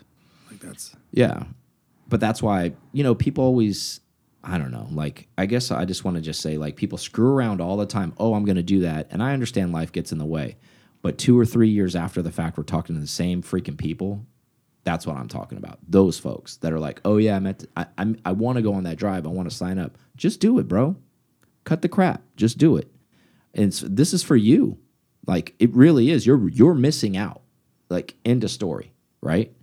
Like 0.49 0.59
that's 0.61 0.95
Yeah. 1.11 1.43
But 2.07 2.19
that's 2.21 2.41
why, 2.41 2.73
you 2.91 3.03
know, 3.03 3.13
people 3.13 3.43
always 3.43 3.99
I 4.43 4.57
don't 4.57 4.71
know, 4.71 4.87
like 4.91 5.27
I 5.37 5.45
guess 5.45 5.69
I 5.71 5.85
just 5.85 6.05
want 6.05 6.15
to 6.15 6.21
just 6.21 6.41
say 6.41 6.57
like 6.57 6.75
people 6.77 6.97
screw 6.97 7.31
around 7.31 7.59
all 7.61 7.77
the 7.77 7.85
time. 7.85 8.13
Oh, 8.17 8.33
I'm 8.33 8.45
going 8.45 8.55
to 8.55 8.63
do 8.63 8.81
that. 8.81 9.07
And 9.11 9.21
I 9.21 9.33
understand 9.33 9.73
life 9.73 9.91
gets 9.91 10.11
in 10.11 10.17
the 10.17 10.25
way. 10.25 10.57
But 11.01 11.17
2 11.17 11.37
or 11.39 11.45
3 11.45 11.69
years 11.69 11.95
after 11.95 12.21
the 12.21 12.31
fact 12.31 12.57
we're 12.57 12.63
talking 12.63 12.95
to 12.95 13.01
the 13.01 13.07
same 13.07 13.41
freaking 13.41 13.77
people. 13.77 14.25
That's 14.83 15.05
what 15.05 15.17
I'm 15.17 15.27
talking 15.27 15.57
about. 15.57 15.79
Those 15.87 16.17
folks 16.17 16.57
that 16.57 16.73
are 16.73 16.79
like, 16.79 17.01
"Oh 17.03 17.17
yeah, 17.17 17.35
I 17.35 17.39
meant 17.39 17.59
to, 17.59 17.67
I 17.75 17.85
I'm, 17.97 18.17
I 18.25 18.31
want 18.31 18.55
to 18.55 18.61
go 18.61 18.73
on 18.73 18.83
that 18.83 18.97
drive. 18.97 19.25
I 19.25 19.29
want 19.29 19.49
to 19.49 19.55
sign 19.55 19.77
up." 19.77 19.97
Just 20.15 20.39
do 20.39 20.57
it, 20.59 20.67
bro. 20.67 20.95
Cut 21.63 21.81
the 21.81 21.89
crap. 21.89 22.21
Just 22.35 22.57
do 22.57 22.77
it. 22.77 22.89
And 23.53 23.65
it's, 23.65 23.81
this 23.81 24.13
is 24.13 24.23
for 24.23 24.35
you. 24.35 24.77
Like 25.27 25.53
it 25.59 25.73
really 25.75 26.09
is. 26.09 26.25
You're 26.25 26.49
you're 26.49 26.73
missing 26.73 27.17
out. 27.17 27.41
Like 27.89 28.15
end 28.23 28.43
of 28.43 28.51
story, 28.51 28.93
right? 29.21 29.53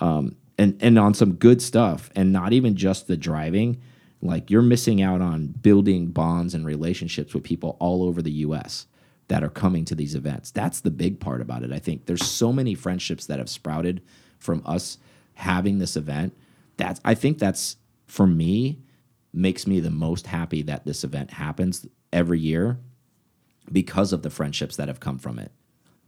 Um, 0.00 0.36
and 0.58 0.76
and 0.80 0.98
on 0.98 1.14
some 1.14 1.34
good 1.34 1.62
stuff, 1.62 2.10
and 2.14 2.32
not 2.32 2.52
even 2.52 2.76
just 2.76 3.06
the 3.06 3.16
driving. 3.16 3.80
Like 4.20 4.50
you're 4.50 4.62
missing 4.62 5.00
out 5.00 5.20
on 5.20 5.48
building 5.48 6.08
bonds 6.08 6.54
and 6.54 6.66
relationships 6.66 7.34
with 7.34 7.44
people 7.44 7.76
all 7.78 8.02
over 8.02 8.20
the 8.20 8.32
U.S. 8.32 8.86
that 9.28 9.44
are 9.44 9.48
coming 9.48 9.84
to 9.86 9.94
these 9.94 10.14
events. 10.14 10.50
That's 10.50 10.80
the 10.80 10.90
big 10.90 11.20
part 11.20 11.40
about 11.40 11.62
it. 11.62 11.72
I 11.72 11.78
think 11.78 12.06
there's 12.06 12.24
so 12.24 12.52
many 12.52 12.74
friendships 12.74 13.26
that 13.26 13.38
have 13.38 13.48
sprouted 13.48 14.02
from 14.38 14.62
us 14.66 14.98
having 15.34 15.78
this 15.78 15.96
event. 15.96 16.36
That's 16.76 17.00
I 17.04 17.14
think 17.14 17.38
that's 17.38 17.76
for 18.06 18.26
me 18.26 18.80
makes 19.32 19.66
me 19.66 19.78
the 19.80 19.90
most 19.90 20.26
happy 20.26 20.62
that 20.62 20.84
this 20.84 21.04
event 21.04 21.30
happens 21.32 21.86
every 22.12 22.40
year 22.40 22.78
because 23.70 24.12
of 24.12 24.22
the 24.22 24.30
friendships 24.30 24.76
that 24.76 24.88
have 24.88 25.00
come 25.00 25.18
from 25.18 25.38
it. 25.38 25.52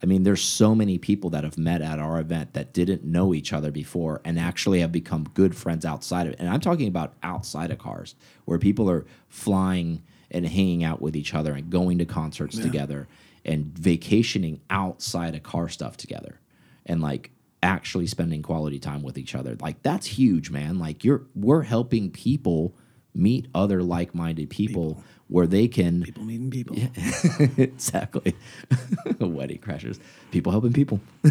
I 0.02 0.06
mean, 0.06 0.22
there's 0.22 0.42
so 0.42 0.74
many 0.74 0.96
people 0.98 1.30
that 1.30 1.44
have 1.44 1.58
met 1.58 1.82
at 1.82 1.98
our 1.98 2.18
event 2.20 2.54
that 2.54 2.72
didn't 2.72 3.04
know 3.04 3.34
each 3.34 3.52
other 3.52 3.70
before 3.70 4.22
and 4.24 4.38
actually 4.38 4.80
have 4.80 4.92
become 4.92 5.24
good 5.34 5.54
friends 5.54 5.84
outside 5.84 6.26
of 6.26 6.32
it. 6.32 6.40
And 6.40 6.48
I'm 6.48 6.60
talking 6.60 6.88
about 6.88 7.14
outside 7.22 7.70
of 7.70 7.78
cars, 7.78 8.14
where 8.46 8.58
people 8.58 8.90
are 8.90 9.04
flying 9.28 10.02
and 10.30 10.46
hanging 10.46 10.84
out 10.84 11.02
with 11.02 11.16
each 11.16 11.34
other 11.34 11.52
and 11.52 11.68
going 11.68 11.98
to 11.98 12.04
concerts 12.04 12.58
together 12.58 13.08
and 13.44 13.66
vacationing 13.76 14.60
outside 14.70 15.34
of 15.34 15.42
car 15.42 15.68
stuff 15.68 15.96
together 15.96 16.40
and 16.86 17.00
like 17.00 17.30
actually 17.62 18.06
spending 18.06 18.42
quality 18.42 18.78
time 18.78 19.02
with 19.02 19.18
each 19.18 19.34
other. 19.34 19.56
Like 19.60 19.82
that's 19.82 20.06
huge, 20.06 20.50
man. 20.50 20.78
Like 20.78 21.04
you're 21.04 21.22
we're 21.34 21.62
helping 21.62 22.10
people 22.10 22.74
meet 23.14 23.48
other 23.54 23.82
like-minded 23.82 24.50
people, 24.50 25.02
where 25.28 25.46
they 25.46 25.68
can 25.68 26.02
People 26.02 26.24
meeting 26.24 26.50
people. 26.50 26.76
exactly. 27.56 28.34
Wedding 29.20 29.58
crashers. 29.58 29.98
People 30.30 30.52
helping 30.52 30.72
people. 30.72 31.00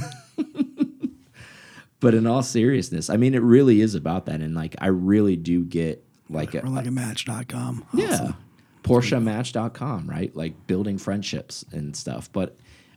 but 2.00 2.14
in 2.14 2.26
all 2.26 2.44
seriousness, 2.44 3.10
I 3.10 3.18
mean, 3.18 3.34
it 3.34 3.42
really 3.42 3.82
is 3.82 3.96
about 3.96 4.26
that. 4.28 4.42
And 4.42 4.56
like, 4.56 4.76
I 4.80 4.88
really 4.88 5.36
do 5.36 5.64
get 5.64 6.04
like 6.30 6.56
a, 6.56 6.66
like 6.66 6.88
a 6.88 6.92
match.com. 6.92 7.86
yeah, 7.94 8.14
Awesome. 8.14 8.36
PorscheMatch.com, 8.84 10.10
right? 10.10 10.34
Like 10.36 10.68
building 10.68 10.98
friendships 10.98 11.66
and 11.72 11.96
stuff. 11.96 12.32
But 12.32 12.56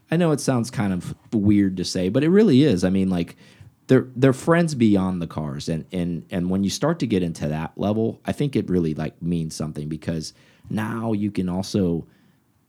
I 0.09 0.17
know 0.17 0.31
it 0.31 0.39
sounds 0.39 0.71
kind 0.71 0.93
of 0.93 1.15
weird 1.33 1.77
to 1.77 1.85
say, 1.85 2.09
but 2.09 2.23
it 2.23 2.29
really 2.29 2.63
is. 2.63 2.83
I 2.83 2.89
mean, 2.89 3.09
like 3.09 3.35
they're 3.87 4.07
they're 4.15 4.33
friends 4.33 4.75
beyond 4.75 5.21
the 5.21 5.27
cars, 5.27 5.69
and 5.69 5.85
and 5.91 6.25
and 6.31 6.49
when 6.49 6.63
you 6.63 6.69
start 6.69 6.99
to 6.99 7.07
get 7.07 7.23
into 7.23 7.47
that 7.47 7.77
level, 7.77 8.21
I 8.25 8.31
think 8.31 8.55
it 8.55 8.69
really 8.69 8.93
like 8.93 9.21
means 9.21 9.55
something 9.55 9.89
because 9.89 10.33
now 10.69 11.13
you 11.13 11.31
can 11.31 11.49
also. 11.49 12.07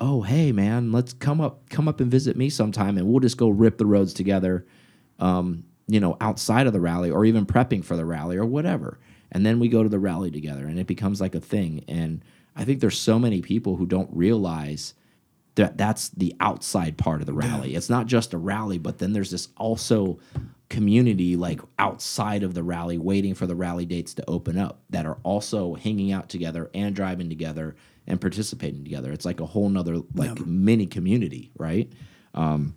Oh 0.01 0.23
hey 0.23 0.51
man, 0.51 0.91
let's 0.91 1.13
come 1.13 1.41
up 1.41 1.71
come 1.71 1.87
up 1.87 2.01
and 2.01 2.11
visit 2.11 2.37
me 2.37 2.51
sometime, 2.51 2.99
and 2.99 3.07
we'll 3.07 3.21
just 3.21 3.37
go 3.37 3.49
rip 3.49 3.79
the 3.79 3.87
roads 3.87 4.13
together 4.13 4.67
um, 5.19 5.65
you 5.87 6.01
know, 6.01 6.17
outside 6.21 6.67
of 6.67 6.73
the 6.73 6.81
rally 6.81 7.11
or 7.11 7.25
even 7.25 7.47
prepping 7.47 7.85
for 7.85 7.97
the 7.97 8.05
rally 8.05 8.37
or 8.37 8.47
whatever. 8.47 8.99
And 9.33 9.45
then 9.45 9.59
we 9.59 9.69
go 9.69 9.83
to 9.83 9.89
the 9.89 9.99
rally 9.99 10.31
together 10.31 10.67
and 10.67 10.79
it 10.79 10.87
becomes 10.87 11.21
like 11.21 11.35
a 11.35 11.41
thing. 11.41 11.85
And 11.89 12.25
I 12.57 12.65
think 12.65 12.81
there's 12.81 12.99
so 12.99 13.19
many 13.19 13.43
people 13.43 13.77
who 13.77 13.87
don't 13.87 14.11
realize 14.13 14.95
that 15.57 15.77
that's 15.79 16.09
the 16.11 16.35
outside 16.41 16.97
part 16.97 17.21
of 17.21 17.27
the 17.27 17.33
rally. 17.33 17.75
It's 17.75 17.89
not 17.91 18.07
just 18.07 18.33
a 18.35 18.39
rally, 18.39 18.79
but 18.79 18.99
then 18.99 19.13
there's 19.13 19.31
this 19.31 19.49
also 19.57 20.19
community 20.69 21.37
like 21.37 21.61
outside 21.79 22.43
of 22.43 22.55
the 22.55 22.63
rally 22.63 22.99
waiting 22.99 23.35
for 23.35 23.47
the 23.47 23.55
rally 23.55 23.85
dates 23.87 24.15
to 24.15 24.25
open 24.29 24.59
up 24.59 24.81
that 24.91 25.07
are 25.07 25.19
also 25.23 25.75
hanging 25.75 26.11
out 26.11 26.29
together 26.29 26.71
and 26.75 26.97
driving 26.97 27.29
together 27.29 27.77
and 28.07 28.21
participating 28.21 28.83
together. 28.83 29.13
It's 29.13 29.25
like 29.25 29.41
a 29.41 29.47
whole 29.47 29.69
nother 29.69 29.99
like 30.15 30.45
mini 30.45 30.87
community, 30.87 31.51
right? 31.57 31.91
Um, 32.35 32.75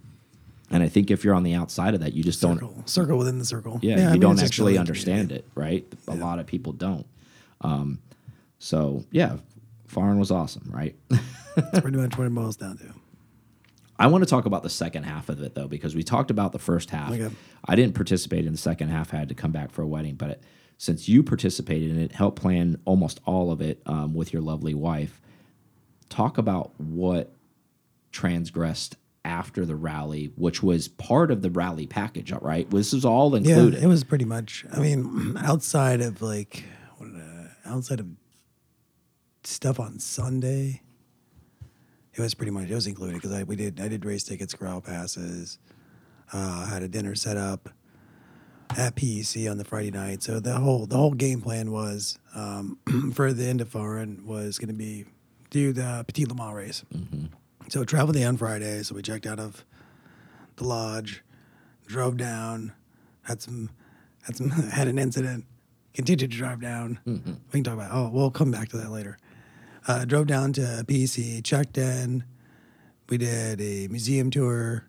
and 0.70 0.84
I 0.84 0.90
think 0.90 1.10
if 1.10 1.24
you're 1.24 1.34
on 1.34 1.44
the 1.44 1.54
outside 1.54 1.94
of 1.94 2.02
that, 2.02 2.14
you 2.14 2.24
just 2.24 2.42
don't 2.42 2.60
Circle. 2.60 2.84
Circle 2.86 3.18
within 3.18 3.40
the 3.40 3.46
circle. 3.46 3.80
yeah, 3.82 3.96
I 3.96 4.00
you 4.00 4.10
mean, 4.12 4.20
don't 4.20 4.44
actually 4.44 4.78
understand 4.78 5.30
community. 5.30 5.48
it, 5.48 5.52
right? 5.56 5.86
A 6.10 6.16
lot 6.16 6.40
of 6.40 6.46
people 6.46 6.74
don't. 6.74 7.08
Um, 7.62 8.00
so 8.60 9.04
yeah, 9.12 9.38
Fahren 9.90 10.20
was 10.20 10.30
awesome, 10.30 10.70
right? 10.72 10.96
That's 11.58 11.80
pretty 11.82 11.98
much 11.98 12.18
what 12.18 12.28
it 12.28 12.34
boils 12.34 12.56
down 12.56 12.78
to. 12.78 12.94
I 14.00 14.08
want 14.08 14.24
to 14.24 14.30
talk 14.30 14.46
about 14.46 14.64
the 14.64 14.70
second 14.70 15.04
half 15.04 15.30
of 15.30 15.42
it 15.42 15.56
though, 15.56 15.68
because 15.68 15.96
we 15.96 16.04
talked 16.04 16.30
about 16.30 16.52
the 16.52 16.60
first 16.60 16.92
half. 16.92 17.12
Okay. 17.12 17.34
I 17.66 17.76
didn't 17.76 17.96
participate 17.96 18.46
in 18.46 18.52
the 18.52 18.58
second 18.58 18.90
half. 18.90 19.14
I 19.14 19.18
had 19.18 19.30
to 19.30 19.36
come 19.36 19.52
back 19.52 19.72
for 19.72 19.82
a 19.82 19.88
wedding, 19.88 20.16
but 20.16 20.30
it, 20.32 20.44
since 20.78 21.10
you 21.10 21.24
participated 21.24 21.90
in 21.90 22.00
it, 22.00 22.12
helped 22.12 22.40
plan 22.40 22.80
almost 22.86 23.20
all 23.26 23.52
of 23.52 23.62
it 23.62 23.82
um, 23.88 24.14
with 24.14 24.32
your 24.32 24.42
lovely 24.42 24.76
wife. 24.76 25.20
Talk 26.10 26.38
about 26.38 26.80
what 26.80 27.34
transgressed 28.12 28.96
after 29.26 29.66
the 29.66 29.76
rally, 29.76 30.32
which 30.36 30.62
was 30.64 30.88
part 30.88 31.32
of 31.32 31.42
the 31.42 31.50
rally 31.50 31.88
package, 31.88 32.32
all 32.32 32.40
right? 32.40 32.70
This 32.70 32.94
is 32.94 33.04
all 33.04 33.36
included. 33.36 33.80
Yeah, 33.80 33.86
it 33.86 33.88
was 33.88 34.04
pretty 34.04 34.26
much. 34.26 34.66
I 34.72 34.80
mean, 34.80 35.36
outside 35.44 36.02
of 36.02 36.22
like, 36.22 36.64
what, 36.98 37.10
uh, 37.10 37.48
outside 37.66 38.00
of 38.00 38.08
stuff 39.44 39.80
on 39.80 40.00
Sunday, 40.00 40.82
it 42.18 42.22
was 42.22 42.34
pretty 42.34 42.52
much 42.52 42.70
it 42.70 42.76
was 42.76 42.88
included 42.88 43.16
because 43.16 43.32
I 43.32 43.44
we 43.44 43.56
did 43.56 43.80
I 43.80 43.88
did 43.88 44.04
race 44.04 44.24
tickets, 44.24 44.54
corral 44.54 44.82
passes, 44.82 45.60
uh, 46.34 46.66
had 46.66 46.82
a 46.82 46.88
dinner 46.88 47.16
set 47.16 47.38
up 47.38 47.70
at 48.76 48.96
PEC 48.96 49.50
on 49.50 49.58
the 49.58 49.64
Friday 49.64 49.92
night. 49.92 50.24
So 50.24 50.40
the 50.40 50.54
whole 50.54 50.86
the 50.86 50.98
whole 50.98 51.14
game 51.14 51.42
plan 51.42 51.72
was 51.72 52.18
um, 52.36 52.80
for 53.14 53.34
the 53.34 53.46
end 53.46 53.62
of 53.62 53.70
Fahren 53.70 54.26
was 54.26 54.58
going 54.58 54.70
to 54.70 54.74
be 54.74 55.06
do 55.50 55.72
the 55.74 56.04
Petit 56.08 56.26
Le 56.26 56.36
Mans 56.36 56.56
race. 56.56 56.84
So 57.70 57.84
travel 57.84 58.14
day 58.14 58.24
on 58.24 58.38
Friday. 58.38 58.84
So 58.84 58.96
we 58.96 59.02
checked 59.02 59.26
out 59.26 59.40
of 59.40 59.64
the 60.56 60.66
lodge, 60.66 61.24
drove 61.86 62.18
down, 62.18 62.74
had 63.24 63.42
some, 63.42 63.70
had 64.24 64.36
some, 64.36 64.50
had 64.72 64.88
an 64.88 64.98
incident, 64.98 65.46
continued 65.94 66.32
to 66.32 66.38
drive 66.38 66.62
down. 66.62 67.00
We 67.06 67.52
can 67.52 67.64
talk 67.64 67.74
about. 67.76 67.92
Oh, 67.94 68.10
we'll 68.12 68.32
come 68.32 68.52
back 68.52 68.70
to 68.70 68.78
that 68.78 68.90
later. 68.92 69.18
Uh, 69.88 70.04
drove 70.04 70.28
down 70.28 70.52
to 70.54 70.84
PC, 70.86 71.44
checked 71.44 71.78
in. 71.78 72.24
We 73.10 73.18
did 73.18 73.62
a 73.62 73.88
museum 73.88 74.30
tour, 74.30 74.86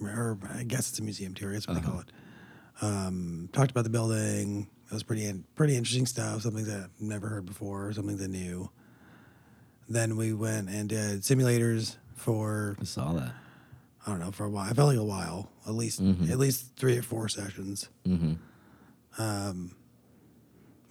or 0.00 0.38
I 0.54 0.62
guess 0.62 0.88
it's 0.88 0.98
a 0.98 1.02
museum 1.02 1.34
tour. 1.34 1.52
That's 1.52 1.68
what 1.68 1.74
they 1.74 1.82
call 1.82 2.00
it. 2.00 2.10
Um, 2.80 3.50
talked 3.52 3.70
about 3.70 3.84
the 3.84 3.90
building. 3.90 4.66
It 4.90 4.94
was 4.94 5.02
pretty 5.02 5.30
pretty 5.54 5.76
interesting 5.76 6.06
stuff. 6.06 6.42
Something 6.42 6.64
that 6.64 6.84
I've 6.84 7.00
never 7.00 7.28
heard 7.28 7.44
before. 7.44 7.92
Something 7.92 8.16
that 8.16 8.28
new. 8.28 8.70
Then 9.88 10.16
we 10.16 10.32
went 10.32 10.70
and 10.70 10.88
did 10.88 11.20
simulators 11.20 11.96
for 12.14 12.76
I 12.80 12.84
saw 12.84 13.12
that. 13.12 13.34
I 14.06 14.10
don't 14.10 14.20
know 14.20 14.30
for 14.30 14.44
a 14.46 14.50
while. 14.50 14.70
I 14.70 14.72
felt 14.72 14.88
like 14.88 14.98
a 14.98 15.04
while, 15.04 15.50
at 15.66 15.74
least 15.74 16.00
at 16.00 16.38
least 16.38 16.76
three 16.76 16.96
or 16.96 17.02
four 17.02 17.28
sessions. 17.28 17.90
Mm-hmm. 18.06 18.32
Um, 19.22 19.72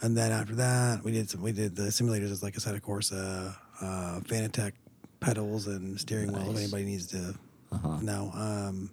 and 0.02 0.16
then 0.18 0.32
after 0.32 0.56
that, 0.56 1.04
we 1.04 1.12
did 1.12 1.30
some. 1.30 1.42
We 1.42 1.52
did 1.52 1.76
the 1.76 1.84
simulators 1.84 2.32
as 2.32 2.42
like 2.44 2.54
Assetto 2.56 2.80
Corsa, 2.82 3.56
uh, 3.82 4.20
Fanatec 4.22 4.74
pedals 5.20 5.68
and 5.68 6.00
steering 6.00 6.32
wheel. 6.32 6.52
If 6.52 6.58
anybody 6.58 6.86
needs 6.86 7.08
to 7.08 7.36
Uh-huh. 7.72 8.00
know, 8.02 8.32
um, 8.34 8.90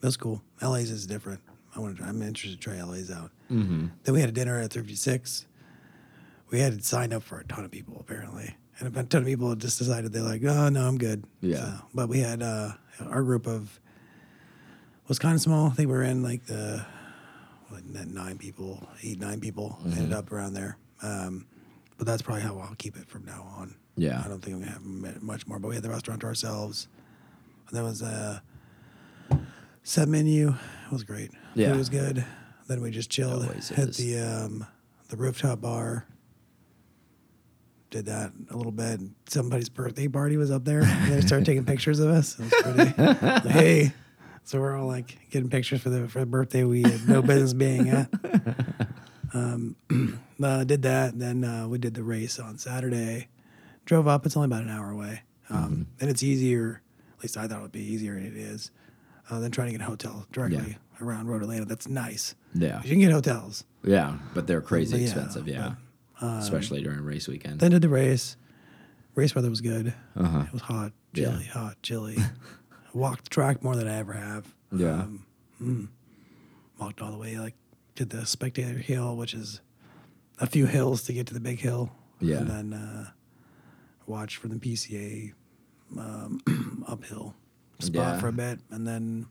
that's 0.00 0.16
cool. 0.16 0.42
LA's 0.60 0.90
is 0.90 1.06
different. 1.06 1.40
I 1.74 1.80
want 1.80 1.98
to. 1.98 2.04
I'm 2.04 2.20
interested 2.22 2.60
to 2.60 2.70
try 2.70 2.82
LA's 2.82 3.10
out. 3.10 3.30
Mm-hmm. 3.50 3.86
Then 4.02 4.14
we 4.14 4.20
had 4.20 4.28
a 4.28 4.32
dinner 4.32 4.58
at 4.60 4.72
56. 4.72 5.46
We 6.50 6.58
had 6.58 6.84
signed 6.84 7.12
up 7.12 7.22
for 7.22 7.38
a 7.38 7.44
ton 7.44 7.64
of 7.64 7.70
people 7.70 7.96
apparently, 8.00 8.56
and 8.80 8.96
a 8.96 9.04
ton 9.04 9.20
of 9.22 9.26
people 9.28 9.54
just 9.54 9.78
decided 9.78 10.12
they're 10.12 10.22
like, 10.22 10.42
"Oh 10.44 10.68
no, 10.68 10.86
I'm 10.88 10.98
good." 10.98 11.22
Yeah. 11.40 11.56
So, 11.56 11.72
but 11.94 12.08
we 12.08 12.18
had 12.20 12.42
uh, 12.42 12.72
our 13.06 13.22
group 13.22 13.46
of 13.46 13.78
was 15.06 15.18
kind 15.20 15.34
of 15.36 15.40
small. 15.40 15.68
I 15.68 15.70
think 15.70 15.88
we 15.88 15.94
were 15.94 16.02
in 16.02 16.22
like 16.24 16.46
the 16.46 16.84
what, 17.70 17.84
nine 17.84 18.38
people, 18.38 18.86
eight 19.02 19.18
nine 19.20 19.40
people. 19.40 19.78
Ended 19.84 20.12
up 20.12 20.30
around 20.32 20.54
there. 20.54 20.76
Um, 21.02 21.46
but 21.98 22.06
that's 22.06 22.22
probably 22.22 22.42
how 22.42 22.58
I'll 22.58 22.74
keep 22.76 22.96
it 22.96 23.08
from 23.08 23.24
now 23.24 23.46
on. 23.56 23.74
Yeah. 23.96 24.22
I 24.24 24.28
don't 24.28 24.40
think 24.42 24.58
we 24.58 24.64
have 24.66 24.82
much 25.22 25.46
more. 25.46 25.58
But 25.58 25.68
we 25.68 25.74
had 25.74 25.84
the 25.84 25.90
restaurant 25.90 26.20
to 26.22 26.26
ourselves. 26.26 26.88
And 27.68 27.76
there 27.76 27.84
was 27.84 28.02
a 28.02 28.42
set 29.82 30.08
menu. 30.08 30.48
It 30.50 30.92
was 30.92 31.04
great. 31.04 31.30
Yeah. 31.54 31.70
Food 31.70 31.78
was 31.78 31.88
good. 31.88 32.24
Then 32.68 32.80
we 32.82 32.90
just 32.90 33.10
chilled 33.10 33.44
at 33.44 33.94
the 33.94 34.18
um, 34.18 34.66
the 35.08 35.16
rooftop 35.16 35.60
bar. 35.60 36.06
Did 37.90 38.06
that 38.06 38.32
a 38.50 38.56
little 38.56 38.70
bit. 38.72 39.00
Somebody's 39.28 39.68
birthday 39.68 40.06
party 40.06 40.36
was 40.36 40.50
up 40.52 40.64
there. 40.64 40.82
And 40.82 41.12
they 41.12 41.20
started 41.20 41.44
taking 41.44 41.64
pictures 41.66 41.98
of 41.98 42.08
us. 42.08 42.38
It 42.38 42.42
was 42.44 42.52
pretty. 42.62 43.48
hey, 43.48 43.92
so 44.50 44.58
we're 44.58 44.76
all 44.76 44.88
like 44.88 45.16
getting 45.30 45.48
pictures 45.48 45.80
for 45.80 45.90
the 45.90 46.08
for 46.08 46.18
the 46.18 46.26
birthday 46.26 46.64
we 46.64 46.82
had 46.82 47.08
no 47.08 47.22
business 47.22 47.52
being 47.52 47.88
at. 47.88 48.08
Um, 49.32 49.76
uh, 50.42 50.64
did 50.64 50.82
that. 50.82 51.16
Then 51.16 51.44
uh, 51.44 51.68
we 51.68 51.78
did 51.78 51.94
the 51.94 52.02
race 52.02 52.40
on 52.40 52.58
Saturday. 52.58 53.28
Drove 53.84 54.08
up. 54.08 54.26
It's 54.26 54.36
only 54.36 54.46
about 54.46 54.64
an 54.64 54.70
hour 54.70 54.90
away, 54.90 55.22
um, 55.50 55.86
and 56.00 56.10
it's 56.10 56.24
easier. 56.24 56.82
At 57.16 57.22
least 57.22 57.36
I 57.36 57.46
thought 57.46 57.60
it 57.60 57.62
would 57.62 57.70
be 57.70 57.92
easier, 57.92 58.14
and 58.14 58.26
it 58.26 58.36
is. 58.36 58.72
Uh, 59.30 59.38
than 59.38 59.52
trying 59.52 59.68
to 59.68 59.72
get 59.78 59.82
a 59.82 59.84
hotel 59.84 60.26
directly 60.32 60.78
around 61.00 61.28
Road 61.28 61.42
Atlanta. 61.42 61.64
That's 61.64 61.86
nice. 61.86 62.34
Yeah. 62.54 62.82
You 62.82 62.90
can 62.90 62.98
get 62.98 63.12
hotels. 63.12 63.62
Yeah, 63.84 64.18
but 64.34 64.48
they're 64.48 64.60
crazy 64.60 64.94
But 64.94 65.00
yeah, 65.02 65.06
expensive. 65.06 65.46
Yeah, 65.46 65.74
especially 66.20 66.82
during 66.82 67.04
race 67.04 67.28
weekend. 67.28 67.60
Then 67.60 67.70
did 67.70 67.82
the 67.82 67.88
race. 67.88 68.36
Race 69.14 69.32
weather 69.32 69.48
was 69.48 69.60
good. 69.60 69.94
Uh-huh. 70.16 70.42
It 70.48 70.52
was 70.52 70.62
hot, 70.62 70.90
Yeah. 71.14 71.26
chilly, 71.26 71.44
hot, 71.44 71.76
chilly. 71.84 72.18
walked 72.94 73.24
the 73.24 73.30
track 73.30 73.62
more 73.62 73.76
than 73.76 73.88
I 73.88 73.98
ever 73.98 74.12
have. 74.12 74.52
Yeah. 74.72 75.02
Um, 75.02 75.26
mm, 75.62 75.88
walked 76.78 77.00
all 77.02 77.10
the 77.12 77.18
way 77.18 77.38
like 77.38 77.54
to 77.96 78.04
the 78.04 78.24
spectator 78.26 78.78
hill, 78.78 79.16
which 79.16 79.34
is 79.34 79.60
a 80.38 80.46
few 80.46 80.66
hills 80.66 81.02
to 81.04 81.12
get 81.12 81.26
to 81.28 81.34
the 81.34 81.40
big 81.40 81.60
hill. 81.60 81.90
Yeah. 82.20 82.38
And 82.38 82.48
then 82.50 82.72
uh, 82.72 83.10
watched 84.06 84.36
from 84.36 84.50
the 84.50 84.56
PCA 84.56 85.32
um, 85.98 86.84
uphill 86.88 87.34
spot 87.80 87.92
Yeah. 88.14 88.18
for 88.20 88.28
a 88.28 88.32
bit, 88.32 88.60
and 88.70 88.86
then 88.86 89.26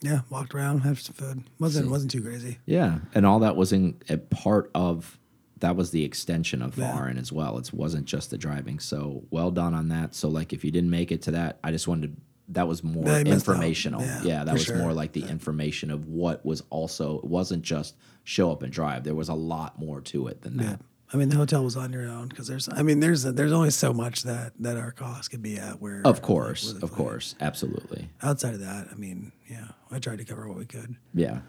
yeah, 0.00 0.20
walked 0.30 0.54
around, 0.54 0.80
had 0.80 0.96
some 0.98 1.14
food. 1.14 1.42
wasn't 1.58 1.86
See. 1.86 1.90
wasn't 1.90 2.10
too 2.12 2.22
crazy. 2.22 2.58
Yeah, 2.66 2.98
and 3.14 3.26
all 3.26 3.40
that 3.40 3.56
was 3.56 3.72
in 3.72 3.96
a 4.08 4.16
part 4.16 4.70
of 4.74 5.18
that 5.60 5.76
was 5.76 5.90
the 5.90 6.04
extension 6.04 6.62
of 6.62 6.76
Yeah. 6.76 6.92
Fahren 6.92 7.18
as 7.18 7.32
well. 7.32 7.58
It 7.58 7.72
wasn't 7.72 8.06
just 8.06 8.30
the 8.30 8.38
driving. 8.38 8.78
So 8.78 9.24
well 9.30 9.50
done 9.50 9.74
on 9.74 9.88
that. 9.88 10.14
So 10.14 10.28
like 10.28 10.52
if 10.52 10.64
you 10.64 10.70
didn't 10.70 10.90
make 10.90 11.10
it 11.12 11.22
to 11.22 11.30
that, 11.32 11.58
I 11.64 11.70
just 11.70 11.88
wanted 11.88 12.14
to, 12.16 12.22
that 12.50 12.66
was 12.68 12.82
more 12.82 13.04
Yeah, 13.04 13.18
you 13.18 13.24
missed 13.24 13.48
out. 13.48 13.54
informational. 13.54 14.00
Yeah, 14.02 14.22
Yeah, 14.22 14.44
that 14.44 14.52
was 14.54 14.64
sure. 14.64 14.78
more 14.78 14.92
like 14.92 15.12
the 15.12 15.26
information 15.28 15.90
of 15.90 16.06
what 16.08 16.44
was 16.46 16.62
also 16.70 17.18
it 17.18 17.24
wasn't 17.24 17.62
just 17.62 17.96
show 18.24 18.50
up 18.52 18.62
and 18.62 18.72
drive. 18.72 19.04
There 19.04 19.14
was 19.14 19.28
a 19.28 19.34
lot 19.34 19.78
more 19.78 20.00
to 20.02 20.28
it 20.28 20.42
than 20.42 20.56
that. 20.58 20.80
I 21.12 21.16
mean, 21.16 21.30
the 21.30 21.36
hotel 21.36 21.64
was 21.64 21.74
on 21.74 21.90
your 21.90 22.06
own 22.06 22.28
because 22.28 22.46
there's. 22.48 22.68
I 22.70 22.82
mean, 22.82 23.00
there's 23.00 23.22
there's 23.22 23.50
only 23.52 23.70
so 23.70 23.94
much 23.94 24.24
that 24.24 24.52
that 24.60 24.76
our 24.76 24.92
cost 24.92 25.30
could 25.30 25.40
be 25.42 25.56
at. 25.58 25.80
Where 25.80 26.02
Of 26.04 26.20
course, 26.20 26.74
a 26.74 26.84
of 26.84 26.92
course, 26.92 27.34
absolutely. 27.40 28.10
Outside 28.22 28.52
of 28.52 28.60
that, 28.60 28.88
I 28.92 28.94
mean, 28.94 29.32
yeah, 29.50 29.68
I 29.90 30.00
tried 30.00 30.18
to 30.18 30.24
cover 30.26 30.46
what 30.46 30.58
we 30.58 30.66
could. 30.66 30.96
Yeah. 31.14 31.40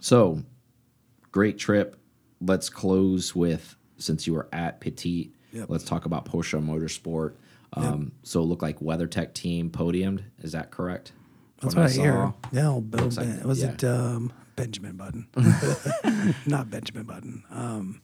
So, 0.00 0.44
great 1.32 1.58
trip. 1.58 1.96
Let's 2.40 2.68
close 2.70 3.34
with 3.34 3.76
since 3.98 4.26
you 4.26 4.34
were 4.34 4.48
at 4.52 4.80
Petit. 4.80 5.32
Yep. 5.52 5.66
Let's 5.70 5.84
talk 5.84 6.04
about 6.04 6.24
Porsche 6.24 6.62
Motorsport. 6.64 7.34
Um, 7.72 8.12
So 8.22 8.40
it 8.40 8.44
looked 8.44 8.62
like 8.62 8.78
WeatherTech 8.80 9.34
team 9.34 9.70
podiumed. 9.70 10.22
Is 10.42 10.52
that 10.52 10.70
correct? 10.70 11.12
That's 11.60 11.74
What 11.74 11.82
what 11.84 11.90
I, 11.90 11.94
hear. 11.94 12.12
Yeah, 12.52 12.62
well, 12.68 12.80
Bill 12.80 13.04
Looks 13.04 13.16
like- 13.16 13.44
was 13.44 13.60
yeah. 13.62 13.70
it 13.72 13.84
um, 13.84 14.32
Benjamin 14.56 14.96
Button? 14.96 15.26
Not 16.46 16.70
Benjamin 16.70 17.04
Button. 17.04 17.42
Um, 17.50 18.00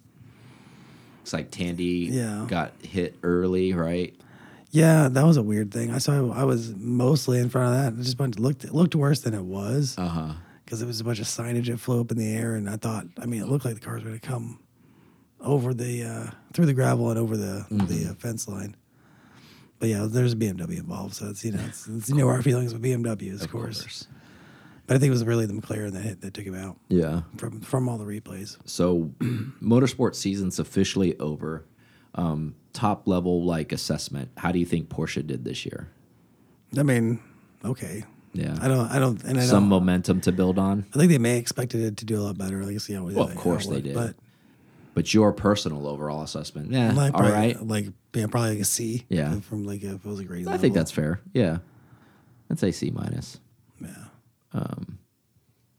Looks 1.21 1.33
like 1.33 1.51
Tandy 1.51 2.09
Yeah. 2.13 2.45
got 2.49 2.73
hit 2.83 3.17
early, 3.23 3.73
right? 3.73 4.15
yeah, 4.71 5.09
that 5.09 5.25
was 5.25 5.37
a 5.37 5.43
weird 5.43 5.71
thing. 5.73 5.93
I 5.93 5.99
saw. 5.99 6.33
I 6.33 6.43
was 6.43 6.75
mostly 6.75 7.39
in 7.39 7.49
front 7.49 7.73
of 7.75 7.81
that. 7.95 8.01
It 8.01 8.05
just 8.05 8.19
looked 8.41 8.65
it 8.65 8.75
looked 8.75 8.97
worse 8.97 9.21
than 9.21 9.33
it 9.33 9.45
was 9.45 9.95
Uh 9.97 10.09
huh. 10.09 10.33
Because 10.65 10.81
it 10.83 10.87
was 10.87 11.01
a 11.01 11.05
bunch 11.05 11.21
of 11.21 11.27
signage 11.27 11.67
that 11.67 11.79
flew 11.79 12.01
up 12.01 12.11
in 12.11 12.19
the 12.19 12.33
air, 12.35 12.55
and 12.55 12.69
I 12.69 12.77
thought. 12.77 13.07
I 13.19 13.27
mean, 13.27 13.43
it 13.43 13.49
looked 13.49 13.65
like 13.65 13.75
the 13.75 13.81
cars 13.81 14.03
were 14.03 14.11
going 14.11 14.21
to 14.21 14.27
come 14.29 14.61
over 15.41 15.75
the 15.75 16.05
uh, 16.05 16.31
through 16.53 16.67
the 16.67 16.75
gravel 16.75 17.11
and 17.11 17.19
over 17.19 17.37
the 17.37 17.67
Mm-hmm. 17.71 17.87
the 17.87 18.11
uh, 18.11 18.15
fence 18.15 18.49
line. 18.49 18.77
But 19.79 19.89
yeah, 19.89 20.07
there's 20.09 20.33
a 20.33 20.37
BMW 20.37 20.79
involved, 20.79 21.15
so 21.15 21.29
it's 21.29 21.45
you 21.45 21.53
know 21.53 21.61
it's, 21.67 21.87
it's 21.89 22.09
you 22.09 22.15
know 22.17 22.29
our 22.29 22.43
feelings 22.43 22.73
with 22.73 22.83
BMWs, 22.83 23.43
of, 23.43 23.51
course. 23.51 24.07
But 24.87 24.97
I 24.97 24.99
think 25.01 25.09
it 25.09 25.13
was 25.13 25.25
really 25.25 25.47
the 25.47 25.55
McLaren 25.55 25.93
that 25.93 26.03
hit 26.03 26.21
that 26.21 26.35
took 26.35 26.45
him 26.45 26.55
out 26.55 26.77
Yeah. 26.89 27.23
from 27.37 27.61
from 27.61 27.89
all 27.89 27.99
the 27.99 28.05
replays. 28.05 28.57
So, 28.67 29.11
motorsport 29.63 30.15
season's 30.15 30.59
officially 30.59 31.19
over. 31.19 31.65
Um, 32.17 32.55
top 32.73 33.09
level 33.09 33.43
like 33.45 33.73
assessment. 33.73 34.31
How 34.37 34.53
do 34.53 34.59
you 34.61 34.67
think 34.67 34.89
Porsche 34.89 35.27
did 35.27 35.45
this 35.45 35.67
year? 35.67 35.91
I 36.79 36.85
mean, 36.85 37.19
okay. 37.65 38.05
Yeah. 38.35 38.57
I 38.61 38.69
don't. 38.69 38.91
I 38.91 38.99
don't. 38.99 39.23
And 39.25 39.39
I 39.39 39.43
Some 39.45 39.65
don't. 39.65 39.69
momentum 39.71 40.21
to 40.23 40.33
build 40.33 40.59
on. 40.59 40.85
I 40.95 40.99
think 40.99 41.11
they 41.11 41.19
may 41.19 41.39
expected 41.39 41.81
it 41.83 41.97
to 41.99 42.05
do 42.05 42.21
a 42.21 42.23
lot 42.23 42.37
better. 42.37 42.63
Like, 42.65 42.79
see 42.81 42.93
how 42.93 43.05
Well, 43.05 43.29
of 43.29 43.35
course 43.37 43.67
they 43.69 43.81
did. 43.81 43.95
But 43.95 44.17
But 44.95 45.15
your 45.15 45.33
personal 45.33 45.87
overall 45.89 46.23
assessment, 46.23 46.71
yeah, 46.73 46.93
like, 46.93 47.15
all 47.15 47.21
probably, 47.21 47.33
right. 47.55 47.67
like 47.67 47.87
yeah, 48.13 48.27
probably 48.27 48.51
like 48.51 48.59
a 48.61 48.65
C. 48.65 49.07
Yeah. 49.09 49.41
from 49.41 49.65
like 49.65 49.83
a, 49.83 49.95
if 49.95 50.05
it 50.05 50.09
was 50.09 50.21
a 50.21 50.25
grade. 50.25 50.47
I 50.49 50.57
think 50.59 50.75
that's 50.75 50.91
fair. 50.91 51.21
Yeah, 51.33 51.59
I'd 52.51 52.59
say 52.59 52.73
C 52.73 52.91
minus, 52.91 53.39
yeah. 53.81 53.89
Um, 54.53 54.99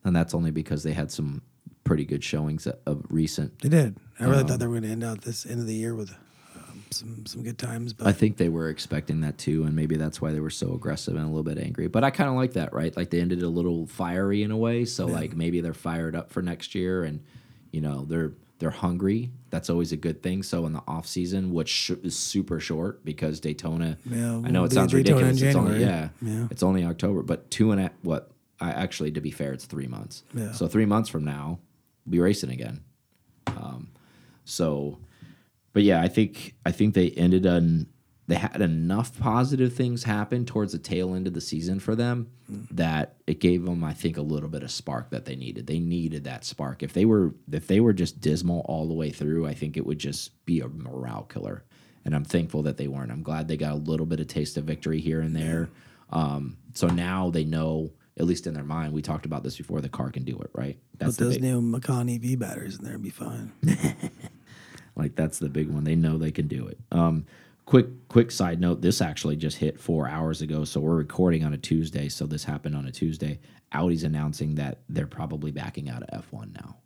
and 0.03 0.15
that's 0.15 0.33
only 0.33 0.51
because 0.51 0.83
they 0.83 0.93
had 0.93 1.11
some 1.11 1.41
pretty 1.83 2.05
good 2.05 2.23
showings 2.23 2.67
of 2.67 3.03
recent. 3.09 3.59
They 3.59 3.69
did. 3.69 3.97
I 4.19 4.25
really 4.25 4.41
Um, 4.41 4.47
thought 4.47 4.59
they 4.59 4.67
were 4.67 4.73
going 4.73 4.83
to 4.83 4.89
end 4.89 5.03
out 5.03 5.21
this 5.21 5.45
end 5.45 5.59
of 5.59 5.67
the 5.67 5.75
year 5.75 5.93
with 5.95 6.13
some 6.91 7.25
some 7.25 7.43
good 7.43 7.57
times. 7.57 7.93
But 7.93 8.07
I 8.07 8.11
think 8.11 8.37
they 8.37 8.49
were 8.49 8.69
expecting 8.69 9.21
that 9.21 9.37
too, 9.37 9.63
and 9.63 9.75
maybe 9.75 9.95
that's 9.97 10.21
why 10.21 10.31
they 10.31 10.39
were 10.39 10.49
so 10.49 10.73
aggressive 10.73 11.15
and 11.15 11.23
a 11.23 11.27
little 11.27 11.43
bit 11.43 11.57
angry. 11.57 11.87
But 11.87 12.03
I 12.03 12.09
kind 12.09 12.29
of 12.29 12.35
like 12.35 12.53
that, 12.53 12.73
right? 12.73 12.95
Like 12.95 13.09
they 13.09 13.19
ended 13.21 13.41
a 13.43 13.49
little 13.49 13.87
fiery 13.87 14.43
in 14.43 14.51
a 14.51 14.57
way, 14.57 14.85
so 14.85 15.05
like 15.05 15.35
maybe 15.35 15.61
they're 15.61 15.73
fired 15.73 16.15
up 16.15 16.31
for 16.31 16.41
next 16.41 16.75
year, 16.75 17.03
and 17.03 17.21
you 17.71 17.81
know 17.81 18.05
they're 18.05 18.33
they're 18.59 18.69
hungry. 18.69 19.31
That's 19.49 19.69
always 19.69 19.91
a 19.91 19.97
good 19.97 20.23
thing. 20.23 20.43
So 20.43 20.65
in 20.65 20.73
the 20.73 20.81
off 20.87 21.05
season, 21.07 21.53
which 21.53 21.69
sh 21.69 21.91
is 22.03 22.17
super 22.17 22.59
short 22.59 23.03
because 23.03 23.39
Daytona. 23.39 23.97
Yeah, 24.05 24.41
I 24.43 24.49
know 24.51 24.63
it 24.63 24.71
sounds 24.71 24.91
Daytona 24.91 25.25
ridiculous. 25.25 25.41
It's 25.41 25.55
only 25.55 25.81
yeah, 25.81 26.09
Yeah. 26.21 26.47
it's 26.51 26.63
only 26.63 26.83
October, 26.85 27.21
but 27.23 27.49
two 27.51 27.71
and 27.71 27.81
a 27.81 27.91
what? 28.01 28.31
I 28.61 28.69
actually, 28.71 29.11
to 29.11 29.19
be 29.19 29.31
fair, 29.31 29.51
it's 29.51 29.65
three 29.65 29.87
months. 29.87 30.23
Yeah. 30.33 30.53
So 30.53 30.67
three 30.69 30.85
months 30.85 31.09
from 31.09 31.25
now, 31.25 31.59
we'll 32.05 32.11
be 32.11 32.19
racing 32.19 32.51
again. 32.51 32.79
Um, 33.47 33.89
so, 34.45 34.97
but 35.75 35.83
yeah, 35.83 36.01
I 36.01 36.07
think 36.07 36.55
I 36.65 36.71
think 36.71 36.93
they 36.93 37.09
ended 37.11 37.45
on 37.45 37.87
they 38.27 38.35
had 38.35 38.61
enough 38.61 39.19
positive 39.19 39.73
things 39.73 40.05
happen 40.05 40.45
towards 40.45 40.71
the 40.71 40.79
tail 40.79 41.13
end 41.13 41.27
of 41.27 41.33
the 41.33 41.41
season 41.41 41.81
for 41.81 41.95
them 41.95 42.29
that 42.71 43.17
it 43.27 43.41
gave 43.41 43.65
them, 43.65 43.83
I 43.83 43.93
think, 43.93 44.15
a 44.15 44.21
little 44.21 44.47
bit 44.47 44.63
of 44.63 44.71
spark 44.71 45.09
that 45.09 45.25
they 45.25 45.35
needed. 45.35 45.67
They 45.67 45.79
needed 45.79 46.23
that 46.23 46.45
spark. 46.45 46.81
If 46.81 46.93
they 46.93 47.03
were 47.03 47.35
if 47.51 47.67
they 47.67 47.81
were 47.81 47.91
just 47.91 48.21
dismal 48.21 48.61
all 48.69 48.87
the 48.87 48.93
way 48.93 49.09
through, 49.09 49.47
I 49.47 49.53
think 49.53 49.75
it 49.75 49.85
would 49.85 49.99
just 49.99 50.45
be 50.45 50.61
a 50.61 50.69
morale 50.69 51.23
killer. 51.23 51.65
And 52.05 52.15
I'm 52.15 52.23
thankful 52.23 52.61
that 52.63 52.77
they 52.77 52.87
weren't. 52.87 53.11
I'm 53.11 53.21
glad 53.21 53.49
they 53.49 53.57
got 53.57 53.73
a 53.73 53.75
little 53.75 54.05
bit 54.05 54.21
of 54.21 54.27
taste 54.27 54.55
of 54.55 54.63
victory 54.63 55.01
here 55.01 55.19
and 55.19 55.35
there. 55.35 55.69
Um, 56.09 56.55
so 56.73 56.87
now 56.87 57.31
they 57.31 57.43
know, 57.43 57.91
at 58.17 58.25
least 58.25 58.47
in 58.47 58.53
their 58.53 58.63
mind, 58.63 58.93
we 58.93 59.01
talked 59.01 59.25
about 59.25 59.43
this 59.43 59.57
before. 59.57 59.81
The 59.81 59.89
car 59.89 60.09
can 60.09 60.23
do 60.23 60.39
it, 60.39 60.51
right? 60.53 60.77
put 60.99 61.17
the 61.17 61.25
those 61.25 61.33
big- 61.33 61.43
new 61.43 61.61
Macan 61.61 62.07
EV 62.07 62.39
batteries 62.39 62.79
in 62.79 62.85
there 62.85 62.93
and 62.93 63.03
be 63.03 63.09
fine. 63.09 63.51
Like 64.95 65.15
that's 65.15 65.39
the 65.39 65.49
big 65.49 65.69
one. 65.69 65.83
They 65.83 65.95
know 65.95 66.17
they 66.17 66.31
can 66.31 66.47
do 66.47 66.67
it. 66.67 66.79
Um, 66.91 67.25
quick, 67.65 67.87
quick 68.07 68.31
side 68.31 68.59
note: 68.59 68.81
this 68.81 69.01
actually 69.01 69.35
just 69.35 69.57
hit 69.57 69.79
four 69.79 70.07
hours 70.07 70.41
ago, 70.41 70.63
so 70.65 70.79
we're 70.79 70.95
recording 70.95 71.43
on 71.43 71.53
a 71.53 71.57
Tuesday. 71.57 72.09
So 72.09 72.25
this 72.25 72.43
happened 72.43 72.75
on 72.75 72.85
a 72.85 72.91
Tuesday. 72.91 73.39
Audi's 73.73 74.03
announcing 74.03 74.55
that 74.55 74.79
they're 74.87 75.07
probably 75.07 75.51
backing 75.51 75.89
out 75.89 76.03
of 76.03 76.23
F1 76.31 76.53
now. 76.53 76.77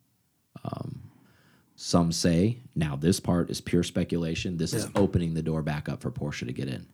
Um, 0.63 1.03
some 1.75 2.11
say 2.11 2.57
now 2.75 2.95
this 2.95 3.19
part 3.19 3.49
is 3.49 3.61
pure 3.61 3.83
speculation. 3.83 4.57
This 4.57 4.73
is 4.73 4.87
opening 4.95 5.33
the 5.33 5.41
door 5.41 5.61
back 5.61 5.87
up 5.87 6.01
for 6.01 6.11
Porsche 6.11 6.47
to 6.47 6.53
get 6.53 6.67
in. 6.67 6.87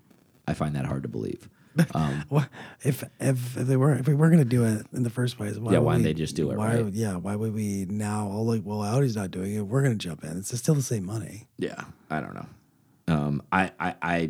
I 0.48 0.54
find 0.54 0.76
that 0.76 0.86
hard 0.86 1.04
to 1.04 1.10
believe. 1.10 1.50
What 2.30 2.50
if 2.84 3.04
if 3.20 3.58
if 3.58 3.68
they 3.68 3.76
were 3.78 3.94
if 3.96 4.08
we 4.08 4.14
were 4.14 4.28
going 4.30 4.40
to 4.40 4.46
do 4.46 4.64
it 4.66 4.86
in 4.94 5.04
the 5.04 5.10
first 5.10 5.38
place? 5.38 5.58
Why 5.58 5.74
Yeah, 5.74 5.80
why 5.80 5.94
didn't 5.94 6.06
we- 6.06 6.14
they 6.14 6.18
just 6.18 6.36
do 6.36 6.52
it, 6.52 6.58
Why? 6.58 6.82
right? 6.82 6.94
Yeah, 6.94 7.16
why 7.18 7.36
would 7.36 7.54
we 7.54 7.86
now? 7.90 8.28
all 8.28 8.46
like, 8.46 8.62
well, 8.64 8.82
Audi's 8.82 9.16
not 9.16 9.32
doing 9.32 9.54
it. 9.56 9.62
We're 9.62 9.82
going 9.82 9.98
to 9.98 10.08
jump 10.08 10.24
in. 10.24 10.38
It's 10.38 10.58
still 10.58 10.76
the 10.76 10.82
same 10.82 11.06
money. 11.06 11.48
Yeah, 11.58 11.84
I 12.10 12.22
don't 12.22 12.34
know. 12.36 12.48
Um, 13.08 13.42
I, 13.52 13.72
I 13.80 13.96
I 14.02 14.30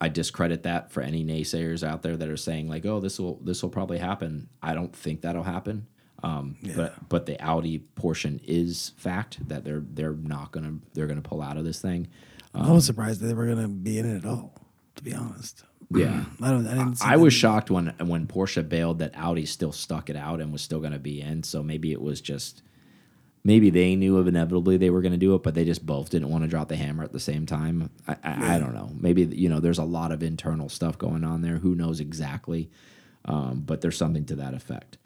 I 0.00 0.08
discredit 0.08 0.62
that 0.62 0.92
for 0.92 1.00
any 1.02 1.24
naysayers 1.24 1.82
out 1.86 2.02
there 2.02 2.16
that 2.16 2.28
are 2.28 2.36
saying 2.36 2.68
like, 2.68 2.86
oh, 2.86 3.00
this 3.00 3.18
will 3.18 3.40
this 3.42 3.62
will 3.62 3.70
probably 3.70 3.98
happen. 3.98 4.48
I 4.62 4.74
don't 4.74 4.94
think 4.94 5.22
that'll 5.22 5.42
happen. 5.42 5.86
Um, 6.22 6.56
but 6.76 7.08
but 7.08 7.26
the 7.26 7.40
Audi 7.40 7.78
portion 7.78 8.40
is 8.44 8.92
fact 8.96 9.48
that 9.48 9.64
they're 9.64 9.82
they're 9.88 10.12
not 10.14 10.52
gonna 10.52 10.74
they're 10.92 11.06
gonna 11.06 11.22
pull 11.22 11.40
out 11.42 11.56
of 11.56 11.64
this 11.64 11.80
thing. 11.80 12.08
I 12.54 12.72
was 12.72 12.84
surprised 12.86 13.20
that 13.20 13.26
they 13.28 13.34
were 13.34 13.46
going 13.46 13.62
to 13.62 13.68
be 13.68 13.98
in 13.98 14.06
it 14.16 14.18
at 14.18 14.24
all. 14.24 14.52
To 14.96 15.02
be 15.04 15.14
honest. 15.14 15.62
Yeah. 15.90 16.24
I 16.42 16.50
don't. 16.50 16.66
I 16.66 16.74
didn't. 16.74 16.96
See 16.96 17.06
I 17.06 17.16
was 17.16 17.32
shocked 17.32 17.70
when 17.70 17.94
when 17.98 18.26
Porsche 18.26 18.68
bailed 18.68 18.98
that 18.98 19.12
Audi 19.16 19.46
still 19.46 19.72
stuck 19.72 20.10
it 20.10 20.16
out 20.16 20.40
and 20.40 20.52
was 20.52 20.62
still 20.62 20.80
going 20.80 20.92
to 20.92 20.98
be 20.98 21.20
in. 21.20 21.42
So 21.42 21.62
maybe 21.62 21.92
it 21.92 22.00
was 22.00 22.20
just 22.20 22.62
maybe 23.44 23.70
they 23.70 23.96
knew 23.96 24.18
of 24.18 24.26
inevitably 24.28 24.76
they 24.76 24.90
were 24.90 25.00
going 25.00 25.12
to 25.12 25.18
do 25.18 25.34
it, 25.34 25.42
but 25.42 25.54
they 25.54 25.64
just 25.64 25.86
both 25.86 26.10
didn't 26.10 26.28
want 26.28 26.44
to 26.44 26.48
drop 26.48 26.68
the 26.68 26.76
hammer 26.76 27.04
at 27.04 27.12
the 27.12 27.20
same 27.20 27.46
time. 27.46 27.90
I, 28.06 28.16
I, 28.22 28.56
I 28.56 28.58
don't 28.58 28.74
know. 28.74 28.90
Maybe 28.98 29.22
you 29.22 29.48
know 29.48 29.60
there's 29.60 29.78
a 29.78 29.84
lot 29.84 30.12
of 30.12 30.22
internal 30.22 30.68
stuff 30.68 30.98
going 30.98 31.24
on 31.24 31.42
there. 31.42 31.56
Who 31.56 31.74
knows 31.74 32.00
exactly? 32.00 32.70
Um, 33.24 33.62
but 33.64 33.80
there's 33.80 33.96
something 33.96 34.24
to 34.26 34.36
that 34.36 34.54
effect. 34.54 34.98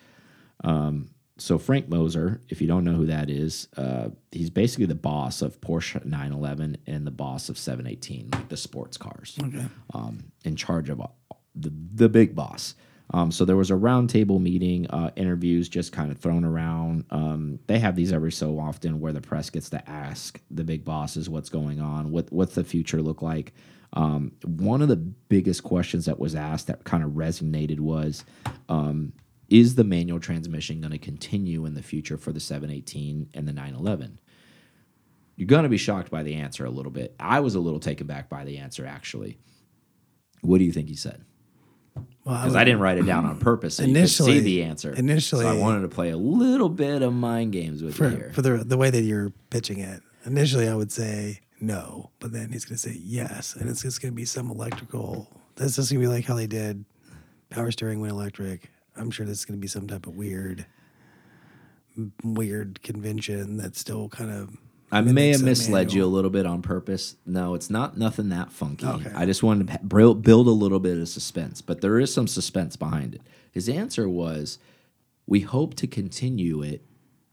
Um, 0.65 1.11
so 1.43 1.59
Frank 1.59 1.89
Moser, 1.89 2.41
if 2.49 2.61
you 2.61 2.69
don't 2.69 2.85
know 2.85 2.95
who 2.95 3.07
that 3.07 3.29
is, 3.29 3.69
uh, 3.77 4.09
he's 4.31 4.51
basically 4.51 4.87
the 4.87 4.95
boss 4.95 5.43
of 5.43 5.61
Porsche 5.61 6.05
911 6.05 6.77
and 6.87 7.07
the 7.07 7.11
boss 7.11 7.49
of 7.49 7.59
718, 7.59 8.29
like 8.33 8.49
the 8.49 8.57
sports 8.57 8.97
cars 8.97 9.39
Okay. 9.43 9.67
um, 9.95 10.25
in 10.45 10.57
charge 10.57 10.89
of 10.89 11.01
uh, 11.01 11.07
the, 11.55 11.73
the 11.95 12.09
big 12.09 12.35
boss. 12.35 12.75
Um, 13.15 13.31
so 13.31 13.45
there 13.45 13.57
was 13.57 13.71
a 13.71 13.75
roundtable 13.75 14.41
meeting, 14.41 14.87
uh, 14.89 15.11
interviews 15.17 15.69
just 15.69 15.93
kind 15.93 16.11
of 16.11 16.19
thrown 16.19 16.45
around. 16.45 17.05
Um, 17.11 17.59
they 17.67 17.79
have 17.79 17.95
these 17.95 18.13
every 18.13 18.33
so 18.33 18.59
often 18.59 19.01
where 19.01 19.13
the 19.13 19.21
press 19.21 19.51
gets 19.51 19.69
to 19.71 19.91
ask 19.91 20.41
the 20.51 20.65
big 20.65 20.85
bosses 20.85 21.29
what's 21.29 21.51
going 21.51 21.79
on, 21.81 22.11
what 22.11 22.33
what's 22.33 22.55
the 22.55 22.65
future 22.65 23.03
look 23.03 23.21
like. 23.21 23.53
Um, 23.95 24.33
one 24.47 24.81
of 24.81 24.89
the 24.89 24.97
biggest 24.97 25.63
questions 25.63 26.07
that 26.07 26.19
was 26.19 26.35
asked 26.35 26.69
that 26.69 26.85
kind 26.85 27.05
of 27.05 27.11
resonated 27.11 27.81
was, 27.81 28.25
um, 28.71 29.13
is 29.53 29.75
the 29.75 29.85
manual 29.85 30.19
transmission 30.19 30.81
going 30.81 30.93
to 30.93 30.99
continue 30.99 31.67
in 31.67 31.75
the 31.75 31.83
future 31.83 32.17
for 32.17 32.33
the 32.33 32.41
718 32.41 33.29
and 33.35 33.47
the 33.47 33.53
911? 33.53 34.19
You're 35.37 35.47
going 35.47 35.65
to 35.65 35.69
be 35.69 35.77
shocked 35.77 36.11
by 36.11 36.23
the 36.23 36.35
answer 36.35 36.65
a 36.65 36.71
little 36.71 36.93
bit. 36.93 37.15
I 37.21 37.41
was 37.41 37.55
a 37.55 37.61
little 37.61 37.81
taken 37.81 38.07
back 38.07 38.29
by 38.29 38.45
the 38.45 38.59
answer 38.59 38.87
actually 38.87 39.39
What 40.43 40.59
do 40.59 40.65
you 40.65 40.73
think 40.73 40.89
he 40.89 40.97
said? 40.97 41.25
Because 42.25 42.53
would- 42.53 42.57
I 42.57 42.65
didn't 42.65 42.81
write 42.81 42.99
it 42.99 43.05
down 43.07 43.27
on 43.27 43.39
purpose, 43.51 43.77
so 43.77 43.85
Initially- 43.85 44.35
see 44.35 44.41
the 44.41 44.63
answer. 44.63 44.93
initially- 44.93 45.45
so 45.45 45.51
I 45.51 45.59
wanted 45.59 45.83
to 45.83 45.89
play 45.89 46.11
a 46.11 46.17
little 46.17 46.69
bit 46.71 47.03
of 47.03 47.13
mind 47.13 47.53
games 47.53 47.83
with 47.83 47.95
for, 47.97 48.09
you 48.09 48.17
here. 48.17 48.31
for 48.35 48.41
the 48.43 48.59
the 48.65 48.77
way 48.79 48.89
that 48.91 49.03
you're 49.03 49.33
pitching 49.51 49.79
it. 49.81 50.01
Initially, 50.25 50.69
I 50.69 50.75
would 50.75 50.93
say 50.93 51.41
no, 51.61 52.11
but 52.21 52.33
then 52.33 52.51
he's 52.53 52.65
going 52.65 52.77
to 52.77 52.83
say 52.83 52.97
yes, 53.03 53.55
and 53.57 53.69
it's 53.69 53.83
just 53.83 54.01
going 54.01 54.13
to 54.13 54.17
be 54.17 54.25
some 54.25 54.51
electrical. 54.51 55.29
This 55.57 55.77
is 55.79 55.91
going 55.91 56.01
to 56.01 56.09
be 56.09 56.13
like 56.13 56.25
how 56.25 56.35
they 56.37 56.47
did 56.47 56.85
power 57.51 57.71
steering 57.71 58.01
went 58.01 58.13
electric. 58.13 58.71
I'm 58.97 59.11
sure 59.11 59.27
this 59.27 59.39
is 59.39 59.45
going 59.45 59.59
to 59.59 59.61
be 59.61 59.69
some 59.69 59.87
type 59.87 60.07
of 60.07 60.17
weird, 60.17 60.67
weird 62.23 62.83
convention 62.83 63.57
that's 63.57 63.81
still 63.81 64.09
kind 64.09 64.31
of. 64.31 64.57
I 64.91 65.01
may 65.01 65.29
have 65.29 65.43
misled 65.43 65.93
you 65.93 66.05
a 66.05 66.07
little 66.07 66.31
bit 66.31 66.45
on 66.45 66.61
purpose. 66.61 67.17
No, 67.25 67.55
it's 67.55 67.71
not 67.71 67.97
nothing 67.97 68.29
that 68.29 68.53
funky. 68.53 68.87
Okay. 68.87 69.11
I 69.15 69.25
just 69.25 69.43
wanted 69.43 69.69
to 69.69 69.79
build 69.79 70.47
a 70.47 70.51
little 70.51 70.81
bit 70.81 70.99
of 70.99 71.09
suspense, 71.09 71.63
but 71.63 71.81
there 71.81 71.99
is 71.99 72.13
some 72.13 72.27
suspense 72.27 72.77
behind 72.77 73.15
it. 73.15 73.23
His 73.51 73.71
answer 73.71 74.07
was, 74.07 74.59
"We 75.27 75.41
hope 75.41 75.75
to 75.77 75.87
continue 75.87 76.63
it 76.63 76.85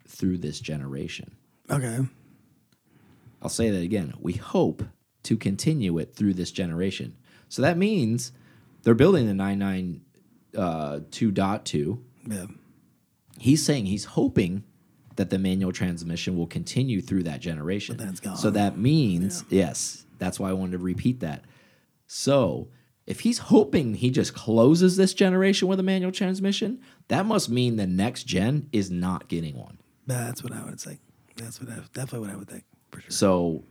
through 0.07 0.38
this 0.38 0.62
generation." 0.62 1.32
Okay. 1.70 1.99
I'll 3.41 3.49
say 3.49 3.70
that 3.70 3.84
again. 3.84 4.14
We 4.20 4.34
hope 4.34 4.84
to 5.24 5.36
continue 5.36 5.97
it 5.97 6.16
through 6.16 6.36
this 6.36 6.51
generation. 6.51 7.18
So 7.49 7.62
that 7.62 7.78
means 7.78 8.32
they're 8.84 8.93
building 8.93 9.28
the 9.28 9.34
Uh, 10.56 11.00
992.2. 11.12 12.00
Yeah. 12.28 12.45
He's 13.38 13.64
saying 13.64 13.86
he's 13.86 14.06
hoping 14.06 14.64
that 15.16 15.30
the 15.30 15.39
manual 15.39 15.72
transmission 15.72 16.38
will 16.38 16.47
continue 16.47 17.02
through 17.02 17.24
that 17.24 17.41
generation. 17.41 17.95
But 17.95 18.04
then 18.04 18.14
it's 18.14 18.20
gone. 18.20 18.38
So 18.38 18.50
that 18.52 18.78
means, 18.78 19.43
yes, 19.50 20.06
that's 20.18 20.39
why 20.39 20.50
I 20.50 20.54
wanted 20.54 20.74
to 20.74 20.78
repeat 20.78 21.20
that. 21.20 21.43
So 22.08 22.70
if 23.06 23.22
he's 23.22 23.39
hoping 23.39 23.95
he 23.95 24.12
just 24.12 24.34
closes 24.34 24.97
this 24.97 25.14
generation 25.14 25.68
with 25.68 25.80
a 25.80 25.84
manual 25.84 26.12
transmission, 26.12 26.80
that 27.08 27.26
must 27.26 27.50
mean 27.50 27.76
the 27.76 27.88
next 27.88 28.26
gen 28.26 28.70
is 28.72 28.89
not 28.91 29.28
getting 29.28 29.58
one. 29.58 29.80
That's 30.08 30.43
what 30.43 30.54
I 30.54 30.64
would 30.64 30.80
say. 30.80 31.00
That's 31.36 31.62
what 31.62 31.70
I, 31.70 31.82
definitely 31.93 32.20
what 32.20 32.30
I 32.30 32.36
would 32.36 32.47
think 32.47 32.64
for 32.91 33.02
sure. 33.02 33.12
So, 33.12 33.64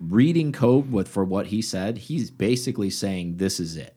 reading 0.00 0.52
code 0.52 0.90
with 0.92 1.08
for 1.08 1.24
what 1.24 1.46
he 1.46 1.62
said, 1.62 1.98
he's 1.98 2.30
basically 2.30 2.90
saying 2.90 3.38
this 3.38 3.58
is 3.58 3.76
it 3.76 3.93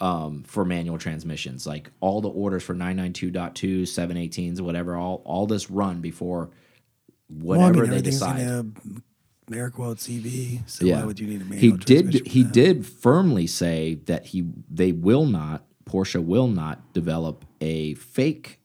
um, 0.00 0.42
for 0.44 0.64
manual 0.64 0.98
transmissions. 0.98 1.66
Like 1.66 1.90
all 2.00 2.20
the 2.20 2.28
orders 2.28 2.62
for 2.62 2.74
992.2, 2.74 3.82
718s, 3.82 4.60
whatever, 4.60 4.96
all 4.96 5.22
all 5.24 5.46
this 5.46 5.70
run 5.70 6.00
before 6.00 6.50
Well, 7.28 7.60
I 7.60 7.66
whatever 7.66 7.82
mean, 7.86 7.90
they 7.96 8.02
decide. 8.02 8.38
gonna 8.38 8.66
air 9.52 9.70
quotes 9.70 10.08
EV. 10.08 10.60
So 10.66 10.84
yeah, 10.84 11.00
why 11.00 11.04
would 11.06 11.18
you 11.20 11.26
need 11.26 11.40
a 11.42 11.44
manual 11.44 11.60
he 11.60 11.72
did. 11.72 12.26
He 12.26 12.44
did 12.44 12.86
firmly 12.86 13.46
say 13.46 13.94
that 14.06 14.26
he 14.26 14.44
they 14.70 14.92
will 14.92 15.26
not. 15.26 15.64
Porsche 15.84 16.22
will 16.22 16.48
not 16.48 16.92
develop 16.92 17.46
a 17.62 17.94
fake 17.94 18.60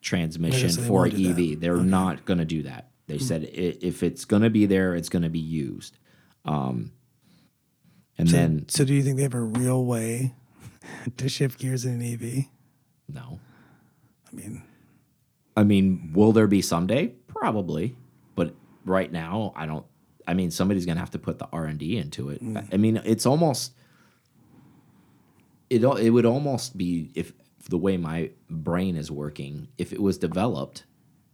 transmission 0.00 0.70
so 0.70 0.82
for 0.82 1.08
that. 1.08 1.20
EV. 1.20 1.58
They're 1.60 1.76
not 1.76 2.24
going 2.24 2.38
to 2.38 2.44
do 2.44 2.62
that. 2.62 2.90
They 3.08 3.18
said 3.18 3.48
if 3.52 4.02
it's 4.04 4.24
going 4.24 4.42
to 4.42 4.50
be 4.50 4.64
there, 4.66 4.94
it's 4.94 5.08
going 5.08 5.22
to 5.24 5.28
be 5.28 5.40
used. 5.40 5.98
Um, 6.44 6.92
and 8.16 8.28
So, 8.28 8.36
then 8.36 8.66
so 8.68 8.84
do 8.84 8.94
you 8.94 9.02
think 9.02 9.16
they 9.16 9.22
have 9.24 9.34
a 9.34 9.40
real 9.40 9.84
way 9.84 10.34
to 11.16 11.28
shift 11.28 11.58
gears 11.58 11.84
in 11.84 12.00
an 12.00 12.12
EV? 12.14 12.44
no, 13.08 13.40
I 14.30 14.36
mean, 14.36 14.62
I 15.56 15.64
mean, 15.64 16.10
will 16.14 16.32
there 16.32 16.46
be 16.46 16.62
someday? 16.62 17.14
Probably, 17.26 17.96
but 18.34 18.54
right 18.84 19.10
now, 19.10 19.52
I 19.56 19.66
don't. 19.66 19.86
I 20.26 20.34
mean, 20.34 20.50
somebody's 20.50 20.84
gonna 20.86 21.00
have 21.00 21.10
to 21.12 21.18
put 21.18 21.38
the 21.38 21.48
R 21.52 21.64
and 21.64 21.78
D 21.78 21.96
into 21.96 22.28
it. 22.30 22.40
I- 22.54 22.64
I 22.72 22.76
mean, 22.76 23.00
it's 23.04 23.24
almost. 23.26 23.72
It 25.70 25.82
it 25.84 26.10
would 26.10 26.26
almost 26.26 26.76
be 26.78 27.10
if 27.14 27.32
the 27.68 27.78
way 27.78 27.96
my 27.96 28.30
brain 28.48 28.96
is 28.96 29.10
working, 29.10 29.68
if 29.76 29.92
it 29.92 30.00
was 30.02 30.16
developed, 30.18 30.84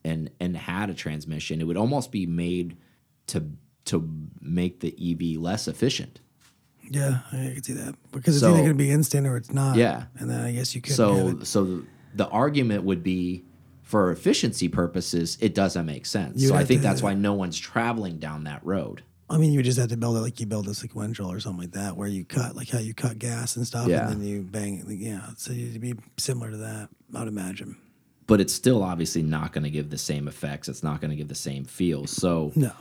and 0.04 0.30
and 0.40 0.56
had 0.56 0.90
a 0.90 0.94
transmission, 0.94 1.60
it 1.60 1.64
would 1.64 1.76
almost 1.76 2.10
be 2.12 2.26
made 2.26 2.76
to 3.28 3.50
to 3.86 4.08
make 4.40 4.80
the 4.80 4.94
EV 4.98 5.40
less 5.40 5.68
efficient. 5.68 6.20
Yeah, 6.90 7.20
I 7.32 7.52
can 7.54 7.62
see 7.62 7.72
that 7.74 7.94
because 8.12 8.36
it's 8.36 8.40
So- 8.42 8.48
either 8.50 8.58
going 8.58 8.68
to 8.72 8.74
be 8.74 8.90
instant 8.90 9.26
or 9.26 9.36
it's 9.36 9.52
not. 9.52 9.76
Yeah. 9.76 10.04
and 10.18 10.28
then 10.30 10.40
I 10.40 10.52
guess 10.52 10.74
you 10.74 10.80
could. 10.80 10.94
So 10.94 11.40
so 11.42 11.82
the 12.14 12.28
argument 12.28 12.84
would 12.84 13.02
be 13.02 13.44
for 13.82 14.10
efficiency 14.10 14.68
purposes, 14.68 15.36
it 15.40 15.54
doesn't 15.54 15.84
make 15.86 16.06
sense. 16.06 16.40
You 16.40 16.48
so 16.48 16.54
I 16.54 16.64
think 16.64 16.80
to- 16.80 16.86
that's 16.88 17.02
why 17.02 17.14
no 17.14 17.34
one's 17.34 17.58
traveling 17.58 18.18
down 18.18 18.44
that 18.44 18.64
road. 18.64 19.02
I 19.30 19.38
mean, 19.38 19.52
you 19.52 19.62
just 19.62 19.78
have 19.78 19.88
to 19.88 19.96
build 19.96 20.16
it 20.16 20.20
like 20.20 20.38
you 20.38 20.46
build 20.46 20.68
a 20.68 20.74
sequential 20.74 21.30
or 21.32 21.40
something 21.40 21.62
like 21.62 21.72
that, 21.72 21.96
where 21.96 22.06
you 22.08 22.24
cut 22.26 22.54
like 22.56 22.68
how 22.68 22.78
you 22.78 22.92
cut 22.94 23.18
gas 23.18 23.56
and 23.56 23.66
stuff, 23.66 23.88
Yeah. 23.88 24.08
and 24.10 24.20
then 24.20 24.28
you 24.28 24.42
bang. 24.42 24.84
it. 24.86 24.94
Yeah, 24.98 25.30
so 25.38 25.52
it'd 25.52 25.80
be 25.80 25.94
similar 26.18 26.50
to 26.50 26.56
that, 26.58 26.88
I 27.14 27.18
would 27.20 27.28
imagine. 27.28 27.76
But 28.26 28.40
it's 28.40 28.52
still 28.54 28.82
obviously 28.82 29.22
not 29.22 29.52
going 29.52 29.64
to 29.64 29.70
give 29.70 29.90
the 29.90 29.98
same 29.98 30.28
effects. 30.28 30.68
It's 30.68 30.82
not 30.82 31.00
going 31.00 31.10
to 31.10 31.16
give 31.16 31.28
the 31.28 31.34
same 31.34 31.64
feel. 31.64 32.06
So 32.06 32.52
No, 32.54 32.72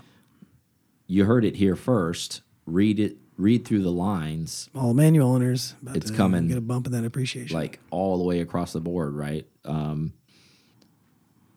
you 1.07 1.25
heard 1.25 1.45
it 1.45 1.55
here 1.55 1.75
first. 1.75 2.41
Read 2.65 2.99
it. 2.99 3.17
Read 3.37 3.65
through 3.65 3.81
the 3.81 3.91
lines, 3.91 4.69
all 4.75 4.93
manual 4.93 5.31
owners, 5.31 5.75
about 5.81 5.95
It's 5.95 6.11
coming, 6.11 6.47
Get 6.47 6.57
a 6.57 6.61
bump 6.61 6.85
in 6.85 6.91
that 6.91 7.03
appreciation. 7.03 7.55
like 7.55 7.79
all 7.89 8.17
the 8.17 8.23
way 8.23 8.41
across 8.41 8.73
the 8.73 8.79
board, 8.79 9.15
right? 9.15 9.47
Um, 9.65 10.13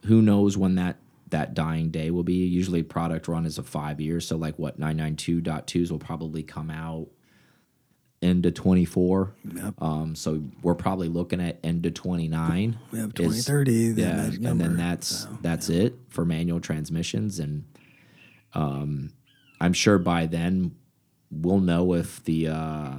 who 0.07 0.23
knows 0.23 0.57
when 0.57 0.77
that 0.77 0.97
that 1.31 1.55
dying 1.55 1.91
day 1.91 2.11
will 2.11 2.23
be? 2.23 2.47
Usually, 2.47 2.83
product 2.83 3.29
run 3.29 3.45
is 3.45 3.59
a 3.59 3.63
five 3.63 4.01
years. 4.01 4.27
So, 4.27 4.37
like 4.37 4.59
what 4.59 4.81
992.2s 4.81 5.91
will 5.91 5.99
probably 5.99 6.43
come 6.43 6.71
out 6.71 7.09
end 8.23 8.47
of 8.47 8.55
24. 8.55 9.35
Yep. 9.55 9.75
Um, 9.83 10.15
so 10.15 10.43
we're 10.63 10.75
probably 10.75 11.09
looking 11.09 11.41
at 11.41 11.59
end 11.63 11.85
of 11.87 11.95
29. 11.95 12.79
we 12.91 12.99
have 12.99 13.15
2030. 13.15 13.93
the 13.93 14.03
yeah, 14.03 14.25
and 14.25 14.41
number, 14.41 14.65
then 14.65 14.77
that's 14.77 15.09
so, 15.09 15.39
that's 15.43 15.69
it 15.69 15.95
for 16.09 16.25
manual 16.25 16.61
transmissions, 16.61 17.39
and 17.39 17.65
um, 18.55 19.13
I'm 19.61 19.73
sure 19.73 19.99
by 19.99 20.27
then 20.27 20.75
we'll 21.31 21.61
know 21.61 21.95
if 21.95 22.23
the 22.25 22.49
uh, 22.49 22.95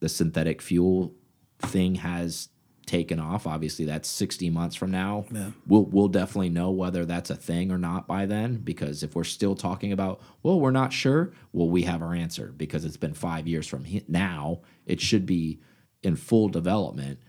the 0.00 0.08
synthetic 0.08 0.62
fuel 0.62 1.14
thing 1.60 1.96
has 1.96 2.48
taken 2.86 3.18
off. 3.18 3.46
Obviously, 3.46 3.86
that's 3.86 4.08
60 4.08 4.50
months 4.50 4.76
from 4.76 4.90
now. 4.90 5.24
Yeah. 5.30 5.50
We'll 5.66 5.84
we'll 5.84 6.08
definitely 6.08 6.50
know 6.50 6.70
whether 6.70 7.04
that's 7.04 7.30
a 7.30 7.36
thing 7.36 7.70
or 7.70 7.78
not 7.78 8.06
by 8.06 8.26
then. 8.26 8.56
Because 8.56 9.02
if 9.02 9.14
we're 9.14 9.24
still 9.24 9.54
talking 9.54 9.92
about, 9.92 10.20
well, 10.42 10.60
we're 10.60 10.70
not 10.70 10.92
sure. 10.92 11.32
Well, 11.52 11.68
we 11.68 11.82
have 11.82 12.02
our 12.02 12.14
answer 12.14 12.52
because 12.56 12.84
it's 12.84 12.96
been 12.96 13.14
five 13.14 13.46
years 13.46 13.66
from 13.66 13.84
now. 14.08 14.60
It 14.86 15.00
should 15.00 15.26
be 15.26 15.60
in 16.02 16.16
full 16.16 16.48
development. 16.48 17.20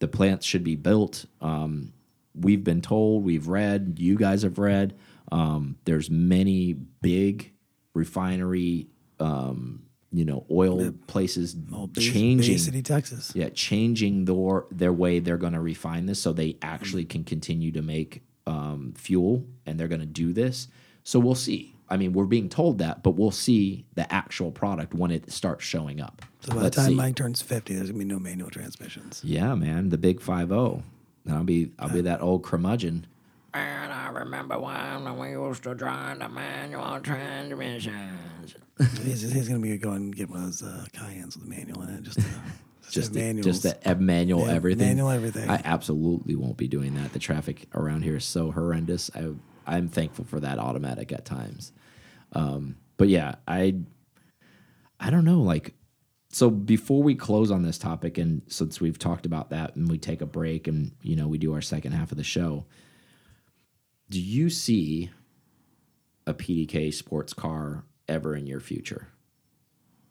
The 0.00 0.08
plants 0.08 0.44
should 0.44 0.64
be 0.64 0.74
built. 0.74 1.26
Um, 1.40 1.92
we've 2.34 2.64
been 2.64 2.80
told, 2.80 3.24
we've 3.24 3.46
read, 3.46 3.96
you 3.98 4.16
guys 4.16 4.42
have 4.42 4.58
read. 4.58 4.98
Um, 5.30 5.76
there's 5.84 6.10
many 6.10 6.72
big 6.72 7.52
refinery, 7.94 8.88
um, 9.22 9.82
you 10.12 10.24
know, 10.24 10.44
oil 10.50 10.92
places 11.06 11.54
Bay- 11.54 11.86
Bay 11.86 12.00
changing. 12.00 12.58
City, 12.58 12.82
Texas. 12.82 13.32
Yeah, 13.34 13.48
changing 13.48 14.26
their 14.26 14.64
their 14.70 14.92
way 14.92 15.20
they're 15.20 15.38
going 15.38 15.54
to 15.54 15.60
refine 15.60 16.06
this 16.06 16.20
so 16.20 16.32
they 16.32 16.56
actually 16.60 17.04
can 17.04 17.24
continue 17.24 17.72
to 17.72 17.82
make 17.82 18.22
um, 18.46 18.92
fuel, 18.96 19.44
and 19.64 19.78
they're 19.80 19.88
going 19.88 20.00
to 20.00 20.06
do 20.06 20.32
this. 20.32 20.68
So 21.04 21.18
we'll 21.18 21.34
see. 21.34 21.74
I 21.88 21.96
mean, 21.96 22.12
we're 22.12 22.24
being 22.24 22.48
told 22.48 22.78
that, 22.78 23.02
but 23.02 23.12
we'll 23.12 23.30
see 23.30 23.84
the 23.94 24.10
actual 24.12 24.50
product 24.50 24.94
when 24.94 25.10
it 25.10 25.30
starts 25.30 25.64
showing 25.64 26.00
up. 26.00 26.22
So 26.40 26.54
by 26.54 26.62
Let's 26.62 26.76
the 26.76 26.82
time 26.82 26.90
see. 26.90 26.96
Mike 26.96 27.16
turns 27.16 27.42
50, 27.42 27.74
there's 27.74 27.90
gonna 27.90 27.98
be 27.98 28.04
no 28.04 28.18
manual 28.18 28.50
transmissions. 28.50 29.20
Yeah, 29.24 29.54
man, 29.54 29.90
the 29.90 29.98
big 29.98 30.20
five 30.20 30.48
zero. 30.48 30.82
And 31.24 31.34
I'll 31.34 31.44
be 31.44 31.70
I'll 31.78 31.88
be 31.88 32.00
that 32.02 32.20
old 32.20 32.42
curmudgeon. 32.44 33.06
And 33.54 33.92
I 33.92 34.08
remember 34.08 34.58
when 34.58 35.18
we 35.18 35.30
used 35.30 35.62
to 35.64 35.74
drive 35.74 36.18
the 36.18 36.28
manual 36.28 36.98
transmissions. 38.48 39.04
he's, 39.22 39.32
he's 39.32 39.48
gonna 39.48 39.60
be 39.60 39.76
going 39.78 39.96
and 39.96 40.16
get 40.16 40.30
one 40.30 40.40
of 40.40 40.46
those 40.46 40.62
uh, 40.62 40.84
Cayennes 40.92 41.36
with 41.36 41.46
a 41.46 41.48
manual 41.48 41.82
in 41.82 41.90
it, 41.90 42.02
just 42.02 42.18
to, 42.20 42.24
just, 42.82 42.94
Just 42.94 43.12
the, 43.12 43.42
just 43.42 43.62
the 43.84 43.94
manual 43.96 44.46
Yeah, 44.46 44.52
everything. 44.54 44.88
manual 44.88 45.10
everything. 45.10 45.48
I 45.48 45.60
absolutely 45.64 46.34
won't 46.34 46.56
be 46.56 46.68
doing 46.68 46.94
that. 46.94 47.12
The 47.12 47.18
traffic 47.18 47.66
around 47.74 48.02
here 48.02 48.16
is 48.16 48.24
so 48.24 48.50
horrendous. 48.50 49.10
I 49.14 49.30
I'm 49.66 49.88
thankful 49.88 50.24
for 50.24 50.40
that 50.40 50.58
automatic 50.58 51.12
at 51.12 51.24
times. 51.24 51.72
Um, 52.32 52.76
but 52.96 53.08
yeah, 53.08 53.36
I 53.46 53.76
I 54.98 55.10
don't 55.10 55.24
know. 55.24 55.40
Like, 55.40 55.74
so 56.30 56.50
before 56.50 57.02
we 57.02 57.14
close 57.14 57.50
on 57.50 57.62
this 57.62 57.78
topic, 57.78 58.18
and 58.18 58.42
since 58.48 58.80
we've 58.80 58.98
talked 58.98 59.26
about 59.26 59.50
that, 59.50 59.76
and 59.76 59.90
we 59.90 59.98
take 59.98 60.20
a 60.20 60.26
break, 60.26 60.66
and 60.66 60.92
you 61.02 61.16
know 61.16 61.28
we 61.28 61.38
do 61.38 61.52
our 61.54 61.60
second 61.60 61.92
half 61.92 62.10
of 62.10 62.18
the 62.18 62.24
show, 62.24 62.66
do 64.10 64.20
you 64.20 64.50
see 64.50 65.10
a 66.26 66.34
PDK 66.34 66.92
sports 66.94 67.32
car 67.32 67.84
ever 68.08 68.34
in 68.36 68.46
your 68.46 68.60
future? 68.60 69.08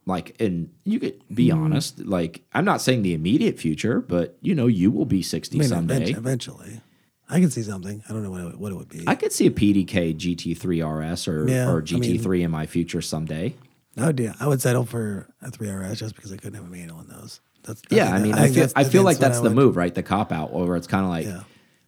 Like, 0.05 0.35
and 0.41 0.69
you 0.83 0.99
could 0.99 1.21
be 1.33 1.49
Hmm. 1.49 1.63
honest. 1.63 1.99
Like, 2.05 2.43
I'm 2.53 2.65
not 2.65 2.81
saying 2.81 3.03
the 3.03 3.13
immediate 3.13 3.59
future, 3.59 4.01
but 4.01 4.37
you 4.41 4.55
know, 4.55 4.67
you 4.67 4.89
will 4.91 5.05
be 5.05 5.21
60 5.21 5.57
I 5.57 5.59
mean, 5.59 5.69
someday. 5.69 6.11
eventually, 6.11 6.81
I 7.29 7.39
can 7.39 7.51
see 7.51 7.61
something. 7.61 8.03
I 8.09 8.13
don't 8.13 8.23
know 8.23 8.31
what 8.31 8.41
it, 8.41 8.59
what 8.59 8.71
it 8.71 8.75
would 8.75 8.89
be. 8.89 9.03
I 9.07 9.15
could 9.15 9.31
see 9.31 9.45
a 9.45 9.51
PDK 9.51 10.13
GT3 10.15 10.81
RS 10.81 11.27
or, 11.27 11.47
Yeah, 11.47 11.69
or 11.69 11.77
I 11.87 11.91
mean- 11.93 12.03
GT3 12.03 12.41
in 12.43 12.51
my 12.51 12.65
future 12.65 13.01
someday. 13.01 13.55
I 13.97 14.07
would, 14.07 14.19
yeah, 14.19 14.33
I 14.39 14.47
would 14.47 14.61
settle 14.61 14.85
for 14.85 15.27
a 15.41 15.51
three 15.51 15.69
RS 15.69 15.99
just 15.99 16.15
because 16.15 16.31
I 16.31 16.37
couldn't 16.37 16.53
have 16.55 16.63
a 16.65 16.69
manual 16.69 17.01
in 17.01 17.07
those. 17.07 17.41
That's, 17.63 17.81
Yeah, 17.91 18.05
think 18.05 18.15
I 18.15 18.19
mean, 18.23 18.33
I, 18.33 18.41
think 18.43 18.53
feel 18.55 18.63
that's- 18.67 18.73
I 18.87 18.89
feel 18.89 19.03
like 19.03 19.15
what 19.17 19.21
that's 19.21 19.37
the 19.39 19.43
would- 19.49 19.55
move, 19.55 19.75
right? 19.77 19.93
The 19.93 20.01
cop 20.01 20.31
out, 20.31 20.51
where 20.53 20.75
it's 20.77 20.87
kind 20.87 21.03
of 21.03 21.09
like 21.09 21.25
Yeah. 21.25 21.43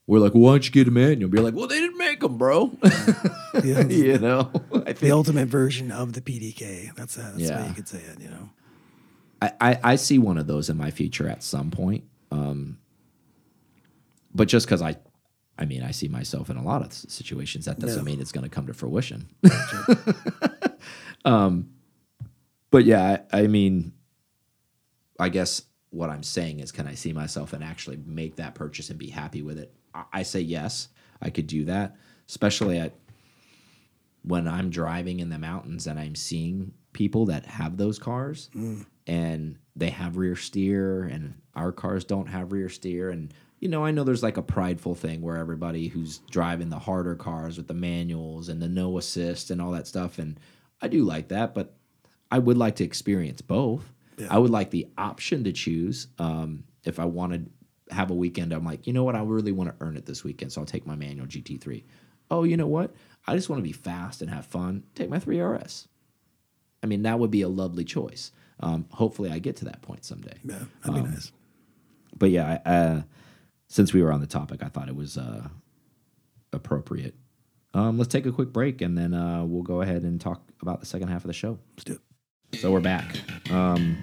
We're 0.07 0.19
like, 0.19 0.33
well, 0.33 0.43
why 0.43 0.51
don't 0.51 0.65
you 0.65 0.71
get 0.71 0.87
a 0.87 0.91
manual? 0.91 1.29
Be 1.29 1.39
like, 1.39 1.53
well, 1.53 1.67
they 1.67 1.79
didn't 1.79 1.97
make 1.97 2.19
them, 2.19 2.37
bro. 2.37 2.77
Yeah, 3.63 3.83
you 3.87 4.17
know, 4.19 4.51
I 4.85 4.93
the 4.93 5.11
ultimate 5.11 5.47
version 5.47 5.91
of 5.91 6.13
the 6.13 6.21
PDK. 6.21 6.93
That's, 6.95 7.17
uh, 7.17 7.31
that's 7.33 7.37
Yeah. 7.43 7.61
way 7.61 7.67
you 7.69 7.73
could 7.73 7.87
say 7.87 7.99
it. 7.99 8.19
You 8.21 8.29
know, 8.29 8.49
I, 9.41 9.51
I, 9.61 9.79
I 9.83 9.95
see 9.95 10.17
one 10.19 10.37
of 10.37 10.47
those 10.47 10.69
in 10.69 10.77
my 10.77 10.91
future 10.91 11.27
at 11.29 11.43
some 11.43 11.71
point. 11.71 12.03
Um, 12.31 12.79
but 14.33 14.47
just 14.47 14.65
because 14.65 14.81
I, 14.81 14.97
I 15.57 15.65
mean, 15.65 15.83
I 15.83 15.91
see 15.91 16.07
myself 16.07 16.49
in 16.49 16.57
a 16.57 16.63
lot 16.63 16.81
of 16.81 16.91
situations, 16.91 17.65
that 17.65 17.79
doesn't 17.79 17.99
Yeah. 18.01 18.03
mean 18.03 18.19
it's 18.19 18.31
going 18.31 18.43
to 18.43 18.49
come 18.49 18.65
to 18.67 18.73
fruition. 18.73 19.29
um, 21.25 21.69
but 22.71 22.85
yeah, 22.85 23.19
I, 23.31 23.41
I 23.43 23.47
mean, 23.47 23.93
I 25.19 25.29
guess 25.29 25.61
what 25.93 26.09
I'm 26.09 26.23
saying 26.23 26.59
is, 26.59 26.71
can 26.71 26.87
I 26.87 26.95
see 26.95 27.13
myself 27.13 27.53
and 27.53 27.63
actually 27.63 27.99
make 28.05 28.35
that 28.37 28.55
purchase 28.55 28.89
and 28.89 28.97
be 28.97 29.09
happy 29.09 29.41
with 29.41 29.59
it? 29.59 29.73
I, 30.11 30.23
say 30.23 30.41
yes, 30.41 30.87
I 31.21 31.29
could 31.29 31.45
do 31.45 31.65
that, 31.65 31.95
especially 32.27 32.79
at 32.79 32.93
when 34.23 34.47
I'm 34.47 34.71
driving 34.71 35.19
in 35.19 35.29
the 35.29 35.37
mountains 35.37 35.85
and 35.85 35.99
I'm 35.99 36.15
seeing 36.15 36.73
people 36.93 37.27
that 37.27 37.45
have 37.45 37.77
those 37.77 37.99
cars 37.99 38.49
mm. 38.55 38.85
and 39.05 39.57
they 39.75 39.91
have 39.91 40.17
rear 40.17 40.35
steer 40.35 41.03
and 41.03 41.35
our 41.55 41.71
cars 41.71 42.05
don't 42.05 42.27
have 42.27 42.51
rear 42.51 42.69
steer 42.69 43.09
and 43.09 43.33
you 43.59 43.67
know 43.67 43.83
I 43.83 43.91
know 43.91 44.03
there's 44.03 44.23
like 44.23 44.37
a 44.37 44.43
prideful 44.43 44.95
thing 44.95 45.21
where 45.21 45.37
everybody 45.37 45.87
who's 45.87 46.19
driving 46.29 46.69
the 46.69 46.79
harder 46.79 47.15
cars 47.15 47.57
with 47.57 47.67
the 47.67 47.73
manuals 47.73 48.47
and 48.47 48.61
the 48.61 48.67
no 48.67 48.97
assist 48.97 49.49
and 49.49 49.61
all 49.61 49.71
that 49.71 49.87
stuff 49.87 50.19
and 50.19 50.39
I 50.81 50.87
do 50.87 51.03
like 51.03 51.29
that 51.29 51.53
but 51.53 51.75
I 52.31 52.39
would 52.39 52.57
like 52.57 52.77
to 52.77 52.83
experience 52.83 53.41
both. 53.41 53.93
I 54.29 54.37
would 54.37 54.51
like 54.51 54.69
the 54.71 54.87
option 54.97 55.43
to 55.45 55.51
choose 55.51 56.07
um, 56.19 56.63
if 56.83 56.99
I 56.99 57.05
wanted 57.05 57.49
have 57.91 58.09
a 58.11 58.13
weekend. 58.15 58.53
I'm 58.53 58.65
like, 58.65 58.87
you 58.87 58.93
know 58.93 59.03
what? 59.03 59.15
I 59.15 59.21
really 59.23 59.51
want 59.51 59.69
to 59.69 59.85
earn 59.85 59.97
it 59.97 60.05
this 60.05 60.23
weekend, 60.23 60.51
so 60.51 60.61
I'll 60.61 60.65
take 60.65 60.85
my 60.87 60.95
manual 60.95 61.27
GT3. 61.27 61.83
Oh, 62.31 62.43
you 62.43 62.57
know 62.57 62.67
what? 62.67 62.93
I 63.27 63.35
just 63.35 63.49
want 63.49 63.59
to 63.59 63.63
be 63.63 63.73
fast 63.73 64.21
and 64.21 64.31
have 64.31 64.45
fun. 64.45 64.83
Take 64.95 65.09
my 65.09 65.19
3RS. 65.19 65.87
I 66.81 66.87
mean, 66.87 67.03
that 67.03 67.19
would 67.19 67.31
be 67.31 67.41
a 67.41 67.47
lovely 67.49 67.83
choice. 67.83 68.31
Um, 68.59 68.85
hopefully, 68.91 69.29
I 69.29 69.39
get 69.39 69.57
to 69.57 69.65
that 69.65 69.81
point 69.81 70.05
someday. 70.05 70.37
yeah, 70.43 70.59
that'd 70.83 71.03
be 71.03 71.09
nice. 71.09 71.31
But 72.17 72.29
yeah, 72.31 72.59
I- 72.65 72.69
uh, 72.69 73.01
since 73.67 73.93
we 73.93 74.01
were 74.03 74.11
on 74.11 74.21
the 74.21 74.27
topic, 74.27 74.63
I 74.63 74.67
thought 74.67 74.87
it 74.87 74.95
was 74.95 75.17
uh, 75.17 75.47
appropriate. 76.51 77.15
Um, 77.73 77.97
let's 77.97 78.11
take 78.11 78.25
a 78.25 78.31
quick 78.31 78.53
break 78.53 78.81
and 78.81 78.97
then 78.97 79.13
uh, 79.13 79.43
we'll 79.43 79.63
go 79.63 79.81
ahead 79.81 80.03
and 80.03 80.21
talk 80.21 80.43
about 80.61 80.79
the 80.79 80.85
second 80.85 81.07
half 81.07 81.23
of 81.23 81.27
the 81.27 81.33
show. 81.33 81.57
Let's 81.75 81.83
do 81.85 81.93
it. 82.53 82.59
So 82.59 82.71
we're 82.71 82.81
back. 82.81 83.15
Um, 83.51 83.97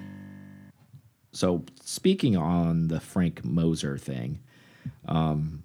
so 1.31 1.63
speaking 1.83 2.35
on 2.37 2.87
the 2.87 2.99
Frank 2.99 3.43
Moser 3.45 3.97
thing, 3.97 4.39
um, 5.07 5.63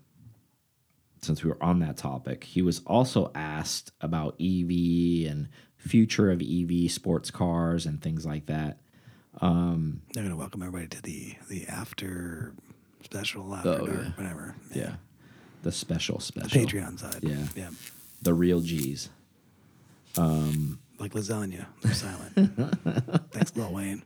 since 1.22 1.42
we 1.42 1.50
were 1.50 1.62
on 1.62 1.80
that 1.80 1.96
topic, 1.96 2.44
he 2.44 2.62
was 2.62 2.80
also 2.86 3.30
asked 3.34 3.90
about 4.00 4.34
EV 4.40 5.28
and 5.30 5.48
future 5.76 6.30
of 6.30 6.40
EV 6.42 6.90
sports 6.90 7.30
cars 7.30 7.84
and 7.86 8.00
things 8.00 8.24
like 8.24 8.46
that. 8.46 8.78
Um, 9.40 10.02
They're 10.14 10.22
gonna 10.22 10.36
welcome 10.36 10.62
everybody 10.62 10.88
to 10.88 11.02
the 11.02 11.34
the 11.48 11.66
after 11.66 12.54
special 13.04 13.54
after 13.54 13.68
Oh, 13.70 13.86
yeah. 13.86 14.10
whatever. 14.16 14.54
yeah, 14.74 14.94
the 15.62 15.72
special 15.72 16.20
special 16.20 16.48
Patreon 16.62 16.98
side. 16.98 17.18
Yeah. 17.22 17.44
yeah, 17.54 17.70
the 18.22 18.32
real 18.34 18.60
G's. 18.60 19.10
Like 20.98 21.12
lasagna. 21.12 21.66
They're 21.82 21.94
silent. 21.94 22.32
Thanks, 23.32 23.56
Lil 23.56 23.72
Wayne. 23.72 24.02